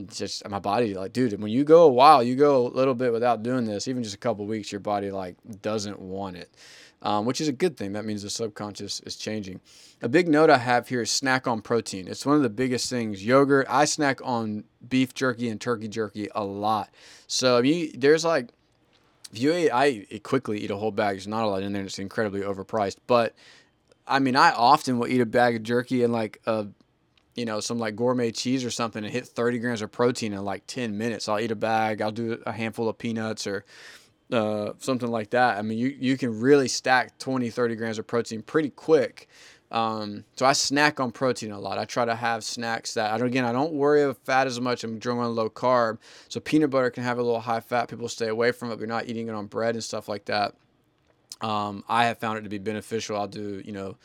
just 0.08 0.48
my 0.50 0.60
body 0.60 0.94
like 0.94 1.12
dude 1.12 1.40
when 1.42 1.52
you 1.52 1.66
go 1.66 1.84
a 1.84 1.90
while 1.90 2.24
you 2.24 2.34
go 2.34 2.68
a 2.68 2.70
little 2.70 2.96
bit 2.96 3.12
without 3.12 3.44
doing 3.44 3.66
this 3.66 3.86
even 3.86 4.02
just 4.02 4.16
a 4.16 4.20
couple 4.20 4.46
weeks 4.46 4.72
your 4.72 4.80
body 4.80 5.12
like 5.12 5.36
doesn't 5.62 6.00
want 6.00 6.38
it 6.38 6.50
um, 7.02 7.26
which 7.26 7.40
is 7.40 7.48
a 7.48 7.54
good 7.54 7.78
thing. 7.78 7.94
That 7.94 8.06
means 8.06 8.24
the 8.24 8.30
subconscious 8.30 9.00
is 9.02 9.16
changing. 9.16 9.62
A 10.02 10.10
big 10.10 10.28
note 10.28 10.50
i 10.50 10.58
have 10.58 10.88
here 10.88 11.02
is 11.02 11.12
snack 11.12 11.48
on 11.48 11.62
protein. 11.62 12.08
It's 12.08 12.26
one 12.26 12.36
of 12.36 12.44
the 12.44 12.50
biggest 12.50 12.90
things. 12.90 13.26
Yogurt 13.26 13.68
i 13.70 13.86
snack 13.86 14.20
on 14.24 14.66
beef 14.88 15.14
jerky 15.14 15.50
and 15.50 15.60
turkey 15.60 15.88
jerky 15.88 16.30
a 16.36 16.44
lot. 16.44 16.90
So 17.28 17.62
mean, 17.62 17.92
there's 17.98 18.26
like 18.26 18.50
if 19.32 19.40
you 19.40 19.54
eat 19.54 19.72
i 19.72 20.06
quickly 20.24 20.60
eat 20.60 20.72
a 20.72 20.78
whole 20.78 20.92
bag. 20.92 21.16
There's 21.16 21.28
not 21.28 21.44
a 21.44 21.48
lot 21.48 21.64
in 21.64 21.74
there. 21.74 21.84
It's 21.84 22.00
incredibly 22.00 22.42
overpriced. 22.42 22.98
But 23.08 23.36
i 24.08 24.20
mean 24.20 24.36
i 24.36 24.52
often 24.52 24.98
will 24.98 25.08
eat 25.08 25.22
a 25.22 25.26
bag 25.26 25.56
of 25.56 25.64
jerky 25.64 26.04
and 26.04 26.12
like 26.12 26.42
a 26.46 26.68
you 27.36 27.46
know, 27.46 27.62
some 27.62 27.80
like 27.80 27.96
gourmet 27.96 28.32
cheese 28.32 28.66
or 28.66 28.72
something 28.72 29.02
and 29.02 29.14
hit 29.14 29.26
30 29.26 29.60
grams 29.60 29.82
of 29.82 29.90
protein 29.94 30.34
in 30.34 30.44
like 30.44 30.68
10 30.68 30.98
minutes. 30.98 31.30
I'll 31.30 31.40
eat 31.40 31.52
a 31.52 31.56
bag, 31.56 32.02
I'll 32.02 32.12
do 32.12 32.42
a 32.46 32.52
handful 32.52 32.90
of 32.90 32.98
peanuts 32.98 33.48
or 33.48 33.64
uh, 34.32 34.74
something 34.80 35.10
like 35.10 35.32
that. 35.32 35.58
I 35.58 35.62
mean, 35.62 35.78
you, 35.78 35.96
you 36.00 36.18
can 36.18 36.40
really 36.40 36.68
stack 36.68 37.18
20, 37.20 37.50
30 37.50 37.76
grams 37.76 38.00
of 38.00 38.08
protein 38.08 38.42
pretty 38.42 38.70
quick. 38.70 39.28
Um, 39.72 40.24
so 40.36 40.46
I 40.46 40.54
snack 40.54 41.00
on 41.00 41.12
protein 41.12 41.52
a 41.52 41.60
lot. 41.60 41.78
I 41.78 41.86
try 41.86 42.04
to 42.06 42.16
have 42.16 42.44
snacks 42.44 42.96
that 42.96 43.12
I 43.12 43.18
don't, 43.18 43.28
again, 43.28 43.46
I 43.46 43.52
don't 43.52 43.74
worry 43.74 44.02
about 44.02 44.18
fat 44.26 44.48
as 44.48 44.60
much. 44.60 44.84
I'm 44.84 44.98
drawing 44.98 45.20
on 45.20 45.36
low 45.36 45.50
carb. 45.50 46.00
So 46.28 46.40
peanut 46.40 46.72
butter 46.72 46.90
can 46.90 47.04
have 47.04 47.20
a 47.20 47.24
little 47.24 47.40
high 47.40 47.60
fat. 47.60 47.88
People 47.88 48.10
stay 48.10 48.28
away 48.28 48.52
from 48.52 48.72
it. 48.72 48.80
You're 48.80 48.88
not 48.88 49.08
eating 49.08 49.28
it 49.28 49.36
on 49.36 49.46
bread 49.46 49.76
and 49.76 49.84
stuff 49.84 50.10
like 50.10 50.26
that. 50.26 50.56
Um, 51.42 51.84
I 51.88 52.06
have 52.06 52.18
found 52.18 52.40
it 52.40 52.42
to 52.42 52.50
be 52.50 52.58
beneficial. 52.58 53.16
I'll 53.16 53.28
do, 53.28 53.62
you 53.64 53.72
know, 53.72 53.96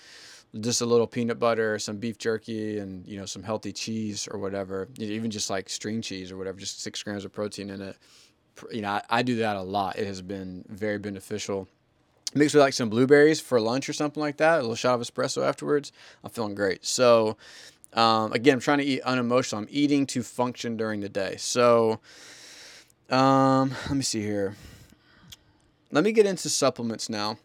just 0.61 0.83
a 0.83 0.87
little 0.87 1.07
peanut 1.07 1.39
butter, 1.39 1.79
some 1.79 1.97
beef 1.97 2.17
jerky, 2.19 2.79
and 2.79 3.07
you 3.09 3.19
know 3.19 3.27
some 3.27 3.43
healthy 3.43 3.73
cheese 3.73 4.29
or 4.31 4.39
whatever. 4.39 4.89
Even 4.99 5.31
just 5.31 5.51
like 5.51 5.69
string 5.69 6.01
cheese 6.01 6.31
or 6.31 6.37
whatever, 6.37 6.59
just 6.59 6.81
six 6.81 7.03
grams 7.03 7.25
of 7.25 7.33
protein 7.33 7.71
in 7.71 7.81
it. 7.81 7.97
You 8.73 8.83
know, 8.83 8.91
I, 8.91 9.03
I 9.11 9.23
do 9.23 9.37
that 9.37 9.57
a 9.57 9.63
lot. 9.63 9.99
It 9.99 10.07
has 10.07 10.23
been 10.23 10.65
very 10.69 10.99
beneficial. 10.99 11.69
Mixed 12.35 12.55
with 12.55 12.63
like 12.63 12.73
some 12.73 12.89
blueberries 12.89 13.41
for 13.41 13.61
lunch 13.61 13.89
or 13.89 13.93
something 13.93 14.21
like 14.21 14.39
that, 14.39 14.59
a 14.59 14.63
little 14.63 14.75
shot 14.75 14.95
of 14.95 15.01
espresso 15.01 15.47
afterwards. 15.47 15.93
I'm 16.25 16.31
feeling 16.31 16.55
great. 16.55 16.85
So, 16.85 17.37
um, 17.93 18.33
again, 18.33 18.55
I'm 18.55 18.61
trying 18.61 18.79
to 18.79 18.85
eat 18.85 19.03
unemotional. 19.03 19.63
I'm 19.63 19.69
eating 19.71 20.05
to 20.07 20.23
function 20.23 20.77
during 20.77 21.01
the 21.01 21.09
day. 21.09 21.37
So, 21.39 22.01
um, 23.09 23.71
let 23.89 23.95
me 23.95 24.03
see 24.03 24.21
here. 24.21 24.57
Let 25.93 26.03
me 26.03 26.11
get 26.11 26.27
into 26.27 26.49
supplements 26.49 27.09
now. 27.09 27.39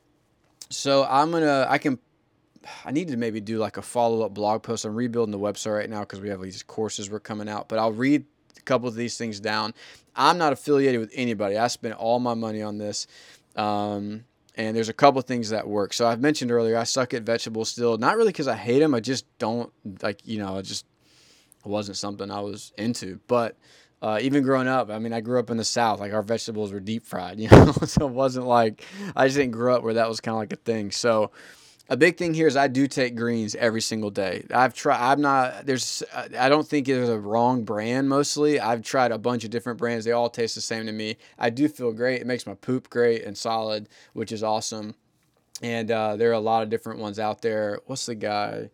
So 0.71 1.05
I'm 1.05 1.31
gonna 1.31 1.67
I 1.69 1.77
can 1.77 1.99
I 2.85 2.91
need 2.91 3.07
to 3.09 3.17
maybe 3.17 3.39
do 3.41 3.57
like 3.57 3.77
a 3.77 3.81
follow 3.81 4.25
up 4.25 4.33
blog 4.33 4.63
post. 4.63 4.85
I'm 4.85 4.95
rebuilding 4.95 5.31
the 5.31 5.39
website 5.39 5.75
right 5.75 5.89
now 5.89 6.01
because 6.01 6.21
we 6.21 6.29
have 6.29 6.41
these 6.41 6.63
courses 6.63 7.09
we're 7.09 7.19
coming 7.19 7.49
out, 7.49 7.69
but 7.69 7.79
I'll 7.79 7.91
read 7.91 8.25
a 8.57 8.61
couple 8.61 8.87
of 8.87 8.95
these 8.95 9.17
things 9.17 9.39
down. 9.39 9.73
I'm 10.19 10.37
not 10.37 10.53
affiliated 10.53 10.99
with 10.99 11.11
anybody. 11.15 11.57
I 11.57 11.67
spent 11.67 11.95
all 11.95 12.19
my 12.19 12.33
money 12.33 12.61
on 12.61 12.77
this. 12.77 13.07
Um, 13.55 14.25
and 14.55 14.75
there's 14.75 14.89
a 14.89 14.93
couple 14.93 15.21
things 15.21 15.51
that 15.51 15.67
work. 15.67 15.93
So 15.93 16.05
I've 16.05 16.19
mentioned 16.19 16.51
earlier, 16.51 16.77
I 16.77 16.83
suck 16.83 17.13
at 17.13 17.23
vegetables 17.23 17.69
still. 17.69 17.97
Not 17.97 18.17
really 18.17 18.33
because 18.33 18.49
I 18.49 18.57
hate 18.57 18.79
them. 18.79 18.93
I 18.93 18.99
just 18.99 19.25
don't 19.37 19.71
like, 20.01 20.19
you 20.25 20.37
know, 20.37 20.57
it 20.57 20.63
just 20.63 20.85
wasn't 21.63 21.95
something 21.95 22.29
I 22.29 22.41
was 22.41 22.73
into. 22.77 23.21
But 23.27 23.57
uh, 24.01 24.19
even 24.21 24.43
growing 24.43 24.67
up, 24.67 24.89
I 24.89 24.99
mean, 24.99 25.13
I 25.13 25.21
grew 25.21 25.39
up 25.39 25.49
in 25.49 25.55
the 25.55 25.63
South. 25.63 26.01
Like 26.01 26.13
our 26.13 26.21
vegetables 26.21 26.73
were 26.73 26.81
deep 26.81 27.05
fried, 27.05 27.39
you 27.39 27.47
know. 27.49 27.71
so 27.71 28.05
it 28.05 28.11
wasn't 28.11 28.45
like 28.45 28.83
I 29.15 29.27
just 29.27 29.37
didn't 29.37 29.53
grow 29.53 29.75
up 29.75 29.83
where 29.83 29.93
that 29.93 30.09
was 30.09 30.19
kind 30.19 30.35
of 30.35 30.39
like 30.39 30.51
a 30.51 30.57
thing. 30.57 30.91
So 30.91 31.31
a 31.89 31.97
big 31.97 32.17
thing 32.17 32.35
here 32.35 32.47
is 32.47 32.55
I 32.55 32.67
do 32.67 32.87
take 32.87 33.15
greens 33.15 33.55
every 33.55 33.81
single 33.81 34.11
day. 34.11 34.45
I've 34.53 34.75
tried. 34.75 35.11
I'm 35.11 35.21
not. 35.21 35.65
There's. 35.65 36.03
I 36.15 36.47
don't 36.47 36.67
think 36.67 36.85
there's 36.85 37.09
a 37.09 37.19
wrong 37.19 37.63
brand. 37.63 38.07
Mostly, 38.07 38.59
I've 38.59 38.83
tried 38.83 39.11
a 39.11 39.17
bunch 39.17 39.43
of 39.43 39.49
different 39.49 39.79
brands. 39.79 40.05
They 40.05 40.11
all 40.11 40.29
taste 40.29 40.53
the 40.53 40.61
same 40.61 40.85
to 40.85 40.91
me. 40.91 41.17
I 41.39 41.49
do 41.49 41.67
feel 41.67 41.91
great. 41.91 42.21
It 42.21 42.27
makes 42.27 42.45
my 42.45 42.53
poop 42.53 42.89
great 42.89 43.23
and 43.23 43.35
solid, 43.35 43.89
which 44.13 44.31
is 44.31 44.43
awesome. 44.43 44.93
And 45.63 45.89
uh, 45.89 46.15
there 46.15 46.29
are 46.29 46.33
a 46.33 46.39
lot 46.39 46.61
of 46.61 46.69
different 46.69 46.99
ones 46.99 47.17
out 47.17 47.41
there. 47.41 47.79
What's 47.87 48.05
the 48.05 48.15
guy? 48.15 48.69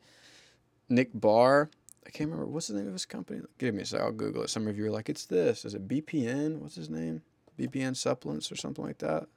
Nick 0.89 1.09
Bare. 1.13 1.69
I 2.05 2.09
can't 2.11 2.29
remember 2.29 2.51
what's 2.51 2.67
the 2.67 2.75
name 2.75 2.87
of 2.87 2.93
his 2.93 3.05
company. 3.05 3.41
Give 3.57 3.73
me 3.73 3.81
a 3.81 3.85
sec. 3.85 4.01
I'll 4.01 4.11
Google 4.11 4.43
it. 4.43 4.49
Some 4.49 4.67
of 4.67 4.77
you 4.77 4.85
are 4.85 4.91
like, 4.91 5.09
it's 5.09 5.25
this. 5.25 5.65
Is 5.65 5.73
it 5.73 5.87
BPN? 5.87 6.59
What's 6.59 6.75
his 6.75 6.89
name? 6.89 7.23
BPN 7.57 7.95
supplements 7.95 8.51
or 8.51 8.55
something 8.55 8.85
like 8.85 8.99
that. 8.99 9.27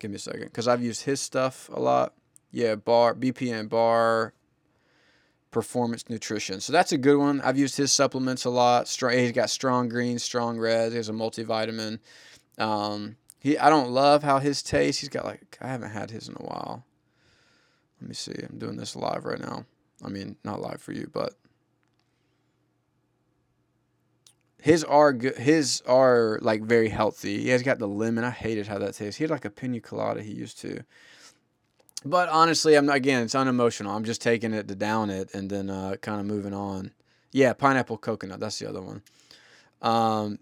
Give 0.00 0.10
me 0.10 0.16
a 0.16 0.18
second, 0.18 0.46
because 0.46 0.66
I've 0.66 0.82
used 0.82 1.04
his 1.04 1.20
stuff 1.20 1.70
a 1.72 1.78
lot. 1.78 2.14
Yeah, 2.54 2.76
Bare 2.76 3.14
BPN 3.14 3.68
Bare 3.68 4.32
Performance 5.50 6.08
Nutrition. 6.08 6.60
So 6.60 6.72
that's 6.72 6.92
a 6.92 6.98
good 6.98 7.18
one. 7.18 7.40
I've 7.40 7.58
used 7.58 7.76
his 7.76 7.90
supplements 7.90 8.44
a 8.44 8.50
lot. 8.50 8.86
Strong, 8.86 9.14
he's 9.14 9.32
got 9.32 9.50
strong 9.50 9.88
greens, 9.88 10.22
strong 10.22 10.58
reds. 10.58 10.92
He 10.92 10.96
has 10.96 11.08
a 11.08 11.12
multivitamin. 11.12 11.98
Um, 12.56 13.16
he 13.40 13.58
I 13.58 13.70
don't 13.70 13.90
love 13.90 14.22
how 14.22 14.38
his 14.38 14.62
taste. 14.62 15.00
He's 15.00 15.08
got 15.08 15.24
like 15.24 15.58
I 15.60 15.66
haven't 15.66 15.90
had 15.90 16.12
his 16.12 16.28
in 16.28 16.36
a 16.36 16.44
while. 16.44 16.84
Let 18.00 18.08
me 18.08 18.14
see. 18.14 18.34
I'm 18.48 18.58
doing 18.58 18.76
this 18.76 18.94
live 18.94 19.24
right 19.24 19.40
now. 19.40 19.66
I 20.04 20.08
mean, 20.08 20.36
not 20.44 20.60
live 20.60 20.80
for 20.80 20.92
you, 20.92 21.10
but 21.12 21.34
his 24.60 24.84
are 24.84 25.12
good. 25.12 25.38
His 25.38 25.82
are 25.88 26.38
like 26.40 26.62
very 26.62 26.88
healthy. 26.88 27.42
He 27.42 27.48
has 27.48 27.64
got 27.64 27.80
the 27.80 27.88
lemon. 27.88 28.22
I 28.22 28.30
hated 28.30 28.68
how 28.68 28.78
that 28.78 28.94
tastes. 28.94 29.18
He 29.18 29.24
had 29.24 29.30
like 29.32 29.44
a 29.44 29.50
pina 29.50 29.80
colada. 29.80 30.22
He 30.22 30.32
used 30.32 30.60
to. 30.60 30.84
But 32.04 32.28
honestly, 32.28 32.74
I'm 32.74 32.88
again, 32.90 33.22
it's 33.22 33.34
unemotional. 33.34 33.94
I'm 33.94 34.04
just 34.04 34.20
taking 34.20 34.52
it 34.52 34.68
to 34.68 34.74
down 34.74 35.10
it 35.10 35.34
and 35.34 35.48
then 35.48 35.70
uh, 35.70 35.96
kind 36.02 36.20
of 36.20 36.26
moving 36.26 36.52
on. 36.52 36.92
Yeah, 37.32 37.52
pineapple 37.54 37.98
coconut. 37.98 38.40
That's 38.40 38.58
the 38.58 38.68
other 38.68 38.82
one. 38.82 39.02
Um, 39.80 40.38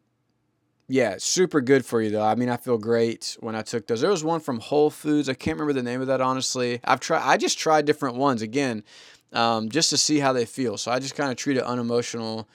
yeah, 0.88 1.14
super 1.18 1.60
good 1.60 1.86
for 1.86 2.02
you 2.02 2.10
though. 2.10 2.24
I 2.24 2.34
mean, 2.34 2.48
I 2.48 2.56
feel 2.56 2.78
great 2.78 3.36
when 3.40 3.54
I 3.54 3.62
took 3.62 3.86
those. 3.86 4.00
There 4.00 4.10
was 4.10 4.24
one 4.24 4.40
from 4.40 4.58
Whole 4.58 4.90
Foods. 4.90 5.28
I 5.28 5.34
can't 5.34 5.56
remember 5.56 5.72
the 5.72 5.84
name 5.84 6.00
of 6.00 6.08
that 6.08 6.20
honestly. 6.20 6.80
I've 6.84 7.00
tried. 7.00 7.22
I 7.22 7.36
just 7.36 7.58
tried 7.58 7.86
different 7.86 8.16
ones 8.16 8.42
again, 8.42 8.82
um, 9.32 9.68
just 9.70 9.90
to 9.90 9.96
see 9.96 10.18
how 10.18 10.32
they 10.32 10.44
feel. 10.44 10.76
So 10.76 10.90
I 10.90 10.98
just 10.98 11.14
kind 11.14 11.30
of 11.30 11.36
treat 11.36 11.56
it 11.56 11.62
unemotional. 11.62 12.48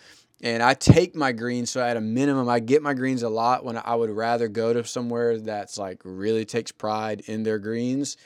And 0.44 0.62
I 0.62 0.76
take 0.76 1.16
my 1.16 1.32
greens, 1.32 1.72
so 1.72 1.82
at 1.82 1.98
a 1.98 2.02
minimum, 2.02 2.48
I 2.48 2.60
get 2.60 2.84
my 2.84 2.94
greens 2.94 3.24
a 3.24 3.30
lot 3.30 3.66
when 3.66 3.76
I 3.76 3.96
would 3.96 4.12
rather 4.12 4.48
go 4.48 4.72
to 4.72 4.86
somewhere 4.86 5.40
that's 5.40 5.80
like 5.80 6.00
really 6.04 6.46
takes 6.46 6.72
pride 6.72 7.24
in 7.26 7.42
their 7.42 7.58
greens 7.58 8.18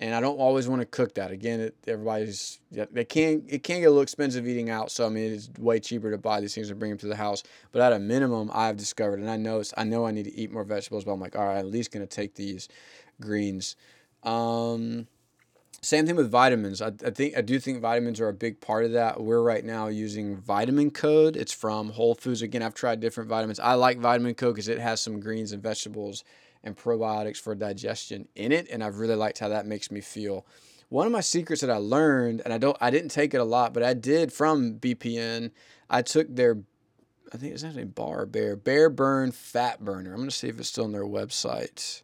and 0.00 0.14
I 0.14 0.20
don't 0.20 0.38
always 0.38 0.66
want 0.66 0.80
to 0.80 0.86
cook 0.86 1.14
that. 1.14 1.30
Again, 1.30 1.60
it, 1.60 1.76
everybody's 1.86 2.58
they 2.72 3.04
can 3.04 3.44
it 3.46 3.62
can 3.62 3.80
get 3.80 3.86
a 3.86 3.90
little 3.90 4.02
expensive 4.02 4.48
eating 4.48 4.70
out. 4.70 4.90
So 4.90 5.06
I 5.06 5.10
mean, 5.10 5.32
it's 5.32 5.50
way 5.58 5.78
cheaper 5.78 6.10
to 6.10 6.16
buy 6.16 6.40
these 6.40 6.54
things 6.54 6.70
and 6.70 6.78
bring 6.78 6.90
them 6.90 6.98
to 6.98 7.06
the 7.06 7.16
house. 7.16 7.42
But 7.70 7.82
at 7.82 7.92
a 7.92 7.98
minimum, 7.98 8.50
I've 8.52 8.78
discovered, 8.78 9.20
and 9.20 9.30
I 9.30 9.36
know 9.36 9.62
I 9.76 9.84
know 9.84 10.06
I 10.06 10.10
need 10.10 10.24
to 10.24 10.34
eat 10.34 10.50
more 10.50 10.64
vegetables. 10.64 11.04
But 11.04 11.12
I'm 11.12 11.20
like, 11.20 11.36
all 11.36 11.44
right, 11.44 11.58
at 11.58 11.66
least 11.66 11.92
gonna 11.92 12.06
take 12.06 12.34
these 12.34 12.68
greens. 13.20 13.76
Um, 14.22 15.06
same 15.82 16.06
thing 16.06 16.16
with 16.16 16.30
vitamins. 16.30 16.80
I, 16.80 16.92
I 17.04 17.10
think 17.10 17.36
I 17.36 17.42
do 17.42 17.60
think 17.60 17.82
vitamins 17.82 18.20
are 18.20 18.28
a 18.28 18.34
big 18.34 18.58
part 18.62 18.86
of 18.86 18.92
that. 18.92 19.20
We're 19.20 19.42
right 19.42 19.64
now 19.64 19.88
using 19.88 20.36
Vitamin 20.36 20.90
Code. 20.90 21.36
It's 21.36 21.52
from 21.52 21.90
Whole 21.90 22.14
Foods. 22.14 22.40
Again, 22.40 22.62
I've 22.62 22.74
tried 22.74 23.00
different 23.00 23.28
vitamins. 23.28 23.60
I 23.60 23.74
like 23.74 23.98
Vitamin 23.98 24.34
Code 24.34 24.54
because 24.54 24.68
it 24.68 24.78
has 24.78 25.02
some 25.02 25.20
greens 25.20 25.52
and 25.52 25.62
vegetables 25.62 26.24
and 26.62 26.76
probiotics 26.76 27.38
for 27.38 27.54
digestion 27.54 28.28
in 28.34 28.52
it, 28.52 28.68
and 28.70 28.82
I've 28.82 28.98
really 28.98 29.14
liked 29.14 29.38
how 29.38 29.48
that 29.48 29.66
makes 29.66 29.90
me 29.90 30.00
feel. 30.00 30.46
One 30.88 31.06
of 31.06 31.12
my 31.12 31.20
secrets 31.20 31.60
that 31.62 31.70
I 31.70 31.76
learned, 31.76 32.42
and 32.44 32.52
I 32.52 32.58
don't, 32.58 32.76
I 32.80 32.90
didn't 32.90 33.10
take 33.10 33.32
it 33.32 33.40
a 33.40 33.44
lot, 33.44 33.72
but 33.72 33.82
I 33.82 33.94
did 33.94 34.32
from 34.32 34.78
BPN. 34.78 35.52
I 35.88 36.02
took 36.02 36.34
their, 36.34 36.58
I 37.32 37.36
think 37.36 37.54
it's 37.54 37.64
actually 37.64 37.84
Bare 37.84 38.26
Bare 38.26 38.56
Bare 38.56 38.90
Burn 38.90 39.30
Fat 39.30 39.84
Burner. 39.84 40.12
I'm 40.12 40.18
gonna 40.18 40.30
see 40.30 40.48
if 40.48 40.58
it's 40.58 40.68
still 40.68 40.84
on 40.84 40.92
their 40.92 41.04
website. 41.04 42.02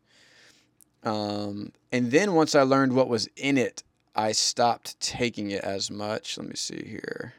Um, 1.03 1.73
and 1.93 2.11
then 2.11 2.35
once 2.35 2.55
I 2.55 2.63
learned 2.63 2.95
what 2.95 3.09
was 3.09 3.29
in 3.37 3.59
it, 3.59 3.83
I 4.15 4.33
stopped 4.33 4.99
taking 5.01 5.51
it 5.51 5.63
as 5.63 5.91
much. 5.91 6.39
Let 6.39 6.49
me 6.49 6.57
see 6.57 6.85
here. 6.87 7.35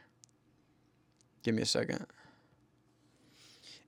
Give 1.43 1.55
me 1.55 1.63
a 1.63 1.65
second 1.65 2.05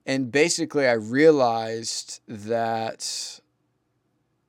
and 0.09 0.31
basically 0.31 0.87
I 0.87 0.93
realized 0.93 2.21
that 2.27 3.39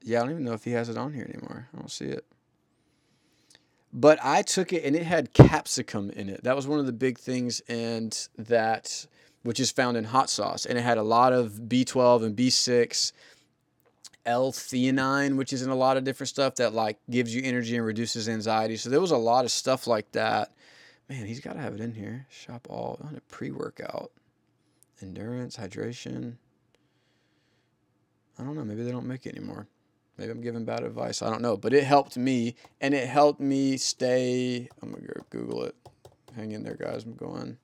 yeah, 0.03 0.19
I 0.19 0.23
don't 0.23 0.31
even 0.31 0.45
know 0.45 0.55
if 0.55 0.65
he 0.65 0.71
has 0.71 0.89
it 0.89 0.97
on 0.97 1.13
here 1.13 1.25
anymore. 1.25 1.69
I 1.75 1.77
don't 1.77 1.91
see 1.91 2.07
it. 2.07 2.25
But 3.93 4.19
I 4.25 4.41
took 4.41 4.73
it 4.73 4.85
and 4.85 4.97
it 4.97 5.03
had 5.03 5.35
capsicum 5.35 6.09
in 6.13 6.31
it. 6.31 6.45
That 6.45 6.57
was 6.57 6.67
one 6.67 6.79
of 6.79 6.87
the 6.87 6.93
big 6.93 7.19
things 7.19 7.61
and 7.69 8.17
that 8.39 9.07
which 9.43 9.61
is 9.61 9.71
found 9.71 9.99
in 9.99 10.05
hot 10.05 10.31
sauce 10.31 10.65
and 10.65 10.79
it 10.79 10.81
had 10.81 10.97
a 10.97 11.03
lot 11.03 11.35
of 11.35 11.53
B12 11.69 12.25
and 12.25 12.35
B6 12.35 13.13
L-theanine, 14.25 15.37
which 15.37 15.53
is 15.53 15.61
in 15.61 15.69
a 15.69 15.75
lot 15.75 15.99
of 15.99 16.05
different 16.05 16.29
stuff 16.29 16.55
that 16.55 16.73
like 16.73 16.99
gives 17.11 17.35
you 17.35 17.43
energy 17.45 17.77
and 17.77 17.85
reduces 17.85 18.31
anxiety. 18.31 18.79
So 18.79 18.89
there 18.89 19.01
was 19.01 19.11
a 19.11 19.19
lot 19.19 19.45
of 19.45 19.51
stuff 19.51 19.87
like 19.87 20.11
that. 20.13 20.53
Man, 21.11 21.27
he's 21.27 21.41
got 21.41 21.53
to 21.53 21.61
have 21.61 21.75
it 21.75 21.81
in 21.81 21.93
here. 21.93 22.27
Shop 22.31 22.67
all 22.71 22.99
on 23.03 23.15
a 23.15 23.21
pre-workout 23.33 24.11
endurance, 25.03 25.57
hydration. 25.57 26.37
I 28.39 28.45
don't 28.45 28.55
know. 28.55 28.65
Maybe 28.65 28.83
they 28.83 28.93
don't 28.93 29.07
make 29.07 29.27
it 29.27 29.37
anymore. 29.37 29.67
Maybe 30.17 30.31
I'm 30.31 30.41
giving 30.41 30.65
bad 30.65 30.83
advice. 30.83 31.23
I 31.23 31.31
don't 31.31 31.43
know. 31.43 31.57
But 31.57 31.73
it 31.73 31.85
helped 31.85 32.17
me, 32.17 32.57
and 32.81 32.95
it 32.95 33.09
helped 33.09 33.41
me 33.41 33.77
stay. 33.77 34.69
I'm 34.83 34.91
going 34.91 35.03
to 35.03 35.09
go 35.09 35.25
Google 35.31 35.65
it. 35.65 35.75
Hang 36.37 36.53
in 36.53 36.63
there, 36.63 36.77
guys. 36.77 37.05
I'm 37.05 37.15
going. 37.15 37.59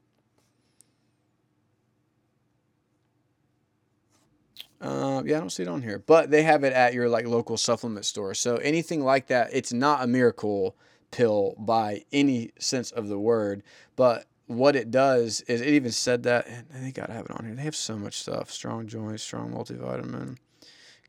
Uh, 4.81 5.23
yeah, 5.25 5.37
I 5.37 5.41
don't 5.41 5.51
see 5.51 5.63
it 5.63 5.69
on 5.69 5.83
here, 5.83 5.99
but 5.99 6.31
they 6.31 6.43
have 6.43 6.63
it 6.63 6.73
at 6.73 6.93
your 6.93 7.09
like 7.09 7.27
local 7.27 7.57
supplement 7.57 8.05
store. 8.05 8.35
So 8.35 8.57
anything 8.57 9.03
like 9.03 9.29
that, 9.29 9.51
it's 9.53 9.73
not 9.73 10.05
a 10.05 10.07
miracle 10.07 10.77
pill 11.11 11.55
by 11.59 12.05
any 12.13 12.51
sense 12.59 12.91
of 12.91 13.09
the 13.09 13.19
word, 13.19 13.63
but 13.97 14.27
what 14.47 14.77
it 14.77 14.91
does 14.91 15.41
is 15.43 15.61
it 15.61 15.69
even 15.69 15.93
said 15.93 16.23
that 16.25 16.47
and 16.47 16.67
they 16.85 16.93
gotta 16.93 17.13
have 17.13 17.27
it 17.27 17.33
on 17.33 17.45
here. 17.45 17.55
They 17.55 17.63
have 17.63 17.77
so 17.77 17.97
much 17.97 18.19
stuff: 18.19 18.51
strong 18.51 18.87
joints, 18.87 19.23
strong 19.23 19.53
multivitamin, 19.53 20.37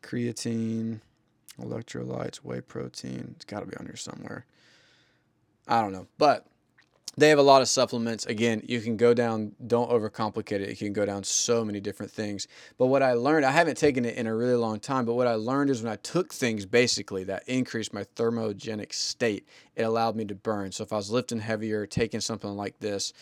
creatine, 0.01 1.01
electrolytes, 1.59 2.37
whey 2.37 2.61
protein. 2.61 3.33
It's 3.35 3.45
got 3.45 3.61
to 3.61 3.65
be 3.65 3.75
on 3.77 3.85
here 3.85 3.95
somewhere. 3.95 4.45
I 5.67 5.81
don't 5.81 5.91
know, 5.91 6.07
but 6.17 6.47
they 7.15 7.29
have 7.29 7.39
a 7.39 7.43
lot 7.43 7.61
of 7.61 7.67
supplements. 7.67 8.25
Again, 8.27 8.61
you 8.67 8.79
can 8.79 8.95
go 8.95 9.13
down, 9.13 9.53
don't 9.65 9.89
overcomplicate 9.89 10.59
it. 10.59 10.69
You 10.69 10.75
can 10.75 10.93
go 10.93 11.05
down 11.05 11.23
so 11.23 11.65
many 11.65 11.79
different 11.79 12.11
things. 12.11 12.47
But 12.77 12.87
what 12.87 13.01
I 13.01 13.13
learned, 13.13 13.45
I 13.45 13.51
haven't 13.51 13.77
taken 13.77 14.05
it 14.05 14.15
in 14.17 14.27
a 14.27 14.35
really 14.35 14.55
long 14.55 14.79
time, 14.79 15.05
but 15.05 15.15
what 15.15 15.25
I 15.25 15.33
learned 15.33 15.71
is 15.71 15.81
when 15.81 15.91
I 15.91 15.95
took 15.95 16.31
things 16.31 16.67
basically 16.67 17.23
that 17.23 17.47
increased 17.47 17.91
my 17.91 18.03
thermogenic 18.15 18.93
state, 18.93 19.47
it 19.75 19.83
allowed 19.83 20.15
me 20.15 20.25
to 20.25 20.35
burn. 20.35 20.71
So 20.71 20.83
if 20.83 20.93
I 20.93 20.97
was 20.97 21.09
lifting 21.09 21.39
heavier, 21.39 21.87
taking 21.87 22.21
something 22.21 22.51
like 22.51 22.79
this, 22.79 23.13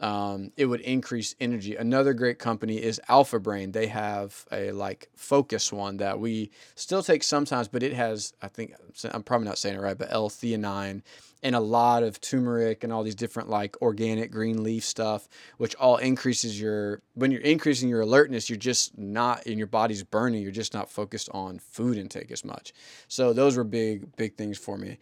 um, 0.00 0.50
it 0.56 0.66
would 0.66 0.80
increase 0.80 1.36
energy. 1.38 1.76
Another 1.76 2.12
great 2.14 2.38
company 2.38 2.82
is 2.82 3.00
Alpha 3.08 3.38
Brain. 3.38 3.70
They 3.70 3.86
have 3.86 4.46
a 4.50 4.72
like 4.72 5.08
focus 5.14 5.72
one 5.72 5.98
that 5.98 6.18
we 6.18 6.50
still 6.74 7.02
take 7.02 7.22
sometimes, 7.22 7.68
but 7.68 7.82
it 7.82 7.92
has, 7.92 8.32
I 8.42 8.48
think, 8.48 8.74
I'm 9.12 9.22
probably 9.22 9.46
not 9.46 9.58
saying 9.58 9.76
it 9.76 9.80
right, 9.80 9.96
but 9.96 10.10
L-theanine 10.10 11.02
and 11.42 11.56
a 11.56 11.60
lot 11.60 12.02
of 12.02 12.20
turmeric 12.20 12.84
and 12.84 12.92
all 12.92 13.02
these 13.02 13.14
different 13.14 13.48
like 13.48 13.80
organic 13.82 14.30
green 14.30 14.62
leaf 14.62 14.84
stuff, 14.84 15.28
which 15.58 15.74
all 15.76 15.96
increases 15.96 16.60
your 16.60 17.02
when 17.14 17.30
you're 17.30 17.40
increasing 17.40 17.88
your 17.88 18.00
alertness, 18.02 18.48
you're 18.48 18.56
just 18.58 18.96
not 18.96 19.46
in 19.46 19.58
your 19.58 19.66
body's 19.66 20.02
burning, 20.02 20.42
you're 20.42 20.52
just 20.52 20.74
not 20.74 20.88
focused 20.88 21.28
on 21.32 21.58
food 21.58 21.98
intake 21.98 22.30
as 22.30 22.44
much. 22.44 22.72
So 23.08 23.32
those 23.32 23.56
were 23.56 23.64
big, 23.64 24.14
big 24.16 24.36
things 24.36 24.58
for 24.58 24.78
me. 24.78 24.98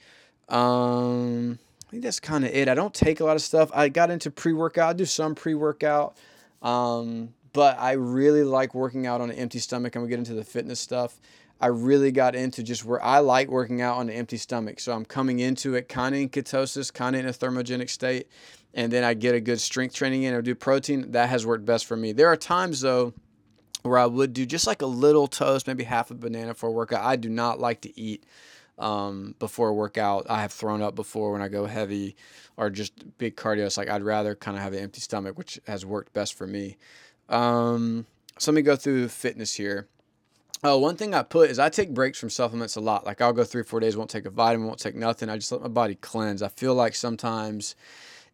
Um, 0.48 1.58
I 1.86 1.90
think 1.90 2.02
that's 2.02 2.20
kind 2.20 2.44
of 2.44 2.52
it. 2.52 2.68
I 2.68 2.74
don't 2.74 2.94
take 2.94 3.20
a 3.20 3.24
lot 3.24 3.36
of 3.36 3.42
stuff. 3.42 3.70
I 3.74 3.88
got 3.88 4.10
into 4.10 4.30
pre 4.30 4.52
workout, 4.52 4.90
I 4.90 4.92
do 4.94 5.04
some 5.04 5.34
pre 5.34 5.54
workout. 5.54 6.16
Um, 6.62 7.34
but 7.52 7.78
I 7.78 7.92
really 7.92 8.44
like 8.44 8.74
working 8.74 9.06
out 9.06 9.20
on 9.20 9.30
an 9.30 9.36
empty 9.36 9.58
stomach. 9.58 9.96
I'm 9.96 10.02
gonna 10.02 10.10
get 10.10 10.18
into 10.18 10.34
the 10.34 10.44
fitness 10.44 10.80
stuff. 10.80 11.20
I 11.60 11.66
really 11.66 12.10
got 12.10 12.34
into 12.34 12.62
just 12.62 12.84
where 12.84 13.02
I 13.02 13.18
like 13.18 13.48
working 13.48 13.82
out 13.82 13.98
on 13.98 14.08
an 14.08 14.14
empty 14.14 14.38
stomach. 14.38 14.80
So 14.80 14.92
I'm 14.92 15.04
coming 15.04 15.40
into 15.40 15.74
it 15.74 15.88
kind 15.88 16.14
of 16.14 16.20
in 16.20 16.28
ketosis, 16.30 16.92
kind 16.92 17.14
of 17.14 17.20
in 17.20 17.28
a 17.28 17.32
thermogenic 17.32 17.90
state, 17.90 18.28
and 18.72 18.90
then 18.90 19.04
I 19.04 19.14
get 19.14 19.34
a 19.34 19.40
good 19.40 19.60
strength 19.60 19.94
training 19.94 20.22
in 20.22 20.32
or 20.32 20.42
do 20.42 20.54
protein. 20.54 21.12
That 21.12 21.28
has 21.28 21.44
worked 21.44 21.66
best 21.66 21.86
for 21.86 21.96
me. 21.96 22.12
There 22.12 22.28
are 22.28 22.36
times 22.36 22.80
though 22.80 23.12
where 23.82 23.98
I 23.98 24.06
would 24.06 24.32
do 24.32 24.46
just 24.46 24.66
like 24.66 24.82
a 24.82 24.86
little 24.86 25.26
toast, 25.26 25.66
maybe 25.66 25.84
half 25.84 26.10
a 26.10 26.14
banana 26.14 26.54
for 26.54 26.68
a 26.68 26.72
workout. 26.72 27.04
I 27.04 27.16
do 27.16 27.28
not 27.28 27.60
like 27.60 27.82
to 27.82 28.00
eat 28.00 28.24
um, 28.78 29.34
before 29.38 29.68
a 29.68 29.74
workout. 29.74 30.26
I 30.28 30.42
have 30.42 30.52
thrown 30.52 30.82
up 30.82 30.94
before 30.94 31.32
when 31.32 31.42
I 31.42 31.48
go 31.48 31.66
heavy 31.66 32.16
or 32.56 32.70
just 32.70 33.18
big 33.18 33.36
cardio. 33.36 33.66
It's 33.66 33.76
like 33.76 33.88
I'd 33.88 34.02
rather 34.02 34.34
kind 34.34 34.56
of 34.56 34.62
have 34.62 34.72
an 34.72 34.80
empty 34.80 35.00
stomach, 35.00 35.38
which 35.38 35.60
has 35.66 35.84
worked 35.84 36.12
best 36.12 36.34
for 36.34 36.46
me. 36.46 36.76
Um, 37.28 38.06
so 38.38 38.50
let 38.50 38.56
me 38.56 38.62
go 38.62 38.76
through 38.76 39.08
fitness 39.08 39.54
here. 39.54 39.86
Oh, 40.62 40.76
one 40.76 40.96
thing 40.96 41.14
I 41.14 41.22
put 41.22 41.48
is 41.48 41.58
I 41.58 41.70
take 41.70 41.94
breaks 41.94 42.18
from 42.18 42.28
supplements 42.28 42.76
a 42.76 42.80
lot. 42.80 43.06
Like 43.06 43.22
I'll 43.22 43.32
go 43.32 43.44
three, 43.44 43.62
four 43.62 43.80
days, 43.80 43.96
won't 43.96 44.10
take 44.10 44.26
a 44.26 44.30
vitamin, 44.30 44.66
won't 44.66 44.78
take 44.78 44.94
nothing. 44.94 45.30
I 45.30 45.36
just 45.36 45.50
let 45.52 45.62
my 45.62 45.68
body 45.68 45.94
cleanse. 45.94 46.42
I 46.42 46.48
feel 46.48 46.74
like 46.74 46.94
sometimes, 46.94 47.76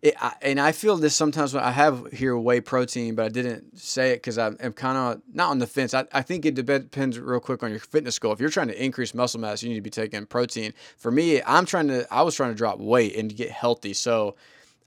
it, 0.03 0.15
I, 0.21 0.35
and 0.43 0.59
I 0.59 0.73
feel 0.73 0.97
this 0.97 1.15
sometimes 1.15 1.55
when 1.55 1.63
I 1.63 1.71
have 1.71 2.13
here 2.13 2.37
whey 2.37 2.61
protein, 2.61 3.15
but 3.15 3.27
I 3.27 3.29
didn't 3.29 3.79
say 3.79 4.11
it 4.11 4.17
because 4.17 4.39
I'm, 4.39 4.57
I'm 4.61 4.73
kind 4.73 4.99
of 4.99 5.23
not 5.33 5.51
on 5.51 5.61
the 5.61 5.69
fence. 5.69 5.95
I, 5.95 6.05
I 6.13 6.23
think 6.23 6.45
it 6.45 6.57
depends 6.57 7.17
real 7.17 7.39
quick 7.39 7.63
on 7.63 7.71
your 7.71 7.79
fitness 7.79 8.19
goal. 8.19 8.33
If 8.33 8.41
you're 8.41 8.51
trying 8.51 8.69
to 8.69 8.85
increase 8.85 9.15
muscle 9.15 9.39
mass, 9.39 9.63
you 9.63 9.69
need 9.69 9.77
to 9.77 9.81
be 9.81 9.91
taking 9.91 10.27
protein. 10.27 10.75
For 10.97 11.13
me, 11.13 11.41
I'm 11.45 11.65
trying 11.65 11.87
to, 11.89 12.13
I 12.13 12.23
was 12.23 12.35
trying 12.35 12.51
to 12.51 12.57
drop 12.57 12.81
weight 12.81 13.15
and 13.15 13.35
get 13.35 13.53
healthy. 13.53 13.93
So 13.93 14.35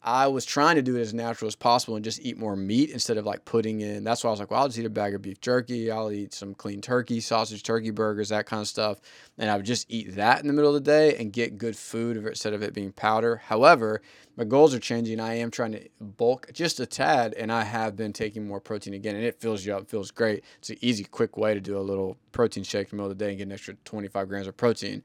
I 0.01 0.27
was 0.27 0.45
trying 0.45 0.77
to 0.77 0.81
do 0.81 0.95
it 0.95 1.01
as 1.01 1.13
natural 1.13 1.47
as 1.47 1.55
possible 1.55 1.95
and 1.95 2.05
just 2.05 2.21
eat 2.21 2.37
more 2.37 2.55
meat 2.55 2.89
instead 2.91 3.17
of 3.17 3.25
like 3.25 3.43
putting 3.43 3.81
in. 3.81 4.05
That's 4.05 4.23
why 4.23 4.29
I 4.29 4.31
was 4.31 4.39
like, 4.39 4.49
well, 4.49 4.61
I'll 4.61 4.67
just 4.67 4.79
eat 4.79 4.85
a 4.85 4.89
bag 4.89 5.13
of 5.13 5.21
beef 5.21 5.41
jerky. 5.41 5.91
I'll 5.91 6.11
eat 6.11 6.33
some 6.33 6.53
clean 6.55 6.79
turkey, 6.79 7.19
sausage, 7.19 7.63
turkey 7.63 7.91
burgers, 7.91 8.29
that 8.29 8.45
kind 8.45 8.61
of 8.61 8.67
stuff. 8.67 9.01
And 9.37 9.49
I 9.49 9.57
would 9.57 9.65
just 9.65 9.91
eat 9.91 10.15
that 10.15 10.39
in 10.39 10.47
the 10.47 10.53
middle 10.53 10.73
of 10.73 10.81
the 10.81 10.89
day 10.89 11.17
and 11.17 11.33
get 11.33 11.57
good 11.57 11.75
food 11.75 12.15
instead 12.15 12.53
of 12.53 12.63
it 12.63 12.73
being 12.73 12.93
powder. 12.93 13.41
However, 13.45 14.01
my 14.37 14.45
goals 14.45 14.73
are 14.73 14.79
changing. 14.79 15.19
I 15.19 15.33
am 15.33 15.51
trying 15.51 15.73
to 15.73 15.89
bulk 15.99 16.49
just 16.53 16.79
a 16.79 16.85
tad, 16.85 17.33
and 17.33 17.51
I 17.51 17.63
have 17.65 17.97
been 17.97 18.13
taking 18.13 18.47
more 18.47 18.61
protein 18.61 18.93
again, 18.93 19.17
and 19.17 19.25
it 19.25 19.41
fills 19.41 19.65
you 19.65 19.75
up, 19.75 19.89
feels 19.89 20.11
great. 20.11 20.45
It's 20.59 20.69
an 20.69 20.77
easy, 20.79 21.03
quick 21.03 21.35
way 21.35 21.53
to 21.53 21.59
do 21.59 21.77
a 21.77 21.81
little 21.81 22.17
protein 22.31 22.63
shake 22.63 22.87
in 22.87 22.91
the 22.91 22.95
middle 22.95 23.11
of 23.11 23.17
the 23.17 23.25
day 23.25 23.31
and 23.31 23.37
get 23.37 23.47
an 23.47 23.51
extra 23.51 23.73
25 23.83 24.29
grams 24.29 24.47
of 24.47 24.55
protein. 24.55 25.03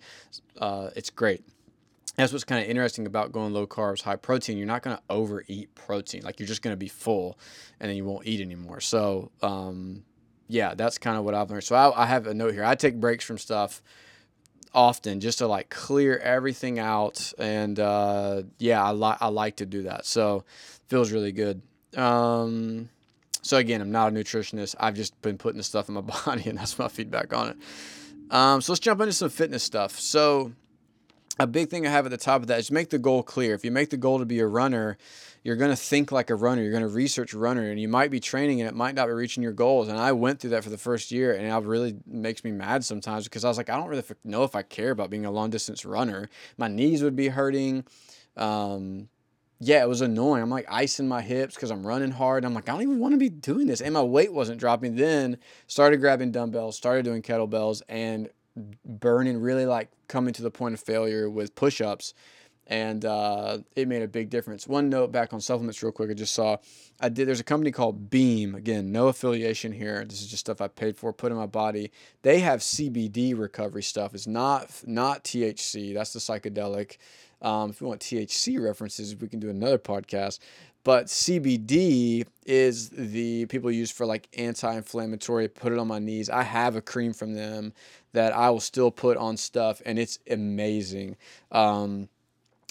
Uh, 0.57 0.91
it's 0.95 1.11
great 1.11 1.43
that's 2.17 2.33
what's 2.33 2.45
kind 2.45 2.63
of 2.63 2.71
interesting 2.71 3.07
about 3.07 3.33
going 3.33 3.53
low 3.53 3.67
carbs, 3.67 4.03
high 4.03 4.17
protein. 4.17 4.57
You're 4.57 4.67
not 4.67 4.83
going 4.83 4.97
to 4.97 5.03
overeat 5.11 5.75
protein. 5.75 6.23
Like 6.23 6.39
you're 6.39 6.47
just 6.47 6.63
going 6.63 6.73
to 6.73 6.79
be 6.79 6.89
full 6.89 7.39
and 7.81 7.89
then 7.89 7.97
you 7.97 8.05
won't 8.05 8.27
eat 8.27 8.41
anymore. 8.41 8.81
So, 8.81 9.31
um, 9.43 10.05
yeah, 10.49 10.75
that's 10.75 10.99
kind 10.99 11.17
of 11.17 11.25
what 11.25 11.35
I've 11.35 11.51
learned. 11.51 11.65
So 11.65 11.75
I, 11.75 12.05
I, 12.05 12.07
have 12.07 12.27
a 12.27 12.35
note 12.35 12.53
here. 12.53 12.65
I 12.65 12.75
take 12.77 13.01
breaks 13.01 13.25
from 13.25 13.39
stuff 13.39 13.83
often 14.73 15.21
just 15.21 15.39
to 15.39 15.47
like 15.47 15.71
clear 15.71 16.19
everything 16.19 16.79
out. 16.79 17.33
And, 17.39 17.81
uh, 17.81 18.43
yeah, 18.59 18.85
I 18.85 18.91
like, 18.91 19.19
I 19.21 19.29
like 19.29 19.57
to 19.57 19.67
do 19.67 19.83
that. 19.83 20.07
So 20.07 20.45
feels 20.87 21.11
really 21.11 21.33
good. 21.33 21.63
Um, 21.97 22.91
so 23.43 23.57
again, 23.57 23.81
I'm 23.81 23.91
not 23.91 24.09
a 24.09 24.15
nutritionist. 24.15 24.77
I've 24.79 24.95
just 24.95 25.21
been 25.21 25.37
putting 25.37 25.59
the 25.59 25.65
stuff 25.65 25.89
in 25.89 25.95
my 25.95 26.01
body 26.27 26.49
and 26.49 26.59
that's 26.59 26.79
my 26.79 26.89
feedback 26.89 27.33
on 27.33 27.49
it. 27.51 27.57
Um, 28.31 28.61
so 28.61 28.73
let's 28.73 28.81
jump 28.81 29.01
into 29.01 29.13
some 29.13 29.31
fitness 29.31 29.63
stuff. 29.63 29.99
So, 29.99 30.53
a 31.39 31.47
big 31.47 31.69
thing 31.69 31.87
I 31.87 31.91
have 31.91 32.07
at 32.07 32.11
the 32.11 32.17
top 32.17 32.43
of 32.43 32.47
that 32.49 32.61
is 32.61 32.71
make 32.71 32.91
the 32.91 32.99
goal 32.99 33.23
clear. 33.23 33.55
If 33.55 33.65
you 33.65 33.71
make 33.71 33.91
the 33.91 33.97
goal 33.97 34.19
to 34.19 34.25
be 34.25 34.39
a 34.39 34.47
runner, 34.47 34.97
you're 35.43 35.57
going 35.57 35.71
to 35.71 35.77
think 35.77 36.13
like 36.13 36.31
a 36.31 36.35
runner. 36.35 36.63
You're 36.63 36.71
going 36.71 36.83
to 36.83 36.89
research 36.89 37.35
runner, 37.35 37.71
and 37.71 37.81
you 37.81 37.89
might 37.89 38.11
be 38.11 38.21
training, 38.21 38.61
and 38.61 38.69
it 38.69 38.75
might 38.75 38.95
not 38.95 39.07
be 39.07 39.13
reaching 39.13 39.43
your 39.43 39.53
goals. 39.53 39.89
And 39.89 39.99
I 39.99 40.13
went 40.13 40.41
through 40.41 40.51
that 40.51 40.63
for 40.63 40.71
the 40.71 40.79
first 40.79 41.11
year, 41.11 41.35
and 41.35 41.47
it 41.47 41.69
really 41.69 41.97
makes 42.07 42.45
me 42.45 42.53
mad 42.53 42.85
sometimes 42.85 43.25
because 43.25 43.45
I 43.45 43.49
was 43.49 43.57
like, 43.57 43.69
I 43.69 43.77
don't 43.77 43.89
really 43.89 44.05
know 44.25 44.45
if 44.45 44.55
I 44.55 44.63
care 44.63 44.93
about 44.93 45.11
being 45.11 45.27
a 45.27 45.31
long 45.31 45.51
distance 45.51 45.85
runner. 45.85 46.29
My 46.57 46.69
knees 46.69 47.03
would 47.03 47.17
be 47.17 47.29
hurting. 47.29 47.85
Um, 48.37 49.09
yeah, 49.61 49.83
it 49.83 49.89
was 49.89 50.03
annoying. 50.03 50.43
I'm 50.43 50.51
like 50.51 50.67
icing 50.69 51.09
my 51.09 51.23
hips 51.23 51.55
because 51.55 51.71
I'm 51.71 51.87
running 51.87 52.11
hard. 52.11 52.45
I'm 52.45 52.55
like, 52.55 52.69
I 52.69 52.73
don't 52.73 52.83
even 52.83 52.99
want 52.99 53.13
to 53.13 53.19
be 53.19 53.29
doing 53.29 53.67
this. 53.67 53.81
And 53.81 53.95
my 53.95 54.03
weight 54.03 54.33
wasn't 54.33 54.61
dropping. 54.61 54.97
Then 54.97 55.39
started 55.67 55.99
grabbing 55.99 56.33
dumbbells, 56.33 56.77
started 56.77 57.05
doing 57.05 57.23
kettlebells, 57.23 57.83
and 57.89 58.29
burning 58.85 59.41
really 59.41 59.67
like 59.67 59.91
coming 60.09 60.33
to 60.35 60.43
the 60.43 60.51
point 60.51 60.75
of 60.75 60.81
failure 60.81 61.29
with 61.29 61.55
push-ups 61.55 62.15
and 62.67 63.05
uh, 63.05 63.59
it 63.77 63.89
made 63.89 64.03
a 64.03 64.09
big 64.09 64.31
difference. 64.31 64.67
One 64.67 64.89
note 64.89 65.13
back 65.13 65.33
on 65.35 65.41
supplements 65.41 65.83
real 65.83 65.93
quick 65.93 66.11
i 66.11 66.15
just 66.15 66.35
saw 66.35 66.57
i 67.01 67.09
did 67.09 67.29
there's 67.29 67.41
a 67.41 67.45
company 67.45 67.71
called 67.71 68.11
beam. 68.11 68.55
Again 68.55 68.93
no 68.93 69.09
affiliation 69.09 69.73
here. 69.73 70.05
This 70.05 70.23
is 70.23 70.29
just 70.29 70.41
stuff 70.41 70.61
i 70.61 70.69
paid 70.69 70.97
for 70.97 71.13
put 71.13 71.33
in 71.33 71.39
my 71.39 71.47
body. 71.47 71.91
They 72.23 72.41
have 72.41 72.61
cbd 72.61 73.39
recovery 73.39 73.83
stuff. 73.83 74.15
It's 74.15 74.27
not 74.27 74.71
not 74.87 75.25
thc 75.25 75.95
that's 75.95 76.13
the 76.13 76.21
psychedelic. 76.21 76.97
Um, 77.43 77.71
if 77.71 77.81
you 77.81 77.87
want 77.87 78.01
thc 78.01 78.63
references 78.63 79.17
we 79.17 79.29
can 79.29 79.41
do 79.41 79.51
another 79.51 79.79
podcast. 79.79 80.39
But 80.85 81.07
CBD 81.07 82.27
is 82.45 82.91
the 82.91 83.47
people 83.47 83.71
use 83.71 83.91
for 83.91 84.05
like 84.05 84.29
anti-inflammatory. 84.37 85.49
Put 85.49 85.73
it 85.73 85.79
on 85.79 85.89
my 85.89 85.99
knees. 85.99 86.29
I 86.29 86.43
have 86.43 86.77
a 86.77 86.83
cream 86.83 87.15
from 87.15 87.33
them 87.33 87.73
that 88.15 88.35
I 88.35 88.51
will 88.51 88.61
still 88.61 88.91
put 88.91 89.17
on 89.17 89.37
stuff, 89.37 89.83
and 89.85 89.99
it's 89.99 90.19
amazing. 90.31 91.17
Um, 91.53 92.09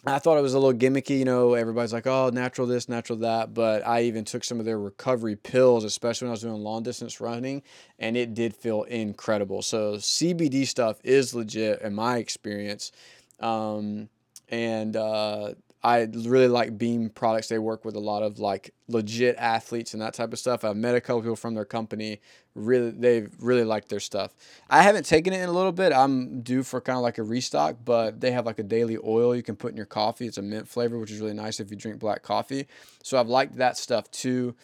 I 0.05 0.19
thought 0.19 0.37
it 0.37 0.41
was 0.41 0.53
a 0.53 0.59
little 0.59 0.77
gimmicky, 0.77 1.19
you 1.19 1.25
know. 1.25 1.53
Everybody's 1.53 1.93
like, 1.93 2.07
"Oh, 2.07 2.29
natural 2.29 2.67
this, 2.67 2.89
natural 2.89 3.19
that," 3.19 3.53
but 3.53 3.85
I 3.87 4.01
even 4.03 4.25
took 4.25 4.43
some 4.43 4.59
of 4.59 4.65
their 4.65 4.79
recovery 4.79 5.35
pills, 5.37 5.85
especially 5.85 6.25
when 6.25 6.31
I 6.31 6.33
was 6.33 6.41
doing 6.41 6.55
long 6.55 6.83
distance 6.83 7.21
running, 7.21 7.61
and 7.99 8.17
it 8.17 8.33
did 8.33 8.55
feel 8.55 8.83
incredible. 8.83 9.61
So 9.61 9.95
CBD 9.95 10.65
stuff 10.65 10.99
is 11.03 11.33
legit 11.33 11.81
in 11.81 11.93
my 11.93 12.17
experience. 12.17 12.91
Um, 13.39 14.09
and 14.49 14.95
uh, 14.95 15.53
I 15.83 16.07
really 16.13 16.47
like 16.47 16.77
Beam 16.77 17.09
products. 17.09 17.49
They 17.49 17.59
work 17.59 17.83
with 17.83 17.95
a 17.95 17.99
lot 17.99 18.23
of 18.23 18.39
like 18.39 18.73
legit 18.87 19.35
athletes 19.37 19.93
and 19.93 20.01
that 20.01 20.13
type 20.13 20.31
of 20.31 20.39
stuff. 20.39 20.63
I've 20.63 20.77
met 20.77 20.95
a 20.95 21.01
couple 21.01 21.21
people 21.21 21.35
from 21.35 21.55
their 21.55 21.65
company. 21.65 22.21
Really, 22.55 22.91
they've 22.91 23.31
really 23.39 23.63
like 23.63 23.87
their 23.87 23.99
stuff. 23.99 24.33
I 24.69 24.83
haven't 24.83 25.05
taken 25.07 25.33
it 25.33 25.41
in 25.41 25.49
a 25.49 25.51
little 25.51 25.71
bit. 25.71 25.91
I'm 25.91 26.41
due 26.41 26.61
for 26.63 26.79
kind 26.81 26.97
of 26.97 27.01
like 27.03 27.17
a 27.17 27.23
restock, 27.23 27.77
but 27.83 28.21
they 28.21 28.31
have 28.31 28.45
like 28.45 28.59
a 28.59 28.63
daily 28.63 28.97
oil 29.03 29.35
you 29.35 29.41
can 29.41 29.55
put 29.55 29.71
in 29.71 29.77
your 29.77 29.87
coffee. 29.87 30.27
It's 30.27 30.37
a 30.37 30.43
mint 30.43 30.67
flavor, 30.67 30.99
which 30.99 31.09
is 31.11 31.19
really 31.19 31.33
nice 31.33 31.59
if 31.59 31.71
you 31.71 31.77
drink 31.77 31.99
black 31.99 32.21
coffee. 32.21 32.67
So 33.01 33.19
I've 33.19 33.27
liked 33.27 33.57
that 33.57 33.77
stuff 33.77 34.09
too. 34.11 34.55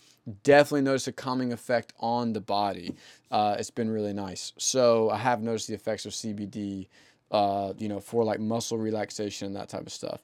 definitely 0.44 0.82
noticed 0.82 1.08
a 1.08 1.12
calming 1.12 1.52
effect 1.54 1.94
on 2.00 2.34
the 2.34 2.42
body. 2.42 2.96
Uh, 3.32 3.56
it's 3.60 3.72
been 3.72 3.90
really 3.90 4.14
nice. 4.14 4.54
So 4.58 5.10
I 5.10 5.18
have 5.18 5.42
noticed 5.42 5.68
the 5.68 5.74
effects 5.74 6.06
of 6.06 6.14
CBD, 6.14 6.88
uh, 7.32 7.74
you 7.78 7.88
know, 7.90 8.00
for 8.00 8.24
like 8.24 8.40
muscle 8.40 8.78
relaxation 8.78 9.48
and 9.48 9.56
that 9.56 9.70
type 9.70 9.86
of 9.88 9.92
stuff. 9.92 10.22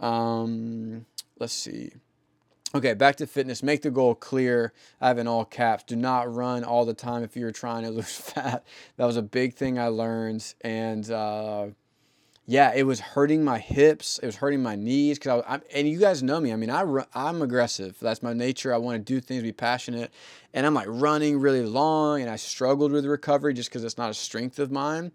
Um, 0.00 1.06
let's 1.38 1.52
see. 1.54 1.92
Okay, 2.76 2.92
back 2.92 3.16
to 3.16 3.26
fitness. 3.26 3.62
Make 3.62 3.80
the 3.80 3.90
goal 3.90 4.14
clear. 4.14 4.74
I 5.00 5.08
have 5.08 5.16
in 5.16 5.26
all 5.26 5.46
caps. 5.46 5.84
Do 5.84 5.96
not 5.96 6.32
run 6.34 6.62
all 6.62 6.84
the 6.84 6.92
time 6.92 7.22
if 7.24 7.34
you're 7.34 7.50
trying 7.50 7.84
to 7.84 7.90
lose 7.98 8.14
fat. 8.14 8.66
That 8.98 9.06
was 9.06 9.16
a 9.16 9.22
big 9.22 9.54
thing 9.54 9.78
I 9.78 9.88
learned. 9.88 10.52
And 10.60 11.10
uh, 11.10 11.68
yeah, 12.44 12.74
it 12.74 12.82
was 12.82 13.00
hurting 13.00 13.42
my 13.42 13.58
hips. 13.58 14.18
It 14.18 14.26
was 14.26 14.36
hurting 14.36 14.62
my 14.62 14.76
knees. 14.76 15.18
Cause 15.18 15.42
I, 15.48 15.54
I 15.54 15.60
and 15.74 15.88
you 15.88 15.98
guys 15.98 16.22
know 16.22 16.38
me. 16.38 16.52
I 16.52 16.56
mean, 16.56 16.68
I 16.68 16.82
run, 16.82 17.06
I'm 17.14 17.40
aggressive. 17.40 17.96
That's 17.98 18.22
my 18.22 18.34
nature. 18.34 18.74
I 18.74 18.76
want 18.76 18.98
to 18.98 19.14
do 19.14 19.22
things, 19.22 19.42
be 19.42 19.52
passionate. 19.52 20.12
And 20.52 20.66
I'm 20.66 20.74
like 20.74 20.86
running 20.86 21.40
really 21.40 21.64
long. 21.64 22.20
And 22.20 22.28
I 22.28 22.36
struggled 22.36 22.92
with 22.92 23.06
recovery 23.06 23.54
just 23.54 23.70
because 23.70 23.84
it's 23.84 23.96
not 23.96 24.10
a 24.10 24.14
strength 24.14 24.58
of 24.58 24.70
mine 24.70 25.12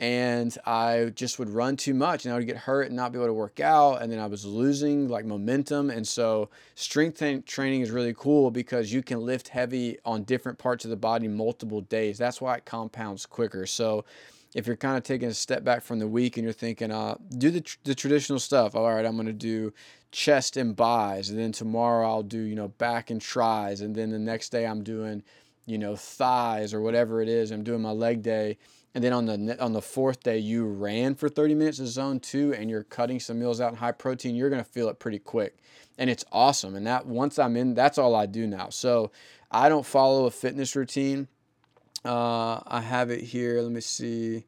and 0.00 0.56
I 0.64 1.12
just 1.14 1.38
would 1.38 1.50
run 1.50 1.76
too 1.76 1.92
much 1.92 2.24
and 2.24 2.32
I 2.32 2.38
would 2.38 2.46
get 2.46 2.56
hurt 2.56 2.86
and 2.86 2.96
not 2.96 3.12
be 3.12 3.18
able 3.18 3.26
to 3.26 3.34
work 3.34 3.60
out 3.60 4.00
and 4.00 4.10
then 4.10 4.18
I 4.18 4.26
was 4.26 4.46
losing 4.46 5.08
like 5.08 5.26
momentum 5.26 5.90
and 5.90 6.08
so 6.08 6.48
strength 6.74 7.22
training 7.44 7.82
is 7.82 7.90
really 7.90 8.14
cool 8.16 8.50
because 8.50 8.90
you 8.90 9.02
can 9.02 9.20
lift 9.20 9.48
heavy 9.48 9.98
on 10.06 10.22
different 10.22 10.58
parts 10.58 10.86
of 10.86 10.90
the 10.90 10.96
body 10.96 11.28
multiple 11.28 11.82
days. 11.82 12.16
That's 12.16 12.40
why 12.40 12.56
it 12.56 12.64
compounds 12.64 13.26
quicker. 13.26 13.66
So 13.66 14.06
if 14.54 14.66
you're 14.66 14.74
kind 14.74 14.96
of 14.96 15.02
taking 15.02 15.28
a 15.28 15.34
step 15.34 15.64
back 15.64 15.82
from 15.82 15.98
the 15.98 16.08
week 16.08 16.38
and 16.38 16.44
you're 16.44 16.54
thinking 16.54 16.90
uh, 16.90 17.16
do 17.36 17.50
the, 17.50 17.60
tr- 17.60 17.76
the 17.84 17.94
traditional 17.94 18.38
stuff 18.38 18.74
all 18.74 18.92
right 18.92 19.04
I'm 19.04 19.16
going 19.16 19.26
to 19.26 19.34
do 19.34 19.74
chest 20.12 20.56
and 20.56 20.74
bis 20.74 21.28
and 21.28 21.38
then 21.38 21.52
tomorrow 21.52 22.08
I'll 22.08 22.22
do 22.22 22.40
you 22.40 22.56
know 22.56 22.68
back 22.68 23.10
and 23.10 23.20
tris 23.20 23.80
and 23.80 23.94
then 23.94 24.10
the 24.10 24.18
next 24.18 24.48
day 24.48 24.66
I'm 24.66 24.82
doing 24.82 25.22
you 25.66 25.76
know 25.76 25.94
thighs 25.94 26.72
or 26.72 26.80
whatever 26.80 27.20
it 27.20 27.28
is 27.28 27.50
I'm 27.50 27.62
doing 27.62 27.82
my 27.82 27.92
leg 27.92 28.22
day 28.22 28.56
and 28.94 29.04
then 29.04 29.12
on 29.12 29.26
the 29.26 29.62
on 29.62 29.72
the 29.72 29.82
fourth 29.82 30.22
day 30.22 30.38
you 30.38 30.66
ran 30.66 31.14
for 31.14 31.28
30 31.28 31.54
minutes 31.54 31.78
in 31.78 31.86
zone 31.86 32.20
two 32.20 32.52
and 32.54 32.68
you're 32.68 32.82
cutting 32.84 33.20
some 33.20 33.38
meals 33.38 33.60
out 33.60 33.70
in 33.70 33.76
high 33.76 33.92
protein 33.92 34.34
you're 34.34 34.50
going 34.50 34.62
to 34.62 34.68
feel 34.68 34.88
it 34.88 34.98
pretty 34.98 35.18
quick. 35.18 35.58
And 35.98 36.08
it's 36.08 36.24
awesome. 36.32 36.74
And 36.74 36.86
that 36.86 37.06
once 37.06 37.38
i'm 37.38 37.56
in 37.56 37.74
that's 37.74 37.98
all 37.98 38.14
i 38.14 38.26
do 38.26 38.46
now. 38.46 38.68
So 38.70 39.10
i 39.50 39.68
don't 39.68 39.86
follow 39.86 40.26
a 40.26 40.30
fitness 40.30 40.74
routine. 40.74 41.28
Uh, 42.04 42.60
i 42.66 42.80
have 42.80 43.10
it 43.10 43.20
here. 43.20 43.60
Let 43.60 43.72
me 43.72 43.80
see. 43.80 44.44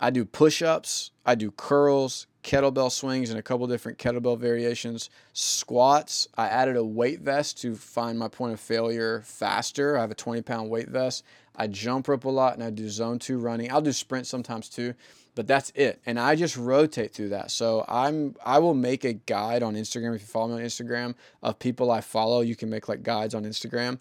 I 0.00 0.10
do 0.10 0.24
push-ups. 0.24 1.10
I 1.26 1.34
do 1.34 1.50
curls 1.50 2.26
kettlebell 2.48 2.90
swings 2.90 3.30
and 3.30 3.38
a 3.38 3.42
couple 3.42 3.66
different 3.66 3.98
kettlebell 3.98 4.38
variations. 4.38 5.10
Squats 5.32 6.28
i 6.36 6.46
added 6.48 6.76
a 6.76 6.84
weight 6.84 7.20
vest 7.20 7.60
to 7.60 7.74
find 7.74 8.18
my 8.18 8.28
point 8.28 8.54
of 8.54 8.60
failure 8.60 9.22
faster. 9.24 9.96
I 9.96 10.00
have 10.00 10.10
a 10.10 10.16
20 10.16 10.42
pound 10.42 10.70
weight 10.70 10.88
vest 10.88 11.24
I 11.58 11.66
jump 11.66 12.06
rope 12.06 12.24
a 12.24 12.28
lot 12.28 12.54
and 12.54 12.62
I 12.62 12.70
do 12.70 12.88
zone 12.88 13.18
two 13.18 13.38
running. 13.38 13.70
I'll 13.70 13.82
do 13.82 13.92
sprint 13.92 14.28
sometimes 14.28 14.68
too, 14.68 14.94
but 15.34 15.48
that's 15.48 15.70
it. 15.74 16.00
And 16.06 16.18
I 16.18 16.36
just 16.36 16.56
rotate 16.56 17.12
through 17.12 17.30
that. 17.30 17.50
So 17.50 17.84
I'm 17.88 18.36
I 18.46 18.60
will 18.60 18.74
make 18.74 19.04
a 19.04 19.14
guide 19.14 19.64
on 19.64 19.74
Instagram 19.74 20.14
if 20.14 20.20
you 20.20 20.26
follow 20.28 20.56
me 20.56 20.62
on 20.62 20.68
Instagram 20.68 21.16
of 21.42 21.58
people 21.58 21.90
I 21.90 22.00
follow. 22.00 22.42
You 22.42 22.54
can 22.54 22.70
make 22.70 22.88
like 22.88 23.02
guides 23.02 23.34
on 23.34 23.44
Instagram, 23.44 23.98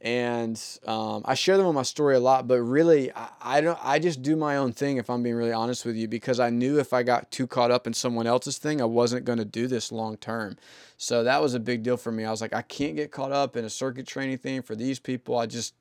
and 0.00 0.60
um, 0.84 1.22
I 1.24 1.34
share 1.34 1.56
them 1.56 1.66
on 1.66 1.76
my 1.76 1.82
story 1.82 2.16
a 2.16 2.20
lot. 2.20 2.48
But 2.48 2.60
really, 2.62 3.12
I, 3.12 3.28
I 3.40 3.60
don't. 3.60 3.78
I 3.80 4.00
just 4.00 4.22
do 4.22 4.34
my 4.34 4.56
own 4.56 4.72
thing 4.72 4.96
if 4.96 5.08
I'm 5.08 5.22
being 5.22 5.36
really 5.36 5.52
honest 5.52 5.84
with 5.84 5.94
you 5.94 6.08
because 6.08 6.40
I 6.40 6.50
knew 6.50 6.80
if 6.80 6.92
I 6.92 7.04
got 7.04 7.30
too 7.30 7.46
caught 7.46 7.70
up 7.70 7.86
in 7.86 7.94
someone 7.94 8.26
else's 8.26 8.58
thing, 8.58 8.80
I 8.80 8.84
wasn't 8.84 9.24
going 9.24 9.38
to 9.38 9.44
do 9.44 9.68
this 9.68 9.92
long 9.92 10.16
term. 10.16 10.56
So 10.98 11.22
that 11.22 11.40
was 11.40 11.54
a 11.54 11.60
big 11.60 11.84
deal 11.84 11.96
for 11.96 12.10
me. 12.10 12.24
I 12.24 12.32
was 12.32 12.40
like, 12.40 12.52
I 12.52 12.62
can't 12.62 12.96
get 12.96 13.12
caught 13.12 13.30
up 13.30 13.56
in 13.56 13.64
a 13.64 13.70
circuit 13.70 14.08
training 14.08 14.38
thing 14.38 14.62
for 14.62 14.74
these 14.74 14.98
people. 14.98 15.38
I 15.38 15.46
just 15.46 15.74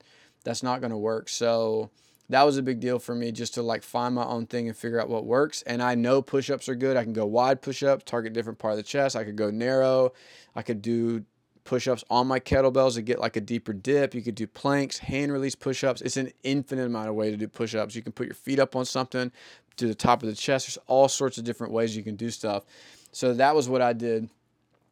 that's 0.46 0.64
not 0.64 0.80
going 0.80 0.92
to 0.92 0.98
work. 0.98 1.28
So 1.28 1.90
that 2.30 2.44
was 2.44 2.58
a 2.58 2.64
big 2.64 2.80
deal 2.80 3.00
for 3.00 3.14
me 3.14 3.32
just 3.32 3.56
to 3.56 3.62
like 3.62 3.84
find 3.84 4.16
my 4.16 4.24
own 4.24 4.48
thing 4.48 4.68
and 4.68 4.78
figure 4.78 5.02
out 5.02 5.10
what 5.10 5.26
works. 5.26 5.62
And 5.64 5.84
I 5.84 5.96
know 5.96 6.22
push 6.22 6.50
ups 6.50 6.70
are 6.70 6.76
good. 6.76 6.96
I 6.96 7.04
can 7.04 7.14
go 7.14 7.26
wide 7.26 7.62
push 7.62 7.84
ups, 7.84 8.04
target 8.06 8.34
different 8.34 8.60
part 8.60 8.72
of 8.72 8.78
the 8.78 8.84
chest. 8.84 9.16
I 9.16 9.26
could 9.26 9.36
go 9.36 9.52
narrow. 9.52 10.14
I 10.56 10.62
could 10.62 10.82
do 10.82 11.26
push 11.66 11.88
ups 11.88 12.04
on 12.10 12.28
my 12.28 12.40
kettlebells 12.40 12.94
to 12.94 13.02
get 13.02 13.20
like 13.20 13.36
a 13.36 13.42
deeper 13.42 13.74
dip. 13.74 14.14
You 14.14 14.22
could 14.22 14.36
do 14.36 14.48
planks, 14.48 15.00
hand 15.00 15.34
release 15.34 15.56
push 15.56 15.84
ups. 15.84 16.02
It's 16.02 16.18
an 16.18 16.32
infinite 16.44 16.86
amount 16.86 17.10
of 17.10 17.16
way 17.16 17.32
to 17.32 17.38
do 17.38 17.48
push 17.48 17.76
ups. 17.76 17.96
You 17.96 18.02
can 18.02 18.12
put 18.12 18.28
your 18.28 18.36
feet 18.36 18.60
up 18.60 18.76
on 18.76 18.86
something 18.86 19.32
to 19.78 19.88
the 19.88 19.96
top 19.96 20.24
of 20.24 20.30
the 20.30 20.36
chest. 20.36 20.68
There's 20.68 20.78
all 20.88 21.08
sorts 21.08 21.38
of 21.38 21.44
different 21.44 21.74
ways 21.74 21.98
you 21.98 22.04
can 22.04 22.16
do 22.16 22.30
stuff. 22.30 22.64
So 23.12 23.34
that 23.34 23.56
was 23.56 23.68
what 23.68 23.82
I 23.82 23.94
did 23.94 24.30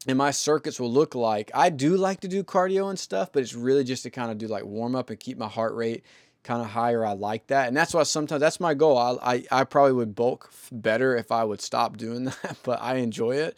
and 0.06 0.18
my 0.18 0.30
circuits 0.30 0.78
will 0.78 0.90
look 0.92 1.14
like 1.14 1.50
I 1.54 1.70
do 1.70 1.96
like 1.96 2.20
to 2.20 2.28
do 2.28 2.42
cardio 2.42 2.90
and 2.90 2.98
stuff, 2.98 3.30
but 3.32 3.42
it's 3.42 3.54
really 3.54 3.84
just 3.84 4.02
to 4.04 4.10
kind 4.10 4.30
of 4.30 4.38
do 4.38 4.46
like 4.46 4.64
warm 4.64 4.94
up 4.94 5.10
and 5.10 5.18
keep 5.18 5.38
my 5.38 5.48
heart 5.48 5.74
rate 5.74 6.04
kind 6.42 6.60
of 6.60 6.68
higher. 6.68 7.04
I 7.04 7.12
like 7.12 7.46
that, 7.48 7.68
and 7.68 7.76
that's 7.76 7.94
why 7.94 8.02
sometimes 8.02 8.40
that's 8.40 8.60
my 8.60 8.74
goal. 8.74 8.98
I, 8.98 9.34
I 9.34 9.60
I 9.60 9.64
probably 9.64 9.92
would 9.92 10.14
bulk 10.14 10.50
better 10.70 11.16
if 11.16 11.32
I 11.32 11.44
would 11.44 11.60
stop 11.60 11.96
doing 11.96 12.24
that, 12.42 12.56
but 12.62 12.80
I 12.82 12.96
enjoy 12.96 13.36
it, 13.36 13.56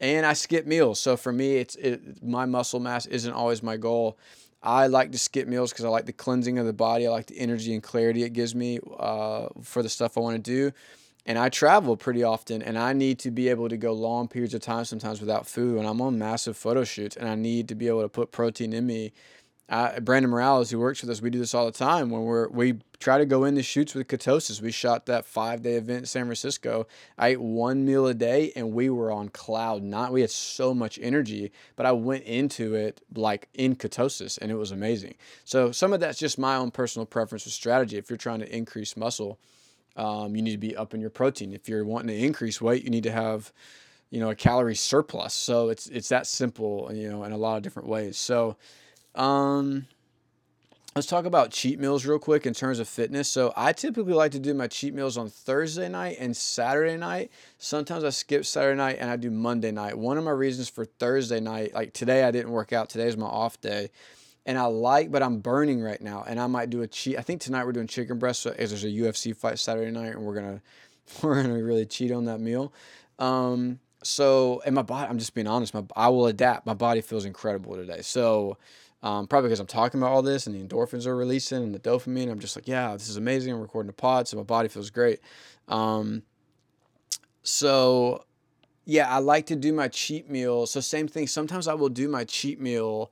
and 0.00 0.24
I 0.24 0.32
skip 0.34 0.66
meals. 0.66 1.00
So 1.00 1.16
for 1.16 1.32
me, 1.32 1.56
it's 1.56 1.74
it 1.76 2.22
my 2.22 2.46
muscle 2.46 2.80
mass 2.80 3.06
isn't 3.06 3.32
always 3.32 3.62
my 3.62 3.76
goal. 3.76 4.18
I 4.60 4.88
like 4.88 5.12
to 5.12 5.18
skip 5.18 5.46
meals 5.46 5.72
because 5.72 5.84
I 5.84 5.88
like 5.88 6.06
the 6.06 6.12
cleansing 6.12 6.58
of 6.58 6.66
the 6.66 6.72
body. 6.72 7.06
I 7.06 7.10
like 7.10 7.26
the 7.26 7.38
energy 7.38 7.74
and 7.74 7.82
clarity 7.82 8.24
it 8.24 8.32
gives 8.32 8.56
me 8.56 8.80
uh, 8.98 9.46
for 9.62 9.84
the 9.84 9.88
stuff 9.88 10.18
I 10.18 10.20
want 10.20 10.34
to 10.34 10.50
do 10.50 10.72
and 11.28 11.38
I 11.38 11.50
travel 11.50 11.94
pretty 11.94 12.24
often 12.24 12.62
and 12.62 12.78
I 12.78 12.94
need 12.94 13.18
to 13.20 13.30
be 13.30 13.50
able 13.50 13.68
to 13.68 13.76
go 13.76 13.92
long 13.92 14.28
periods 14.28 14.54
of 14.54 14.62
time 14.62 14.86
sometimes 14.86 15.20
without 15.20 15.46
food 15.46 15.78
and 15.78 15.86
I'm 15.86 16.00
on 16.00 16.18
massive 16.18 16.56
photo 16.56 16.84
shoots 16.84 17.16
and 17.16 17.28
I 17.28 17.34
need 17.34 17.68
to 17.68 17.74
be 17.74 17.86
able 17.86 18.00
to 18.00 18.08
put 18.08 18.32
protein 18.32 18.72
in 18.72 18.86
me. 18.86 19.12
Brandon 19.68 20.30
Morales, 20.30 20.70
who 20.70 20.78
works 20.78 21.02
with 21.02 21.10
us, 21.10 21.20
we 21.20 21.28
do 21.28 21.38
this 21.38 21.52
all 21.52 21.66
the 21.66 21.72
time 21.72 22.08
when 22.08 22.22
we're 22.22 22.48
we 22.48 22.80
try 22.98 23.18
to 23.18 23.26
go 23.26 23.44
into 23.44 23.62
shoots 23.62 23.94
with 23.94 24.08
ketosis. 24.08 24.62
We 24.62 24.72
shot 24.72 25.04
that 25.04 25.26
five 25.26 25.60
day 25.60 25.74
event 25.74 25.98
in 25.98 26.06
San 26.06 26.24
Francisco. 26.24 26.86
I 27.18 27.28
ate 27.28 27.40
one 27.42 27.84
meal 27.84 28.06
a 28.06 28.14
day 28.14 28.50
and 28.56 28.72
we 28.72 28.88
were 28.88 29.12
on 29.12 29.28
cloud 29.28 29.82
nine. 29.82 30.10
We 30.10 30.22
had 30.22 30.30
so 30.30 30.72
much 30.72 30.98
energy, 31.02 31.52
but 31.76 31.84
I 31.84 31.92
went 31.92 32.24
into 32.24 32.74
it 32.74 33.02
like 33.14 33.50
in 33.52 33.76
ketosis 33.76 34.38
and 34.40 34.50
it 34.50 34.54
was 34.56 34.70
amazing. 34.70 35.16
So 35.44 35.72
some 35.72 35.92
of 35.92 36.00
that's 36.00 36.18
just 36.18 36.38
my 36.38 36.56
own 36.56 36.70
personal 36.70 37.04
preference 37.04 37.46
or 37.46 37.50
strategy. 37.50 37.98
If 37.98 38.08
you're 38.08 38.16
trying 38.16 38.40
to 38.40 38.56
increase 38.56 38.96
muscle, 38.96 39.38
um, 39.96 40.36
you 40.36 40.42
need 40.42 40.52
to 40.52 40.58
be 40.58 40.76
up 40.76 40.94
in 40.94 41.00
your 41.00 41.10
protein. 41.10 41.52
If 41.52 41.68
you're 41.68 41.84
wanting 41.84 42.08
to 42.08 42.24
increase 42.24 42.60
weight, 42.60 42.84
you 42.84 42.90
need 42.90 43.04
to 43.04 43.12
have, 43.12 43.52
you 44.10 44.20
know, 44.20 44.30
a 44.30 44.34
calorie 44.34 44.76
surplus. 44.76 45.34
So 45.34 45.68
it's 45.68 45.86
it's 45.88 46.08
that 46.08 46.26
simple, 46.26 46.90
you 46.92 47.10
know, 47.10 47.24
in 47.24 47.32
a 47.32 47.36
lot 47.36 47.56
of 47.56 47.62
different 47.62 47.88
ways. 47.88 48.16
So, 48.16 48.56
um, 49.14 49.86
let's 50.94 51.06
talk 51.06 51.26
about 51.26 51.50
cheat 51.50 51.78
meals 51.78 52.06
real 52.06 52.18
quick 52.18 52.46
in 52.46 52.54
terms 52.54 52.78
of 52.78 52.88
fitness. 52.88 53.28
So 53.28 53.52
I 53.56 53.72
typically 53.72 54.14
like 54.14 54.32
to 54.32 54.38
do 54.38 54.54
my 54.54 54.66
cheat 54.66 54.94
meals 54.94 55.16
on 55.16 55.28
Thursday 55.28 55.88
night 55.88 56.16
and 56.18 56.36
Saturday 56.36 56.96
night. 56.96 57.30
Sometimes 57.58 58.04
I 58.04 58.10
skip 58.10 58.44
Saturday 58.44 58.76
night 58.76 58.96
and 58.98 59.10
I 59.10 59.16
do 59.16 59.30
Monday 59.30 59.70
night. 59.70 59.96
One 59.96 60.18
of 60.18 60.24
my 60.24 60.30
reasons 60.30 60.68
for 60.68 60.84
Thursday 60.84 61.40
night, 61.40 61.74
like 61.74 61.92
today 61.92 62.24
I 62.24 62.30
didn't 62.30 62.50
work 62.50 62.72
out. 62.72 62.88
Today 62.88 63.06
is 63.06 63.16
my 63.16 63.26
off 63.26 63.60
day 63.60 63.90
and 64.48 64.56
I 64.56 64.64
like, 64.64 65.10
but 65.10 65.22
I'm 65.22 65.40
burning 65.40 65.82
right 65.82 66.00
now, 66.00 66.24
and 66.26 66.40
I 66.40 66.46
might 66.46 66.70
do 66.70 66.80
a 66.80 66.86
cheat. 66.86 67.18
I 67.18 67.20
think 67.20 67.42
tonight 67.42 67.66
we're 67.66 67.72
doing 67.72 67.86
chicken 67.86 68.18
breast, 68.18 68.40
so 68.40 68.50
there's 68.50 68.82
a 68.82 68.88
UFC 68.88 69.36
fight 69.36 69.58
Saturday 69.58 69.90
night, 69.90 70.14
and 70.14 70.22
we're 70.22 70.34
gonna 70.34 70.62
we're 71.22 71.42
gonna 71.42 71.62
really 71.62 71.84
cheat 71.84 72.10
on 72.10 72.24
that 72.24 72.40
meal. 72.40 72.72
Um, 73.18 73.78
so, 74.02 74.62
and 74.64 74.74
my 74.74 74.80
body, 74.80 75.06
I'm 75.10 75.18
just 75.18 75.34
being 75.34 75.46
honest, 75.46 75.74
my 75.74 75.84
I 75.94 76.08
will 76.08 76.28
adapt. 76.28 76.64
My 76.64 76.72
body 76.72 77.02
feels 77.02 77.26
incredible 77.26 77.76
today. 77.76 78.00
So, 78.00 78.56
um, 79.02 79.26
probably 79.26 79.50
because 79.50 79.60
I'm 79.60 79.66
talking 79.66 80.00
about 80.00 80.12
all 80.12 80.22
this 80.22 80.46
and 80.46 80.56
the 80.56 80.64
endorphins 80.64 81.04
are 81.06 81.14
releasing 81.14 81.62
and 81.62 81.74
the 81.74 81.78
dopamine. 81.78 82.30
I'm 82.30 82.40
just 82.40 82.56
like, 82.56 82.66
yeah, 82.66 82.94
this 82.94 83.10
is 83.10 83.18
amazing. 83.18 83.52
I'm 83.52 83.60
recording 83.60 83.90
a 83.90 83.92
pod, 83.92 84.28
so 84.28 84.38
my 84.38 84.44
body 84.44 84.68
feels 84.68 84.88
great. 84.88 85.20
Um, 85.68 86.22
so, 87.42 88.24
yeah, 88.86 89.10
I 89.14 89.18
like 89.18 89.44
to 89.46 89.56
do 89.56 89.74
my 89.74 89.88
cheat 89.88 90.30
meal. 90.30 90.64
So, 90.64 90.80
same 90.80 91.06
thing. 91.06 91.26
Sometimes 91.26 91.68
I 91.68 91.74
will 91.74 91.90
do 91.90 92.08
my 92.08 92.24
cheat 92.24 92.58
meal 92.58 93.10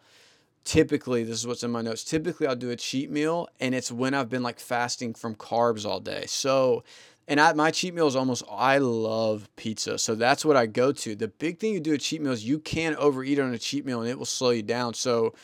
typically 0.66 1.22
this 1.22 1.38
is 1.38 1.46
what's 1.46 1.62
in 1.62 1.70
my 1.70 1.80
notes 1.80 2.02
typically 2.02 2.44
i'll 2.44 2.56
do 2.56 2.70
a 2.70 2.76
cheat 2.76 3.08
meal 3.08 3.48
and 3.60 3.72
it's 3.72 3.92
when 3.92 4.12
i've 4.12 4.28
been 4.28 4.42
like 4.42 4.58
fasting 4.58 5.14
from 5.14 5.34
carbs 5.34 5.86
all 5.86 6.00
day. 6.00 6.24
So 6.26 6.82
and 7.28 7.40
I, 7.40 7.52
my 7.54 7.70
cheat 7.70 7.94
meal 7.94 8.08
is 8.08 8.16
almost 8.16 8.42
i 8.50 8.78
love 8.78 9.48
pizza 9.54 9.96
so 9.96 10.16
that's 10.16 10.44
what 10.44 10.56
i 10.56 10.66
go 10.66 10.90
to. 10.90 11.14
The 11.14 11.28
big 11.28 11.60
thing 11.60 11.72
you 11.72 11.80
do 11.80 11.94
a 11.94 11.98
cheat 11.98 12.20
meal 12.20 12.32
is 12.32 12.44
you 12.44 12.58
can 12.58 12.96
overeat 12.96 13.38
on 13.38 13.54
a 13.54 13.58
cheat 13.58 13.86
meal 13.86 14.00
and 14.00 14.10
it 14.10 14.18
will 14.18 14.26
slow 14.26 14.50
you 14.50 14.62
down. 14.62 14.92
So 14.94 15.34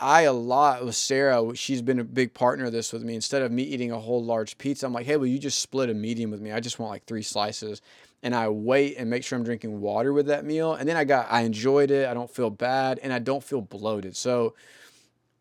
i 0.00 0.22
a 0.22 0.32
lot 0.32 0.84
with 0.84 0.96
sarah 0.96 1.54
she's 1.54 1.80
been 1.82 2.00
a 2.00 2.04
big 2.04 2.32
partner 2.32 2.66
of 2.66 2.72
this 2.72 2.92
with 2.92 3.02
me. 3.02 3.16
Instead 3.16 3.42
of 3.42 3.50
me 3.50 3.64
eating 3.64 3.90
a 3.90 3.98
whole 3.98 4.24
large 4.24 4.56
pizza 4.56 4.86
i'm 4.86 4.92
like 4.92 5.06
hey 5.06 5.16
will 5.16 5.26
you 5.26 5.38
just 5.40 5.58
split 5.58 5.90
a 5.90 5.94
medium 5.94 6.30
with 6.30 6.40
me? 6.40 6.52
I 6.52 6.60
just 6.60 6.78
want 6.78 6.92
like 6.92 7.06
three 7.06 7.22
slices 7.22 7.82
and 8.24 8.34
I 8.34 8.48
wait 8.48 8.96
and 8.96 9.10
make 9.10 9.22
sure 9.22 9.38
I'm 9.38 9.44
drinking 9.44 9.80
water 9.80 10.12
with 10.12 10.26
that 10.26 10.46
meal. 10.46 10.72
And 10.72 10.88
then 10.88 10.96
I 10.96 11.04
got, 11.04 11.30
I 11.30 11.42
enjoyed 11.42 11.90
it. 11.90 12.08
I 12.08 12.14
don't 12.14 12.30
feel 12.30 12.48
bad 12.48 12.98
and 13.02 13.12
I 13.12 13.18
don't 13.18 13.44
feel 13.44 13.60
bloated. 13.60 14.16
So, 14.16 14.54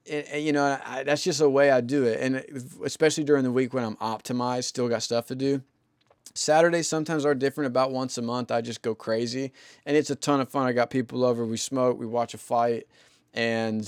you 0.05 0.51
know, 0.51 0.77
I, 0.85 1.03
that's 1.03 1.23
just 1.23 1.39
a 1.39 1.49
way 1.49 1.71
I 1.71 1.79
do 1.79 2.03
it. 2.03 2.19
And 2.19 2.43
especially 2.83 3.23
during 3.23 3.45
the 3.45 3.53
week 3.53 3.73
when 3.73 3.85
I'm 3.85 3.95
optimized, 3.95 4.65
still 4.65 4.89
got 4.89 5.01
stuff 5.01 5.27
to 5.27 5.35
do. 5.35 5.61
Saturdays 6.33 6.89
sometimes 6.89 7.25
are 7.25 7.33
different. 7.33 7.67
About 7.67 7.91
once 7.91 8.17
a 8.17 8.21
month, 8.21 8.51
I 8.51 8.59
just 8.59 8.81
go 8.81 8.95
crazy, 8.95 9.53
and 9.85 9.95
it's 9.95 10.09
a 10.09 10.15
ton 10.15 10.41
of 10.41 10.49
fun. 10.49 10.65
I 10.65 10.73
got 10.73 10.89
people 10.89 11.23
over. 11.23 11.45
We 11.45 11.57
smoke. 11.57 11.99
We 11.99 12.07
watch 12.07 12.33
a 12.33 12.39
fight, 12.39 12.87
and 13.35 13.87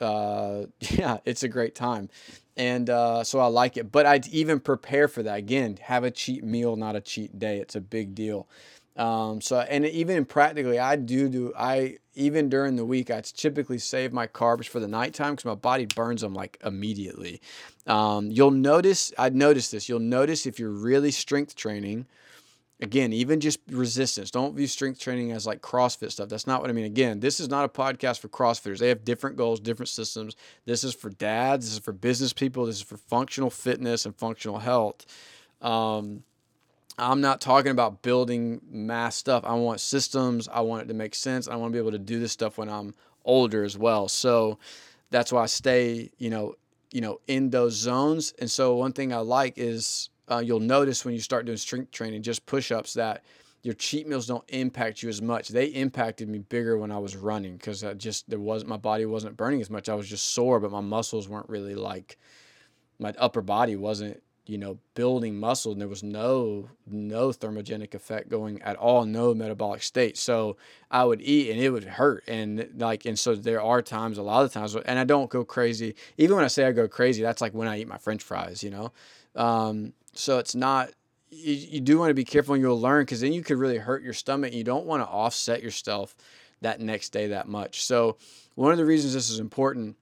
uh, 0.00 0.66
yeah, 0.80 1.18
it's 1.24 1.42
a 1.42 1.48
great 1.48 1.74
time. 1.74 2.08
And 2.56 2.88
uh, 2.88 3.22
so 3.22 3.38
I 3.38 3.46
like 3.46 3.76
it. 3.76 3.92
But 3.92 4.06
I'd 4.06 4.26
even 4.28 4.60
prepare 4.60 5.08
for 5.08 5.22
that. 5.22 5.38
Again, 5.38 5.78
have 5.82 6.04
a 6.04 6.10
cheat 6.10 6.42
meal, 6.42 6.76
not 6.76 6.96
a 6.96 7.00
cheat 7.00 7.38
day. 7.38 7.58
It's 7.58 7.74
a 7.74 7.80
big 7.80 8.14
deal. 8.14 8.48
Um, 8.96 9.42
so 9.42 9.60
and 9.60 9.84
even 9.84 10.24
practically, 10.24 10.78
I 10.78 10.96
do 10.96 11.28
do 11.28 11.52
I 11.56 11.98
even 12.14 12.48
during 12.48 12.76
the 12.76 12.84
week 12.84 13.10
I 13.10 13.20
typically 13.20 13.78
save 13.78 14.10
my 14.12 14.26
carbs 14.26 14.66
for 14.66 14.80
the 14.80 14.88
nighttime 14.88 15.32
because 15.32 15.44
my 15.44 15.54
body 15.54 15.84
burns 15.84 16.22
them 16.22 16.32
like 16.32 16.58
immediately. 16.64 17.42
Um, 17.86 18.30
you'll 18.30 18.50
notice 18.50 19.12
I'd 19.18 19.36
noticed 19.36 19.72
this. 19.72 19.88
You'll 19.88 20.00
notice 20.00 20.46
if 20.46 20.58
you're 20.58 20.70
really 20.70 21.10
strength 21.10 21.54
training 21.56 22.06
again, 22.80 23.12
even 23.12 23.40
just 23.40 23.60
resistance. 23.70 24.30
Don't 24.30 24.54
view 24.54 24.66
strength 24.66 25.00
training 25.00 25.32
as 25.32 25.46
like 25.46 25.62
CrossFit 25.62 26.12
stuff. 26.12 26.28
That's 26.28 26.46
not 26.46 26.60
what 26.60 26.70
I 26.70 26.72
mean. 26.72 26.84
Again, 26.84 27.20
this 27.20 27.40
is 27.40 27.48
not 27.48 27.64
a 27.64 27.68
podcast 27.68 28.20
for 28.20 28.28
CrossFitters. 28.28 28.78
They 28.78 28.88
have 28.88 29.04
different 29.04 29.36
goals, 29.36 29.60
different 29.60 29.88
systems. 29.88 30.36
This 30.64 30.84
is 30.84 30.94
for 30.94 31.10
dads. 31.10 31.66
This 31.66 31.74
is 31.74 31.78
for 31.80 31.92
business 31.92 32.32
people. 32.32 32.66
This 32.66 32.76
is 32.76 32.82
for 32.82 32.96
functional 32.96 33.50
fitness 33.50 34.04
and 34.04 34.14
functional 34.14 34.58
health. 34.58 35.06
Um, 35.62 36.22
I'm 36.98 37.20
not 37.20 37.40
talking 37.40 37.72
about 37.72 38.02
building 38.02 38.60
mass 38.70 39.16
stuff. 39.16 39.44
I 39.44 39.54
want 39.54 39.80
systems. 39.80 40.48
I 40.48 40.60
want 40.60 40.82
it 40.82 40.88
to 40.88 40.94
make 40.94 41.14
sense. 41.14 41.48
I 41.48 41.56
want 41.56 41.72
to 41.72 41.76
be 41.76 41.80
able 41.80 41.92
to 41.92 41.98
do 41.98 42.18
this 42.18 42.32
stuff 42.32 42.58
when 42.58 42.68
I'm 42.68 42.94
older 43.24 43.64
as 43.64 43.76
well. 43.76 44.08
So 44.08 44.58
that's 45.10 45.32
why 45.32 45.42
I 45.42 45.46
stay, 45.46 46.10
you 46.18 46.30
know, 46.30 46.54
you 46.92 47.00
know, 47.00 47.20
in 47.26 47.50
those 47.50 47.74
zones. 47.74 48.32
And 48.38 48.50
so 48.50 48.76
one 48.76 48.92
thing 48.92 49.12
I 49.12 49.18
like 49.18 49.54
is 49.56 50.08
uh, 50.30 50.42
you'll 50.44 50.60
notice 50.60 51.04
when 51.04 51.14
you 51.14 51.20
start 51.20 51.46
doing 51.46 51.58
strength 51.58 51.90
training, 51.90 52.22
just 52.22 52.46
push 52.46 52.72
ups, 52.72 52.94
that 52.94 53.24
your 53.62 53.74
cheat 53.74 54.06
meals 54.06 54.26
don't 54.26 54.44
impact 54.48 55.02
you 55.02 55.08
as 55.08 55.20
much. 55.20 55.48
They 55.48 55.66
impacted 55.66 56.28
me 56.28 56.38
bigger 56.38 56.78
when 56.78 56.92
I 56.92 56.98
was 56.98 57.16
running 57.16 57.56
because 57.56 57.82
I 57.82 57.94
just 57.94 58.28
there 58.30 58.38
wasn't 58.38 58.68
my 58.68 58.76
body 58.76 59.06
wasn't 59.06 59.36
burning 59.36 59.60
as 59.60 59.70
much. 59.70 59.88
I 59.88 59.94
was 59.94 60.08
just 60.08 60.34
sore, 60.34 60.60
but 60.60 60.70
my 60.70 60.80
muscles 60.80 61.28
weren't 61.28 61.48
really 61.48 61.74
like 61.74 62.16
my 62.98 63.12
upper 63.18 63.42
body 63.42 63.76
wasn't 63.76 64.22
you 64.46 64.58
know 64.58 64.78
building 64.94 65.38
muscle 65.38 65.72
and 65.72 65.80
there 65.80 65.88
was 65.88 66.04
no 66.04 66.68
no 66.86 67.30
thermogenic 67.30 67.94
effect 67.94 68.28
going 68.28 68.62
at 68.62 68.76
all 68.76 69.04
no 69.04 69.34
metabolic 69.34 69.82
state 69.82 70.16
so 70.16 70.56
i 70.90 71.04
would 71.04 71.20
eat 71.20 71.50
and 71.50 71.60
it 71.60 71.70
would 71.70 71.84
hurt 71.84 72.22
and 72.28 72.68
like 72.76 73.04
and 73.04 73.18
so 73.18 73.34
there 73.34 73.60
are 73.60 73.82
times 73.82 74.18
a 74.18 74.22
lot 74.22 74.44
of 74.44 74.52
times 74.52 74.76
and 74.76 74.98
i 74.98 75.04
don't 75.04 75.30
go 75.30 75.44
crazy 75.44 75.94
even 76.16 76.36
when 76.36 76.44
i 76.44 76.48
say 76.48 76.64
i 76.64 76.72
go 76.72 76.86
crazy 76.86 77.22
that's 77.22 77.40
like 77.40 77.54
when 77.54 77.66
i 77.66 77.78
eat 77.78 77.88
my 77.88 77.98
french 77.98 78.22
fries 78.22 78.62
you 78.62 78.70
know 78.70 78.92
um, 79.34 79.92
so 80.18 80.38
it's 80.38 80.54
not, 80.54 80.90
you, 81.30 81.54
you 81.54 81.80
do 81.80 81.98
want 81.98 82.10
to 82.10 82.14
be 82.14 82.24
careful 82.24 82.54
and 82.54 82.62
you'll 82.62 82.80
learn 82.80 83.02
because 83.02 83.20
then 83.20 83.32
you 83.32 83.42
could 83.42 83.58
really 83.58 83.78
hurt 83.78 84.02
your 84.02 84.12
stomach. 84.12 84.52
You 84.52 84.64
don't 84.64 84.86
want 84.86 85.02
to 85.02 85.06
offset 85.06 85.62
yourself 85.62 86.14
that 86.62 86.80
next 86.80 87.10
day 87.10 87.28
that 87.28 87.48
much. 87.48 87.82
So, 87.82 88.16
one 88.54 88.72
of 88.72 88.78
the 88.78 88.86
reasons 88.86 89.12
this 89.12 89.28
is 89.28 89.38
important 89.38 89.96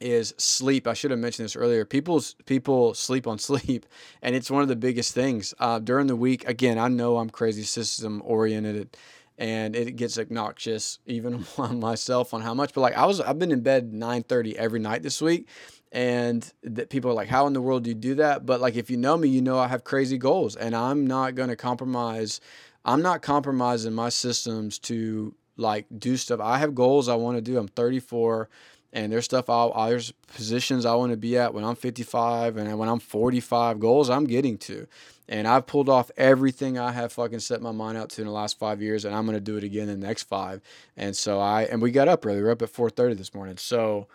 is 0.00 0.34
sleep. 0.38 0.86
I 0.86 0.94
should 0.94 1.10
have 1.10 1.20
mentioned 1.20 1.44
this 1.44 1.56
earlier. 1.56 1.84
People's 1.84 2.34
people 2.46 2.94
sleep 2.94 3.26
on 3.26 3.38
sleep, 3.40 3.86
and 4.22 4.34
it's 4.34 4.50
one 4.50 4.62
of 4.62 4.68
the 4.68 4.76
biggest 4.76 5.14
things 5.14 5.54
uh, 5.58 5.78
during 5.78 6.06
the 6.06 6.16
week. 6.16 6.46
Again, 6.48 6.78
I 6.78 6.88
know 6.88 7.18
I'm 7.18 7.30
crazy 7.30 7.62
system 7.62 8.22
oriented, 8.24 8.96
and 9.38 9.76
it 9.76 9.96
gets 9.96 10.18
obnoxious 10.18 10.98
even 11.06 11.44
on 11.58 11.80
myself 11.80 12.32
on 12.32 12.40
how 12.40 12.54
much. 12.54 12.72
But 12.72 12.80
like 12.80 12.96
I 12.96 13.06
was, 13.06 13.20
I've 13.20 13.38
been 13.38 13.52
in 13.52 13.60
bed 13.60 13.92
9:30 13.92 14.54
every 14.54 14.80
night 14.80 15.02
this 15.02 15.20
week, 15.20 15.48
and 15.92 16.52
that 16.62 16.88
people 16.88 17.10
are 17.10 17.14
like 17.14 17.28
how 17.28 17.46
in 17.46 17.52
the 17.52 17.60
world 17.60 17.84
do 17.84 17.90
you 17.90 17.94
do 17.94 18.14
that? 18.16 18.46
But 18.46 18.60
like 18.60 18.76
if 18.76 18.90
you 18.90 18.96
know 18.96 19.16
me 19.16 19.28
you 19.28 19.42
know 19.42 19.58
i 19.58 19.68
have 19.68 19.84
crazy 19.84 20.18
goals 20.18 20.56
and 20.56 20.74
i'm 20.74 21.06
not 21.06 21.34
going 21.34 21.48
to 21.48 21.56
compromise 21.56 22.40
i'm 22.84 23.02
not 23.02 23.22
compromising 23.22 23.92
my 23.92 24.08
systems 24.08 24.78
to 24.80 25.34
like 25.56 25.86
do 25.98 26.16
stuff. 26.16 26.40
I 26.40 26.58
have 26.58 26.74
goals 26.74 27.08
i 27.08 27.14
want 27.14 27.36
to 27.36 27.42
do. 27.42 27.58
I'm 27.58 27.68
34 27.68 28.48
and 28.92 29.12
there's 29.12 29.24
stuff 29.24 29.48
I'll, 29.48 29.72
there's 29.88 30.12
positions 30.34 30.86
i 30.86 30.94
want 30.94 31.10
to 31.10 31.16
be 31.16 31.36
at 31.36 31.54
when 31.54 31.64
i'm 31.64 31.76
55 31.76 32.56
and 32.56 32.78
when 32.78 32.88
i'm 32.88 33.00
45 33.00 33.80
goals 33.80 34.10
i'm 34.10 34.24
getting 34.24 34.58
to. 34.58 34.86
And 35.28 35.46
i've 35.48 35.66
pulled 35.66 35.88
off 35.88 36.10
everything 36.16 36.78
i 36.78 36.92
have 36.92 37.12
fucking 37.12 37.40
set 37.40 37.60
my 37.62 37.72
mind 37.72 37.98
out 37.98 38.10
to 38.10 38.22
in 38.22 38.28
the 38.28 38.32
last 38.32 38.58
five 38.58 38.80
years 38.80 39.04
and 39.04 39.14
i'm 39.14 39.26
going 39.26 39.36
to 39.36 39.40
do 39.40 39.56
it 39.56 39.64
again 39.64 39.88
in 39.88 40.00
the 40.00 40.06
next 40.06 40.24
five. 40.24 40.60
And 40.96 41.16
so 41.16 41.40
i 41.40 41.64
and 41.64 41.82
we 41.82 41.90
got 41.90 42.06
up 42.06 42.24
early. 42.24 42.40
We're 42.42 42.52
up 42.52 42.62
at 42.62 42.72
4.30 42.72 43.16
this 43.16 43.34
morning. 43.34 43.56
So 43.56 44.06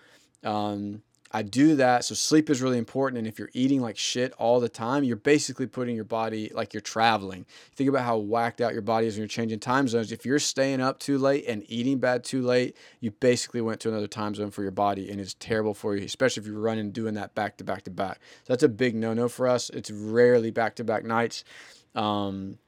um, 0.44 1.02
I 1.36 1.42
do 1.42 1.76
that. 1.76 2.06
So 2.06 2.16
sleep 2.16 2.50
is 2.50 2.62
really 2.62 2.78
important. 2.78 3.18
And 3.18 3.28
if 3.28 3.38
you're 3.38 3.50
eating 3.52 3.82
like 3.82 3.98
shit 3.98 4.32
all 4.38 4.62
the 4.62 4.70
time, 4.70 5.04
you're 5.04 5.18
basically 5.18 5.68
putting 5.68 5.94
your 5.94 6.06
body 6.06 6.50
like 6.54 6.74
you're 6.74 6.80
traveling. 6.80 7.46
Think 7.76 7.90
about 7.90 8.06
how 8.06 8.16
whacked 8.16 8.62
out 8.62 8.72
your 8.72 8.82
body 8.82 9.08
is 9.08 9.16
when 9.16 9.24
you're 9.24 9.28
changing 9.28 9.60
time 9.60 9.90
zones. 9.90 10.14
If 10.14 10.26
you're 10.26 10.40
staying 10.40 10.80
up 10.80 10.98
too 10.98 11.18
late 11.18 11.44
and 11.46 11.66
eating 11.68 11.98
bad 11.98 12.24
too 12.24 12.42
late, 12.42 12.78
you 13.02 13.12
basically 13.12 13.60
went 13.60 13.82
to 13.82 13.90
another 13.90 14.08
time 14.08 14.34
zone 14.34 14.50
for 14.50 14.62
your 14.62 14.72
body 14.72 15.12
and 15.12 15.20
it's 15.20 15.34
terrible 15.34 15.74
for 15.74 15.98
you, 15.98 16.06
especially 16.06 16.40
if 16.40 16.48
you're 16.48 16.58
running 16.58 16.92
doing 16.92 17.16
that 17.16 17.36
back 17.36 17.58
to 17.58 17.66
back 17.66 17.84
to 17.84 17.92
back. 17.92 18.22
So 18.44 18.54
that's 18.54 18.64
a 18.64 18.70
big 18.70 18.96
no 18.96 19.14
no 19.14 19.28
for 19.28 19.50
us. 19.50 19.70
It's 19.72 19.92
rarely 19.92 20.52
back 20.52 20.78
to 20.78 20.86
back 20.86 21.04
nights. 21.04 21.44
Um, 21.96 22.60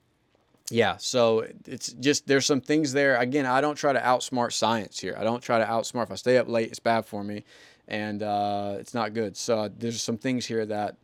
yeah, 0.69 0.97
so 0.97 1.47
it's 1.65 1.93
just 1.93 2.27
there's 2.27 2.45
some 2.45 2.59
things 2.59 2.91
there. 2.91 3.15
Again, 3.15 3.45
I 3.45 3.61
don't 3.61 3.75
try 3.75 3.93
to 3.93 4.01
outsmart 4.01 4.51
science 4.51 4.99
here. 4.99 5.15
I 5.17 5.23
don't 5.23 5.41
try 5.41 5.57
to 5.57 5.65
outsmart. 5.65 6.03
If 6.03 6.11
I 6.11 6.15
stay 6.15 6.37
up 6.37 6.49
late, 6.49 6.67
it's 6.67 6.79
bad 6.79 7.05
for 7.05 7.23
me 7.23 7.45
and 7.87 8.21
uh, 8.21 8.75
it's 8.79 8.93
not 8.93 9.13
good. 9.13 9.37
So 9.37 9.69
there's 9.77 10.01
some 10.01 10.17
things 10.17 10.45
here 10.45 10.65
that 10.65 10.97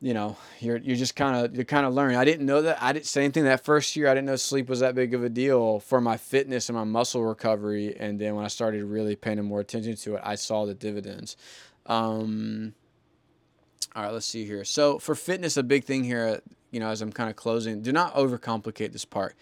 you 0.00 0.14
know 0.14 0.36
you're 0.60 0.78
you're 0.78 0.96
just 0.96 1.16
kind 1.16 1.36
of 1.36 1.54
you're 1.54 1.64
kind 1.64 1.86
of 1.86 1.94
learning. 1.94 2.16
I 2.16 2.24
didn't 2.24 2.46
know 2.46 2.62
that. 2.62 2.82
I 2.82 2.92
didn't 2.92 3.06
say 3.06 3.22
anything 3.22 3.44
that 3.44 3.64
first 3.64 3.96
year. 3.96 4.08
I 4.08 4.14
didn't 4.14 4.26
know 4.26 4.36
sleep 4.36 4.68
was 4.68 4.80
that 4.80 4.94
big 4.94 5.14
of 5.14 5.24
a 5.24 5.28
deal 5.28 5.80
for 5.80 6.00
my 6.00 6.16
fitness 6.16 6.68
and 6.68 6.76
my 6.76 6.84
muscle 6.84 7.24
recovery. 7.24 7.96
And 7.98 8.18
then 8.18 8.34
when 8.34 8.44
I 8.44 8.48
started 8.48 8.84
really 8.84 9.16
paying 9.16 9.42
more 9.44 9.60
attention 9.60 9.96
to 9.96 10.16
it, 10.16 10.22
I 10.24 10.36
saw 10.36 10.64
the 10.64 10.74
dividends. 10.74 11.36
Um, 11.86 12.74
all 13.94 14.04
right, 14.04 14.12
let's 14.12 14.26
see 14.26 14.44
here. 14.44 14.64
So 14.64 14.98
for 14.98 15.14
fitness, 15.14 15.56
a 15.56 15.62
big 15.62 15.84
thing 15.84 16.04
here, 16.04 16.40
you 16.70 16.78
know, 16.78 16.88
as 16.88 17.02
I'm 17.02 17.12
kind 17.12 17.28
of 17.28 17.36
closing, 17.36 17.82
do 17.82 17.92
not 17.92 18.14
overcomplicate 18.14 18.92
this 18.92 19.04
part 19.04 19.34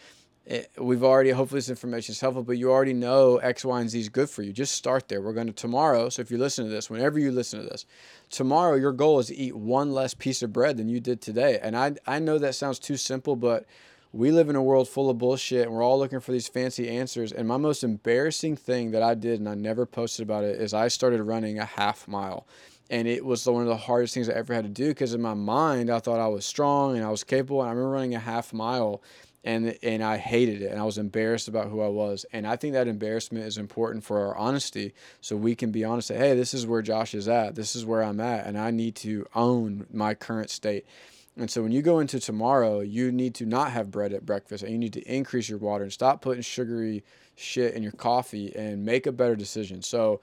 it, 0.49 0.70
we've 0.78 1.05
already 1.05 1.28
hopefully 1.28 1.59
this 1.59 1.68
information 1.68 2.12
is 2.12 2.20
helpful 2.20 2.42
but 2.42 2.57
you 2.57 2.70
already 2.70 2.94
know 2.94 3.36
x 3.36 3.66
y 3.66 3.82
and 3.82 3.90
z 3.90 4.01
is 4.01 4.09
good 4.09 4.30
for 4.30 4.42
you. 4.42 4.51
Just 4.51 4.74
start 4.74 5.07
there. 5.09 5.20
We're 5.20 5.34
going 5.34 5.46
to 5.46 5.53
tomorrow 5.53 6.09
so 6.09 6.22
if 6.22 6.30
you 6.30 6.38
listen 6.38 6.64
to 6.64 6.70
this 6.70 6.88
whenever 6.88 7.18
you 7.18 7.30
listen 7.30 7.61
to 7.61 7.66
this 7.66 7.84
tomorrow 8.30 8.74
your 8.74 8.92
goal 8.92 9.18
is 9.18 9.26
to 9.26 9.36
eat 9.36 9.55
one 9.55 9.92
less 9.92 10.14
piece 10.14 10.42
of 10.42 10.51
bread 10.51 10.78
than 10.78 10.88
you 10.88 11.01
did 11.01 11.20
today. 11.20 11.59
And 11.62 11.76
i 11.76 11.96
i 12.07 12.18
know 12.18 12.38
that 12.38 12.55
sounds 12.55 12.78
too 12.78 12.96
simple 12.96 13.36
but 13.36 13.66
we 14.11 14.30
live 14.30 14.49
in 14.49 14.57
a 14.57 14.62
world 14.62 14.88
full 14.88 15.11
of 15.11 15.18
bullshit 15.18 15.66
and 15.66 15.72
we're 15.72 15.84
all 15.84 15.99
looking 15.99 16.20
for 16.20 16.32
these 16.32 16.49
fancy 16.49 16.88
answers. 16.88 17.30
And 17.30 17.46
my 17.46 17.59
most 17.59 17.84
embarrassing 17.84 18.57
thing 18.57 18.92
that 18.92 19.03
i 19.03 19.14
did 19.14 19.40
and 19.40 19.51
i 19.51 19.55
never 19.55 19.84
posted 19.84 20.22
about 20.22 20.44
it 20.44 20.59
is 20.59 20.72
i 20.72 20.88
started 20.88 21.22
running 21.22 21.59
a 21.59 21.66
half 21.66 22.09
mile. 22.09 22.46
And 22.90 23.07
it 23.07 23.22
was 23.22 23.46
one 23.46 23.61
of 23.61 23.68
the 23.68 23.76
hardest 23.76 24.14
things 24.14 24.30
i 24.30 24.32
ever 24.32 24.55
had 24.55 24.64
to 24.64 24.70
do 24.70 24.88
because 24.88 25.12
in 25.12 25.20
my 25.20 25.34
mind 25.34 25.90
i 25.90 25.99
thought 25.99 26.20
i 26.20 26.26
was 26.26 26.46
strong 26.46 26.96
and 26.96 27.05
i 27.05 27.11
was 27.11 27.22
capable. 27.22 27.61
And 27.61 27.68
i 27.68 27.72
remember 27.72 27.90
running 27.90 28.14
a 28.14 28.18
half 28.18 28.55
mile 28.55 29.03
and 29.49 29.78
and 29.82 30.05
I 30.05 30.18
hated 30.18 30.61
it 30.61 30.70
and 30.70 30.78
I 30.78 30.84
was 30.84 30.99
embarrassed 30.99 31.49
about 31.49 31.68
who 31.68 31.80
I 31.80 31.88
was 31.88 32.26
and 32.32 32.46
I 32.46 32.57
think 32.57 32.74
that 32.74 32.86
embarrassment 32.86 33.46
is 33.46 33.57
important 33.57 34.05
for 34.05 34.26
our 34.26 34.36
honesty 34.36 34.92
so 35.22 35.36
we 35.36 35.55
can 35.55 35.70
be 35.70 35.84
honest 35.84 36.09
say 36.09 36.18
hey 36.18 36.34
this 36.34 36.53
is 36.53 36.66
where 36.66 36.82
Josh 36.82 37.14
is 37.14 37.28
at. 37.28 37.55
This 37.55 37.74
is 37.74 37.86
where 37.86 38.03
I'm 38.03 38.20
at 38.20 38.46
and 38.46 38.59
I 38.59 38.70
need 38.70 38.94
to 38.96 39.26
own 39.34 39.86
my 39.90 40.12
current 40.14 40.51
state. 40.51 40.86
And 41.36 41.51
so 41.51 41.62
when 41.62 41.72
you 41.72 41.80
go 41.80 41.99
into 41.99 42.20
tomorrow 42.20 42.80
you 42.80 43.11
need 43.11 43.34
to 43.36 43.46
not 43.46 43.70
have 43.70 43.90
bread 43.90 44.12
at 44.12 44.26
breakfast 44.26 44.62
and 44.62 44.70
you 44.70 44.78
need 44.78 44.92
to 44.92 45.03
increase 45.03 45.49
your 45.49 45.59
water 45.59 45.84
and 45.84 45.92
stop 45.92 46.20
putting 46.20 46.42
sugary 46.42 47.03
shit 47.34 47.72
in 47.72 47.82
your 47.82 47.92
coffee 47.92 48.55
and 48.55 48.84
make 48.84 49.07
a 49.07 49.12
better 49.12 49.36
decision. 49.36 49.80
So 49.80 50.20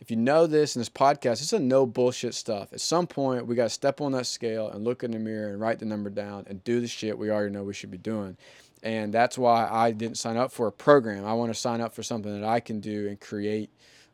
if 0.00 0.10
you 0.10 0.16
know 0.16 0.46
this 0.46 0.74
in 0.74 0.80
this 0.80 0.88
podcast, 0.88 1.42
it's 1.42 1.52
a 1.52 1.58
no 1.58 1.84
bullshit 1.84 2.34
stuff. 2.34 2.72
At 2.72 2.80
some 2.80 3.06
point, 3.06 3.46
we 3.46 3.54
got 3.54 3.64
to 3.64 3.70
step 3.70 4.00
on 4.00 4.12
that 4.12 4.26
scale 4.26 4.68
and 4.70 4.82
look 4.82 5.04
in 5.04 5.10
the 5.10 5.18
mirror 5.18 5.50
and 5.50 5.60
write 5.60 5.78
the 5.78 5.84
number 5.84 6.08
down 6.08 6.44
and 6.48 6.64
do 6.64 6.80
the 6.80 6.88
shit 6.88 7.18
we 7.18 7.30
already 7.30 7.52
know 7.52 7.62
we 7.62 7.74
should 7.74 7.90
be 7.90 7.98
doing. 7.98 8.38
And 8.82 9.12
that's 9.12 9.36
why 9.36 9.68
I 9.70 9.92
didn't 9.92 10.16
sign 10.16 10.38
up 10.38 10.52
for 10.52 10.66
a 10.66 10.72
program. 10.72 11.26
I 11.26 11.34
want 11.34 11.52
to 11.52 11.58
sign 11.58 11.82
up 11.82 11.94
for 11.94 12.02
something 12.02 12.40
that 12.40 12.48
I 12.48 12.60
can 12.60 12.80
do 12.80 13.08
and 13.08 13.20
create 13.20 13.68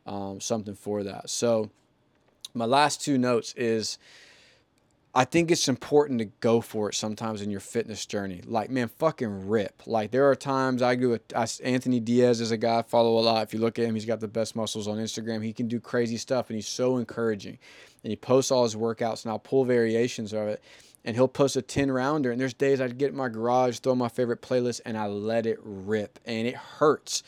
um, 0.07 0.41
something 0.41 0.75
for 0.75 1.05
that. 1.05 1.31
So, 1.31 1.71
my 2.53 2.65
last 2.65 3.01
two 3.03 3.17
notes 3.17 3.55
is 3.57 3.99
I 5.17 5.25
think 5.25 5.51
it's 5.51 5.67
important 5.67 6.19
to 6.19 6.27
go 6.27 6.61
for 6.61 6.91
it 6.91 6.95
sometimes 6.95 7.41
in 7.41 7.51
your 7.51 7.61
fitness 7.61 8.05
journey. 8.05 8.43
Like, 8.45 8.69
man, 8.69 8.89
fucking 8.99 9.49
rip. 9.49 9.83
Like, 9.87 10.11
there 10.11 10.29
are 10.29 10.37
times 10.37 10.83
I 10.83 10.95
do 10.95 11.15
it. 11.15 11.33
Anthony 11.65 12.01
Diaz 12.01 12.43
is 12.43 12.51
a 12.51 12.59
guy 12.59 12.81
I 12.81 12.83
follow 12.83 13.19
a 13.19 13.25
lot. 13.25 13.43
If 13.43 13.55
you 13.55 13.61
look 13.61 13.79
at 13.79 13.87
him, 13.87 13.95
he's 13.95 14.05
got 14.05 14.21
the 14.21 14.29
best 14.29 14.55
muscles 14.55 14.87
on 14.87 14.99
Instagram. 14.99 15.43
He 15.43 15.55
can 15.55 15.69
do 15.69 15.81
crazy 15.81 16.19
stuff, 16.19 16.51
and 16.51 16.57
he's 16.57 16.69
so 16.69 16.99
encouraging. 16.99 17.59
And 18.05 18.11
he 18.11 18.17
posts 18.17 18.51
all 18.51 18.65
his 18.65 18.77
workouts, 18.77 19.25
and 19.25 19.33
I'll 19.33 19.39
pull 19.39 19.65
variations 19.65 20.35
of 20.35 20.49
it. 20.49 20.63
And 21.03 21.17
he'll 21.17 21.29
post 21.29 21.57
a 21.57 21.63
10 21.63 21.91
rounder. 21.91 22.31
And 22.31 22.39
there's 22.39 22.53
days 22.53 22.83
I'd 22.83 22.99
get 22.99 23.13
in 23.13 23.17
my 23.17 23.31
garage, 23.31 23.79
throw 23.79 23.95
my 23.95 24.09
favorite 24.09 24.43
playlist, 24.43 24.83
and 24.85 24.99
I 24.99 25.07
let 25.07 25.47
it 25.47 25.59
rip. 25.63 26.19
And 26.27 26.47
it 26.47 26.57
hurts. 26.57 27.23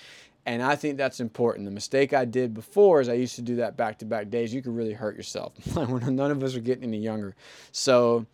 And 0.49 0.63
I 0.63 0.77
think 0.77 0.97
that's 0.97 1.21
important. 1.21 1.67
The 1.67 1.71
mistake 1.71 2.15
I 2.15 2.25
did 2.25 2.55
before 2.55 3.03
is 3.03 3.11
I 3.11 3.13
used 3.13 3.35
to 3.35 3.43
do 3.43 3.57
that 3.57 3.77
back 3.77 3.99
to 3.99 4.07
back 4.07 4.31
days. 4.31 4.55
You 4.55 4.63
could 4.63 4.75
really 4.75 4.95
hurt 4.95 5.15
yourself. 5.15 5.53
None 5.77 6.31
of 6.31 6.43
us 6.43 6.57
are 6.57 6.61
getting 6.61 6.85
any 6.85 6.97
younger. 6.97 7.37
So 7.71 8.25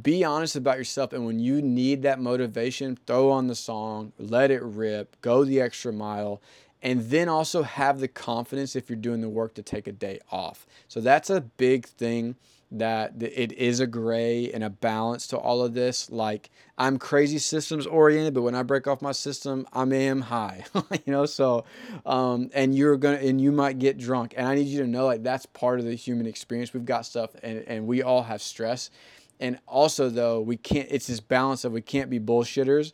be 0.00 0.24
honest 0.24 0.56
about 0.56 0.78
yourself. 0.78 1.12
And 1.12 1.26
when 1.26 1.38
you 1.38 1.60
need 1.60 2.00
that 2.04 2.18
motivation, 2.18 2.96
throw 3.06 3.30
on 3.30 3.46
the 3.46 3.54
song, 3.54 4.14
let 4.18 4.50
it 4.50 4.62
rip, 4.62 5.20
go 5.20 5.44
the 5.44 5.60
extra 5.60 5.92
mile. 5.92 6.40
and 6.82 7.02
then 7.10 7.28
also 7.28 7.62
have 7.62 8.00
the 8.00 8.08
confidence 8.08 8.74
if 8.74 8.88
you're 8.88 8.96
doing 8.96 9.20
the 9.20 9.28
work 9.28 9.52
to 9.54 9.62
take 9.62 9.86
a 9.86 9.92
day 9.92 10.18
off. 10.30 10.66
So 10.88 11.00
that's 11.00 11.28
a 11.28 11.42
big 11.42 11.86
thing 11.86 12.36
that 12.78 13.12
it 13.20 13.52
is 13.52 13.80
a 13.80 13.86
gray 13.86 14.50
and 14.52 14.64
a 14.64 14.70
balance 14.70 15.26
to 15.28 15.36
all 15.36 15.62
of 15.62 15.74
this. 15.74 16.10
Like 16.10 16.50
I'm 16.78 16.98
crazy 16.98 17.38
systems 17.38 17.86
oriented, 17.86 18.34
but 18.34 18.42
when 18.42 18.54
I 18.54 18.62
break 18.62 18.86
off 18.86 19.02
my 19.02 19.12
system, 19.12 19.66
I 19.72 19.82
am 19.82 19.92
am 19.92 20.20
high, 20.22 20.64
you 20.74 21.12
know. 21.12 21.26
So, 21.26 21.64
um, 22.06 22.50
and 22.54 22.74
you're 22.74 22.96
gonna 22.96 23.18
and 23.18 23.40
you 23.40 23.52
might 23.52 23.78
get 23.78 23.98
drunk, 23.98 24.34
and 24.36 24.46
I 24.46 24.54
need 24.54 24.66
you 24.66 24.80
to 24.80 24.86
know 24.86 25.06
like 25.06 25.22
that's 25.22 25.46
part 25.46 25.78
of 25.78 25.84
the 25.84 25.94
human 25.94 26.26
experience. 26.26 26.72
We've 26.72 26.84
got 26.84 27.06
stuff, 27.06 27.30
and 27.42 27.64
and 27.66 27.86
we 27.86 28.02
all 28.02 28.22
have 28.22 28.40
stress, 28.40 28.90
and 29.38 29.58
also 29.66 30.08
though 30.08 30.40
we 30.40 30.56
can't. 30.56 30.88
It's 30.90 31.06
this 31.06 31.20
balance 31.20 31.64
of 31.64 31.72
we 31.72 31.82
can't 31.82 32.10
be 32.10 32.18
bullshitters 32.18 32.92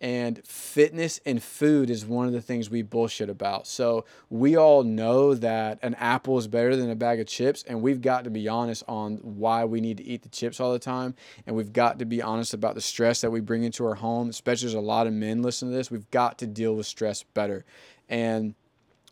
and 0.00 0.40
fitness 0.46 1.20
and 1.26 1.42
food 1.42 1.90
is 1.90 2.06
one 2.06 2.26
of 2.26 2.32
the 2.32 2.40
things 2.40 2.70
we 2.70 2.82
bullshit 2.82 3.28
about. 3.28 3.66
So 3.66 4.04
we 4.30 4.56
all 4.56 4.84
know 4.84 5.34
that 5.34 5.78
an 5.82 5.94
apple 5.94 6.38
is 6.38 6.46
better 6.46 6.76
than 6.76 6.90
a 6.90 6.94
bag 6.94 7.18
of 7.18 7.26
chips, 7.26 7.64
and 7.66 7.82
we've 7.82 8.00
got 8.00 8.24
to 8.24 8.30
be 8.30 8.48
honest 8.48 8.84
on 8.86 9.16
why 9.16 9.64
we 9.64 9.80
need 9.80 9.96
to 9.96 10.04
eat 10.04 10.22
the 10.22 10.28
chips 10.28 10.60
all 10.60 10.72
the 10.72 10.78
time. 10.78 11.14
And 11.46 11.56
we've 11.56 11.72
got 11.72 11.98
to 11.98 12.04
be 12.04 12.22
honest 12.22 12.54
about 12.54 12.76
the 12.76 12.80
stress 12.80 13.20
that 13.22 13.30
we 13.30 13.40
bring 13.40 13.64
into 13.64 13.84
our 13.86 13.96
home, 13.96 14.28
especially 14.28 14.68
as 14.68 14.74
a 14.74 14.80
lot 14.80 15.08
of 15.08 15.12
men 15.12 15.42
listen 15.42 15.68
to 15.70 15.74
this. 15.76 15.90
We've 15.90 16.10
got 16.10 16.38
to 16.38 16.46
deal 16.46 16.74
with 16.74 16.86
stress 16.86 17.24
better. 17.24 17.64
And 18.08 18.54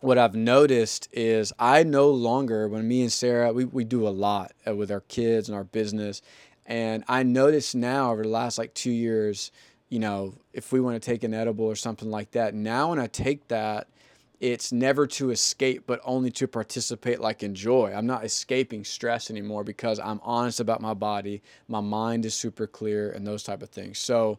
what 0.00 0.18
I've 0.18 0.36
noticed 0.36 1.08
is 1.12 1.52
I 1.58 1.82
no 1.82 2.10
longer, 2.10 2.68
when 2.68 2.86
me 2.86 3.02
and 3.02 3.12
Sarah, 3.12 3.52
we, 3.52 3.64
we 3.64 3.82
do 3.82 4.06
a 4.06 4.10
lot 4.10 4.52
uh, 4.66 4.76
with 4.76 4.92
our 4.92 5.00
kids 5.00 5.48
and 5.48 5.56
our 5.56 5.64
business. 5.64 6.22
And 6.64 7.04
I 7.08 7.22
notice 7.22 7.74
now 7.74 8.12
over 8.12 8.22
the 8.22 8.28
last 8.28 8.58
like 8.58 8.74
two 8.74 8.90
years, 8.90 9.50
you 9.88 9.98
know, 9.98 10.34
if 10.52 10.72
we 10.72 10.80
want 10.80 11.00
to 11.00 11.10
take 11.10 11.22
an 11.22 11.34
edible 11.34 11.64
or 11.64 11.76
something 11.76 12.10
like 12.10 12.32
that. 12.32 12.54
Now, 12.54 12.90
when 12.90 12.98
I 12.98 13.06
take 13.06 13.46
that, 13.48 13.88
it's 14.40 14.72
never 14.72 15.06
to 15.06 15.30
escape, 15.30 15.84
but 15.86 16.00
only 16.04 16.30
to 16.32 16.46
participate, 16.46 17.20
like 17.20 17.42
enjoy. 17.42 17.92
I'm 17.94 18.06
not 18.06 18.24
escaping 18.24 18.84
stress 18.84 19.30
anymore 19.30 19.64
because 19.64 19.98
I'm 19.98 20.20
honest 20.22 20.60
about 20.60 20.82
my 20.82 20.92
body. 20.92 21.42
My 21.68 21.80
mind 21.80 22.26
is 22.26 22.34
super 22.34 22.66
clear 22.66 23.12
and 23.12 23.26
those 23.26 23.42
type 23.42 23.62
of 23.62 23.70
things. 23.70 23.98
So, 23.98 24.38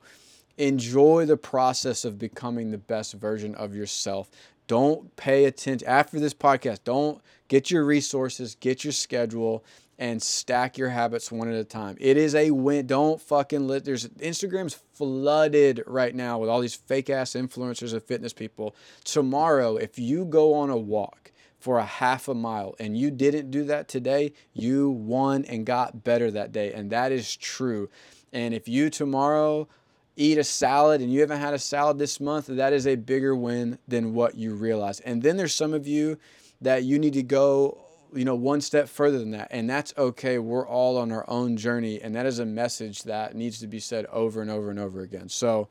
enjoy 0.58 1.26
the 1.26 1.38
process 1.38 2.04
of 2.04 2.18
becoming 2.18 2.72
the 2.72 2.78
best 2.78 3.14
version 3.14 3.56
of 3.56 3.76
yourself. 3.76 4.30
Don't 4.68 5.16
pay 5.16 5.46
attention 5.46 5.88
after 5.88 6.20
this 6.20 6.34
podcast. 6.34 6.80
Don't 6.84 7.22
get 7.48 7.72
your 7.72 7.86
resources, 7.86 8.56
get 8.56 8.84
your 8.84 8.94
schedule, 8.94 9.64
and 10.00 10.22
stack 10.22 10.78
your 10.78 10.90
habits 10.90 11.32
one 11.32 11.48
at 11.48 11.56
a 11.56 11.64
time. 11.64 11.98
It 12.00 12.18
is 12.18 12.36
a 12.36 12.52
win. 12.52 12.86
Don't 12.86 13.20
fucking 13.20 13.68
let 13.68 13.84
there's 13.84 14.08
Instagram's 14.08 14.76
flooded 14.94 15.84
right 15.88 16.14
now 16.14 16.38
with 16.38 16.50
all 16.50 16.60
these 16.60 16.76
fake 16.76 17.10
ass 17.10 17.32
influencers 17.32 17.94
and 17.94 18.04
fitness 18.04 18.34
people. 18.34 18.76
Tomorrow, 19.04 19.78
if 19.78 19.98
you 19.98 20.26
go 20.26 20.54
on 20.54 20.70
a 20.70 20.78
walk 20.78 21.32
for 21.60 21.80
a 21.80 21.86
half 21.86 22.28
a 22.28 22.36
mile 22.36 22.76
and 22.80 22.98
you 22.98 23.10
didn't 23.10 23.50
do 23.50 23.64
that 23.66 23.88
today, 23.88 24.34
you 24.54 24.90
won 24.90 25.44
and 25.46 25.66
got 25.66 26.04
better 26.04 26.30
that 26.30 26.52
day. 26.52 26.72
And 26.74 26.92
that 26.92 27.12
is 27.12 27.36
true. 27.36 27.90
And 28.32 28.54
if 28.54 28.68
you 28.68 28.92
tomorrow 28.92 29.68
eat 30.16 30.38
a 30.38 30.44
salad 30.44 31.02
and 31.02 31.12
you 31.12 31.22
haven't 31.22 31.40
had 31.40 31.56
a 31.56 31.60
salad 31.60 31.98
this 31.98 32.20
month, 32.20 32.48
that 32.48 32.74
is 32.74 32.86
a 32.86 32.96
bigger 32.96 33.36
win 33.36 33.80
than 33.88 34.14
what 34.14 34.36
you 34.36 34.54
realize. 34.54 35.00
And 35.00 35.24
then 35.24 35.38
there's 35.38 35.56
some 35.56 35.74
of 35.74 35.88
you 35.88 36.20
that 36.62 36.84
you 36.84 37.00
need 37.00 37.14
to 37.14 37.24
go 37.24 37.87
you 38.14 38.26
know 38.26 38.36
one 38.36 38.62
step 38.62 38.90
further 38.90 39.20
than 39.20 39.32
that 39.32 39.48
and 39.52 39.70
that's 39.70 39.94
okay. 39.98 40.40
We're 40.40 40.68
all 40.68 40.98
on 40.98 41.12
our 41.12 41.26
own 41.30 41.58
journey 41.58 42.02
and 42.02 42.16
that 42.16 42.26
is 42.26 42.40
a 42.40 42.46
message 42.46 43.04
that 43.04 43.36
needs 43.36 43.60
to 43.60 43.68
be 43.68 43.80
said 43.80 44.06
over 44.08 44.42
and 44.42 44.50
over 44.50 44.70
and 44.70 44.80
over 44.80 45.02
again. 45.02 45.30
So 45.30 45.70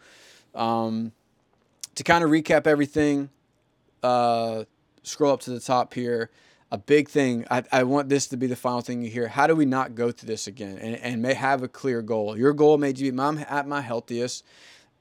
um, 0.54 1.12
to 1.94 2.04
kind 2.04 2.22
of 2.22 2.30
recap 2.30 2.66
everything 2.66 3.30
uh, 4.02 4.64
scroll 5.02 5.32
up 5.32 5.40
to 5.40 5.50
the 5.50 5.60
top 5.60 5.94
here. 5.94 6.30
A 6.72 6.78
big 6.78 7.08
thing 7.08 7.46
I, 7.50 7.62
I 7.70 7.84
want 7.84 8.08
this 8.08 8.26
to 8.28 8.36
be 8.36 8.48
the 8.48 8.56
final 8.56 8.80
thing 8.80 9.02
you 9.02 9.10
hear. 9.10 9.28
How 9.28 9.46
do 9.46 9.54
we 9.54 9.64
not 9.64 9.94
go 9.94 10.10
through 10.10 10.26
this 10.26 10.48
again? 10.48 10.78
And, 10.78 10.96
and 10.96 11.22
may 11.22 11.34
have 11.34 11.62
a 11.62 11.68
clear 11.68 12.02
goal. 12.02 12.36
Your 12.36 12.52
goal 12.52 12.76
may 12.76 12.92
be 12.92 13.08
i'm 13.08 13.38
at 13.38 13.68
my 13.68 13.80
healthiest 13.80 14.44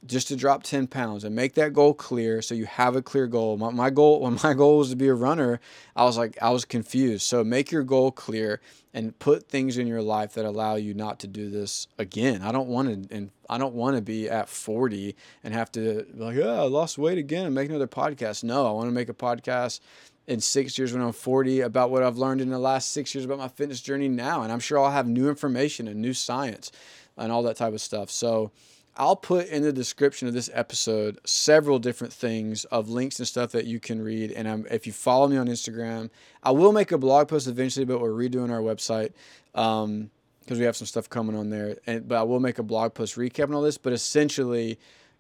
just 0.06 0.28
to 0.28 0.36
drop 0.36 0.64
10 0.64 0.88
pounds 0.88 1.24
and 1.24 1.36
make 1.36 1.56
that 1.56 1.74
goal 1.74 1.94
clear 1.94 2.42
so 2.42 2.54
you 2.56 2.66
have 2.66 2.96
a 2.96 3.02
clear 3.02 3.28
goal. 3.28 3.58
My, 3.58 3.72
my 3.72 3.90
goal, 3.90 4.22
when 4.22 4.38
my 4.44 4.54
goal 4.54 4.78
was 4.78 4.90
to 4.90 4.96
be 4.96 5.08
a 5.08 5.14
runner, 5.14 5.60
I 5.96 6.04
was 6.04 6.18
like, 6.18 6.38
I 6.42 6.50
was 6.50 6.66
confused. 6.66 7.24
So 7.24 7.44
make 7.44 7.72
your 7.72 7.84
goal 7.84 8.12
clear 8.12 8.62
and 8.94 9.18
put 9.20 9.50
things 9.50 9.78
in 9.78 9.88
your 9.88 10.02
life 10.02 10.34
that 10.34 10.46
allow 10.46 10.76
you 10.76 10.94
not 10.94 11.20
to 11.20 11.28
do 11.28 11.50
this 11.50 11.88
again. 11.98 12.42
I 12.42 12.52
don't 12.52 12.70
want 12.70 13.10
to, 13.10 13.16
and 13.16 13.32
I 13.50 13.58
don't 13.58 13.76
want 13.76 13.98
to 13.98 14.02
be 14.02 14.30
at 14.30 14.48
40 14.48 15.16
and 15.44 15.54
have 15.54 15.72
to 15.74 16.06
like, 16.16 16.38
yeah, 16.38 16.62
I 16.62 16.64
lost 16.64 16.98
weight 16.98 17.18
again 17.18 17.46
and 17.46 17.54
make 17.54 17.70
another 17.70 17.88
podcast. 17.88 18.44
No, 18.44 18.68
I 18.68 18.72
want 18.72 18.88
to 18.88 18.94
make 18.94 19.10
a 19.10 19.14
podcast 19.14 19.82
in 20.28 20.40
six 20.40 20.78
years 20.78 20.94
when 20.94 21.02
I'm 21.02 21.12
40 21.12 21.62
about 21.62 21.92
what 21.92 22.04
I've 22.04 22.18
learned 22.18 22.42
in 22.42 22.50
the 22.50 22.60
last 22.60 22.92
six 22.92 23.14
years 23.14 23.26
about 23.26 23.38
my 23.38 23.48
fitness 23.48 23.82
journey 23.82 24.08
now. 24.08 24.42
And 24.42 24.52
I'm 24.52 24.60
sure 24.60 24.80
I'll 24.80 24.92
have 24.92 25.08
new 25.08 25.30
information 25.30 25.88
and 25.88 26.02
new 26.02 26.14
science 26.14 26.72
and 27.18 27.32
all 27.32 27.44
that 27.44 27.58
type 27.58 27.74
of 27.74 27.82
stuff. 27.82 28.10
So, 28.10 28.52
I'll 28.98 29.16
put 29.16 29.48
in 29.48 29.64
the 29.64 29.74
description 29.74 30.28
of 30.28 30.34
this 30.34 30.50
episode 30.54 31.20
several 31.26 31.80
different 31.80 32.14
things 32.14 32.64
of 32.66 32.90
links 32.90 33.20
and 33.20 33.28
stuff 33.28 33.52
that 33.52 33.66
you 33.66 33.80
can 33.80 34.02
read. 34.02 34.32
And 34.32 34.48
I'm, 34.48 34.66
if 34.72 34.88
you 34.88 34.94
follow 34.94 35.28
me 35.28 35.36
on 35.36 35.48
Instagram, 35.48 36.10
I 36.44 36.52
will 36.52 36.72
make 36.72 36.92
a 36.92 36.98
blog 36.98 37.28
post 37.28 37.48
eventually, 37.48 37.86
but 37.86 38.00
we're 38.00 38.12
redoing 38.12 38.52
our 38.52 38.62
website 38.62 39.12
because 39.52 39.84
um, 39.84 40.10
we 40.50 40.64
have 40.64 40.78
some 40.78 40.88
stuff 40.88 41.10
coming 41.10 41.36
on 41.36 41.50
there. 41.50 41.78
And 41.86 42.08
but 42.08 42.16
I 42.16 42.24
will 42.24 42.40
make 42.40 42.58
a 42.58 42.64
blog 42.64 42.94
post 42.94 43.18
recapping 43.18 43.54
all 43.54 43.62
this. 43.62 43.78
But 43.78 43.92
essentially, 43.92 44.80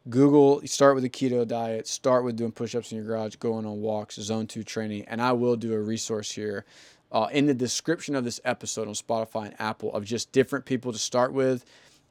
Google 0.09 0.61
start 0.65 0.95
with 0.95 1.03
the 1.03 1.09
keto 1.09 1.45
diet, 1.45 1.87
start 1.87 2.23
with 2.23 2.37
doing 2.37 2.51
push-ups 2.51 2.91
in 2.91 2.97
your 2.97 3.07
garage, 3.07 3.35
going 3.35 3.65
on 3.65 3.81
walks, 3.81 4.15
zone 4.15 4.47
two 4.47 4.63
training, 4.63 5.03
and 5.07 5.21
I 5.21 5.33
will 5.33 5.57
do 5.57 5.73
a 5.73 5.79
resource 5.79 6.31
here 6.31 6.63
uh, 7.11 7.27
in 7.31 7.45
the 7.45 7.53
description 7.53 8.15
of 8.15 8.23
this 8.23 8.39
episode 8.45 8.87
on 8.87 8.93
Spotify 8.93 9.45
and 9.45 9.55
Apple 9.59 9.93
of 9.93 10.05
just 10.05 10.31
different 10.31 10.65
people 10.65 10.91
to 10.91 10.97
start 10.97 11.33
with 11.33 11.65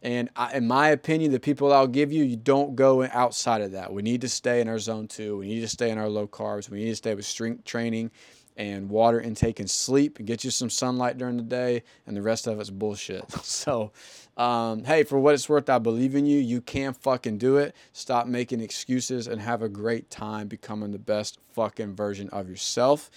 and 0.05 0.28
I, 0.36 0.59
in 0.59 0.66
my 0.66 0.88
opinion, 0.90 1.32
the 1.32 1.40
people 1.40 1.72
I'll 1.72 1.86
give 1.86 2.12
you, 2.12 2.24
you 2.24 2.36
don't 2.36 2.76
go 2.76 3.05
outside 3.05 3.62
of 3.62 3.72
that. 3.72 3.90
We 3.90 4.02
need 4.02 4.20
to 4.20 4.28
stay 4.28 4.61
in 4.61 4.68
our 4.68 4.78
zone 4.78 5.09
two. 5.09 5.38
We 5.38 5.46
need 5.46 5.62
to 5.62 5.68
stay 5.68 5.90
in 5.90 5.96
our 5.96 6.11
low 6.11 6.28
carbs. 6.28 6.68
We 6.68 6.84
need 6.84 6.90
to 6.90 6.96
stay 6.96 7.14
with 7.14 7.24
strength 7.24 7.64
training 7.64 8.11
and 8.59 8.90
water 8.90 9.18
intake 9.18 9.61
and 9.61 9.68
sleep 9.68 10.18
and 10.18 10.26
get 10.26 10.44
you 10.44 10.50
some 10.50 10.68
sunlight 10.68 11.16
during 11.16 11.38
the 11.38 11.42
day. 11.42 11.84
And 12.07 12.14
the 12.14 12.20
rest 12.20 12.46
of 12.46 12.61
it's 12.61 12.68
bullshit. 12.68 13.28
so, 13.42 13.92
um, 14.36 14.84
hey, 14.84 15.05
for 15.05 15.18
what 15.18 15.32
it's 15.32 15.48
worth, 15.48 15.70
I 15.70 15.78
believe 15.78 16.14
in 16.14 16.26
you. 16.26 16.38
You 16.38 16.61
can 16.61 16.92
fucking 16.92 17.38
do 17.38 17.57
it. 17.57 17.74
Stop 17.94 18.26
making 18.26 18.61
excuses 18.61 19.26
and 19.26 19.40
have 19.40 19.62
a 19.62 19.70
great 19.70 20.11
time 20.11 20.48
becoming 20.48 20.92
the 20.92 20.98
best 20.98 21.38
fucking 21.55 21.96
version 21.96 22.28
of 22.28 22.50
yourself 22.50 23.11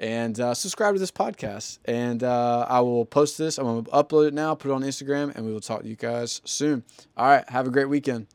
and 0.00 0.38
uh, 0.38 0.54
subscribe 0.54 0.94
to 0.94 1.00
this 1.00 1.10
podcast. 1.10 1.78
And 1.84 2.22
uh, 2.22 2.66
I 2.68 2.80
will 2.80 3.04
post 3.04 3.38
this. 3.38 3.58
I'm 3.58 3.64
going 3.64 3.84
to 3.84 3.90
upload 3.90 4.28
it 4.28 4.34
now, 4.34 4.54
put 4.54 4.70
it 4.70 4.74
on 4.74 4.82
Instagram, 4.82 5.34
and 5.34 5.44
we 5.44 5.52
will 5.52 5.60
talk 5.60 5.82
to 5.82 5.88
you 5.88 5.96
guys 5.96 6.40
soon. 6.44 6.84
All 7.16 7.26
right. 7.26 7.48
Have 7.50 7.66
a 7.66 7.70
great 7.70 7.88
weekend. 7.88 8.26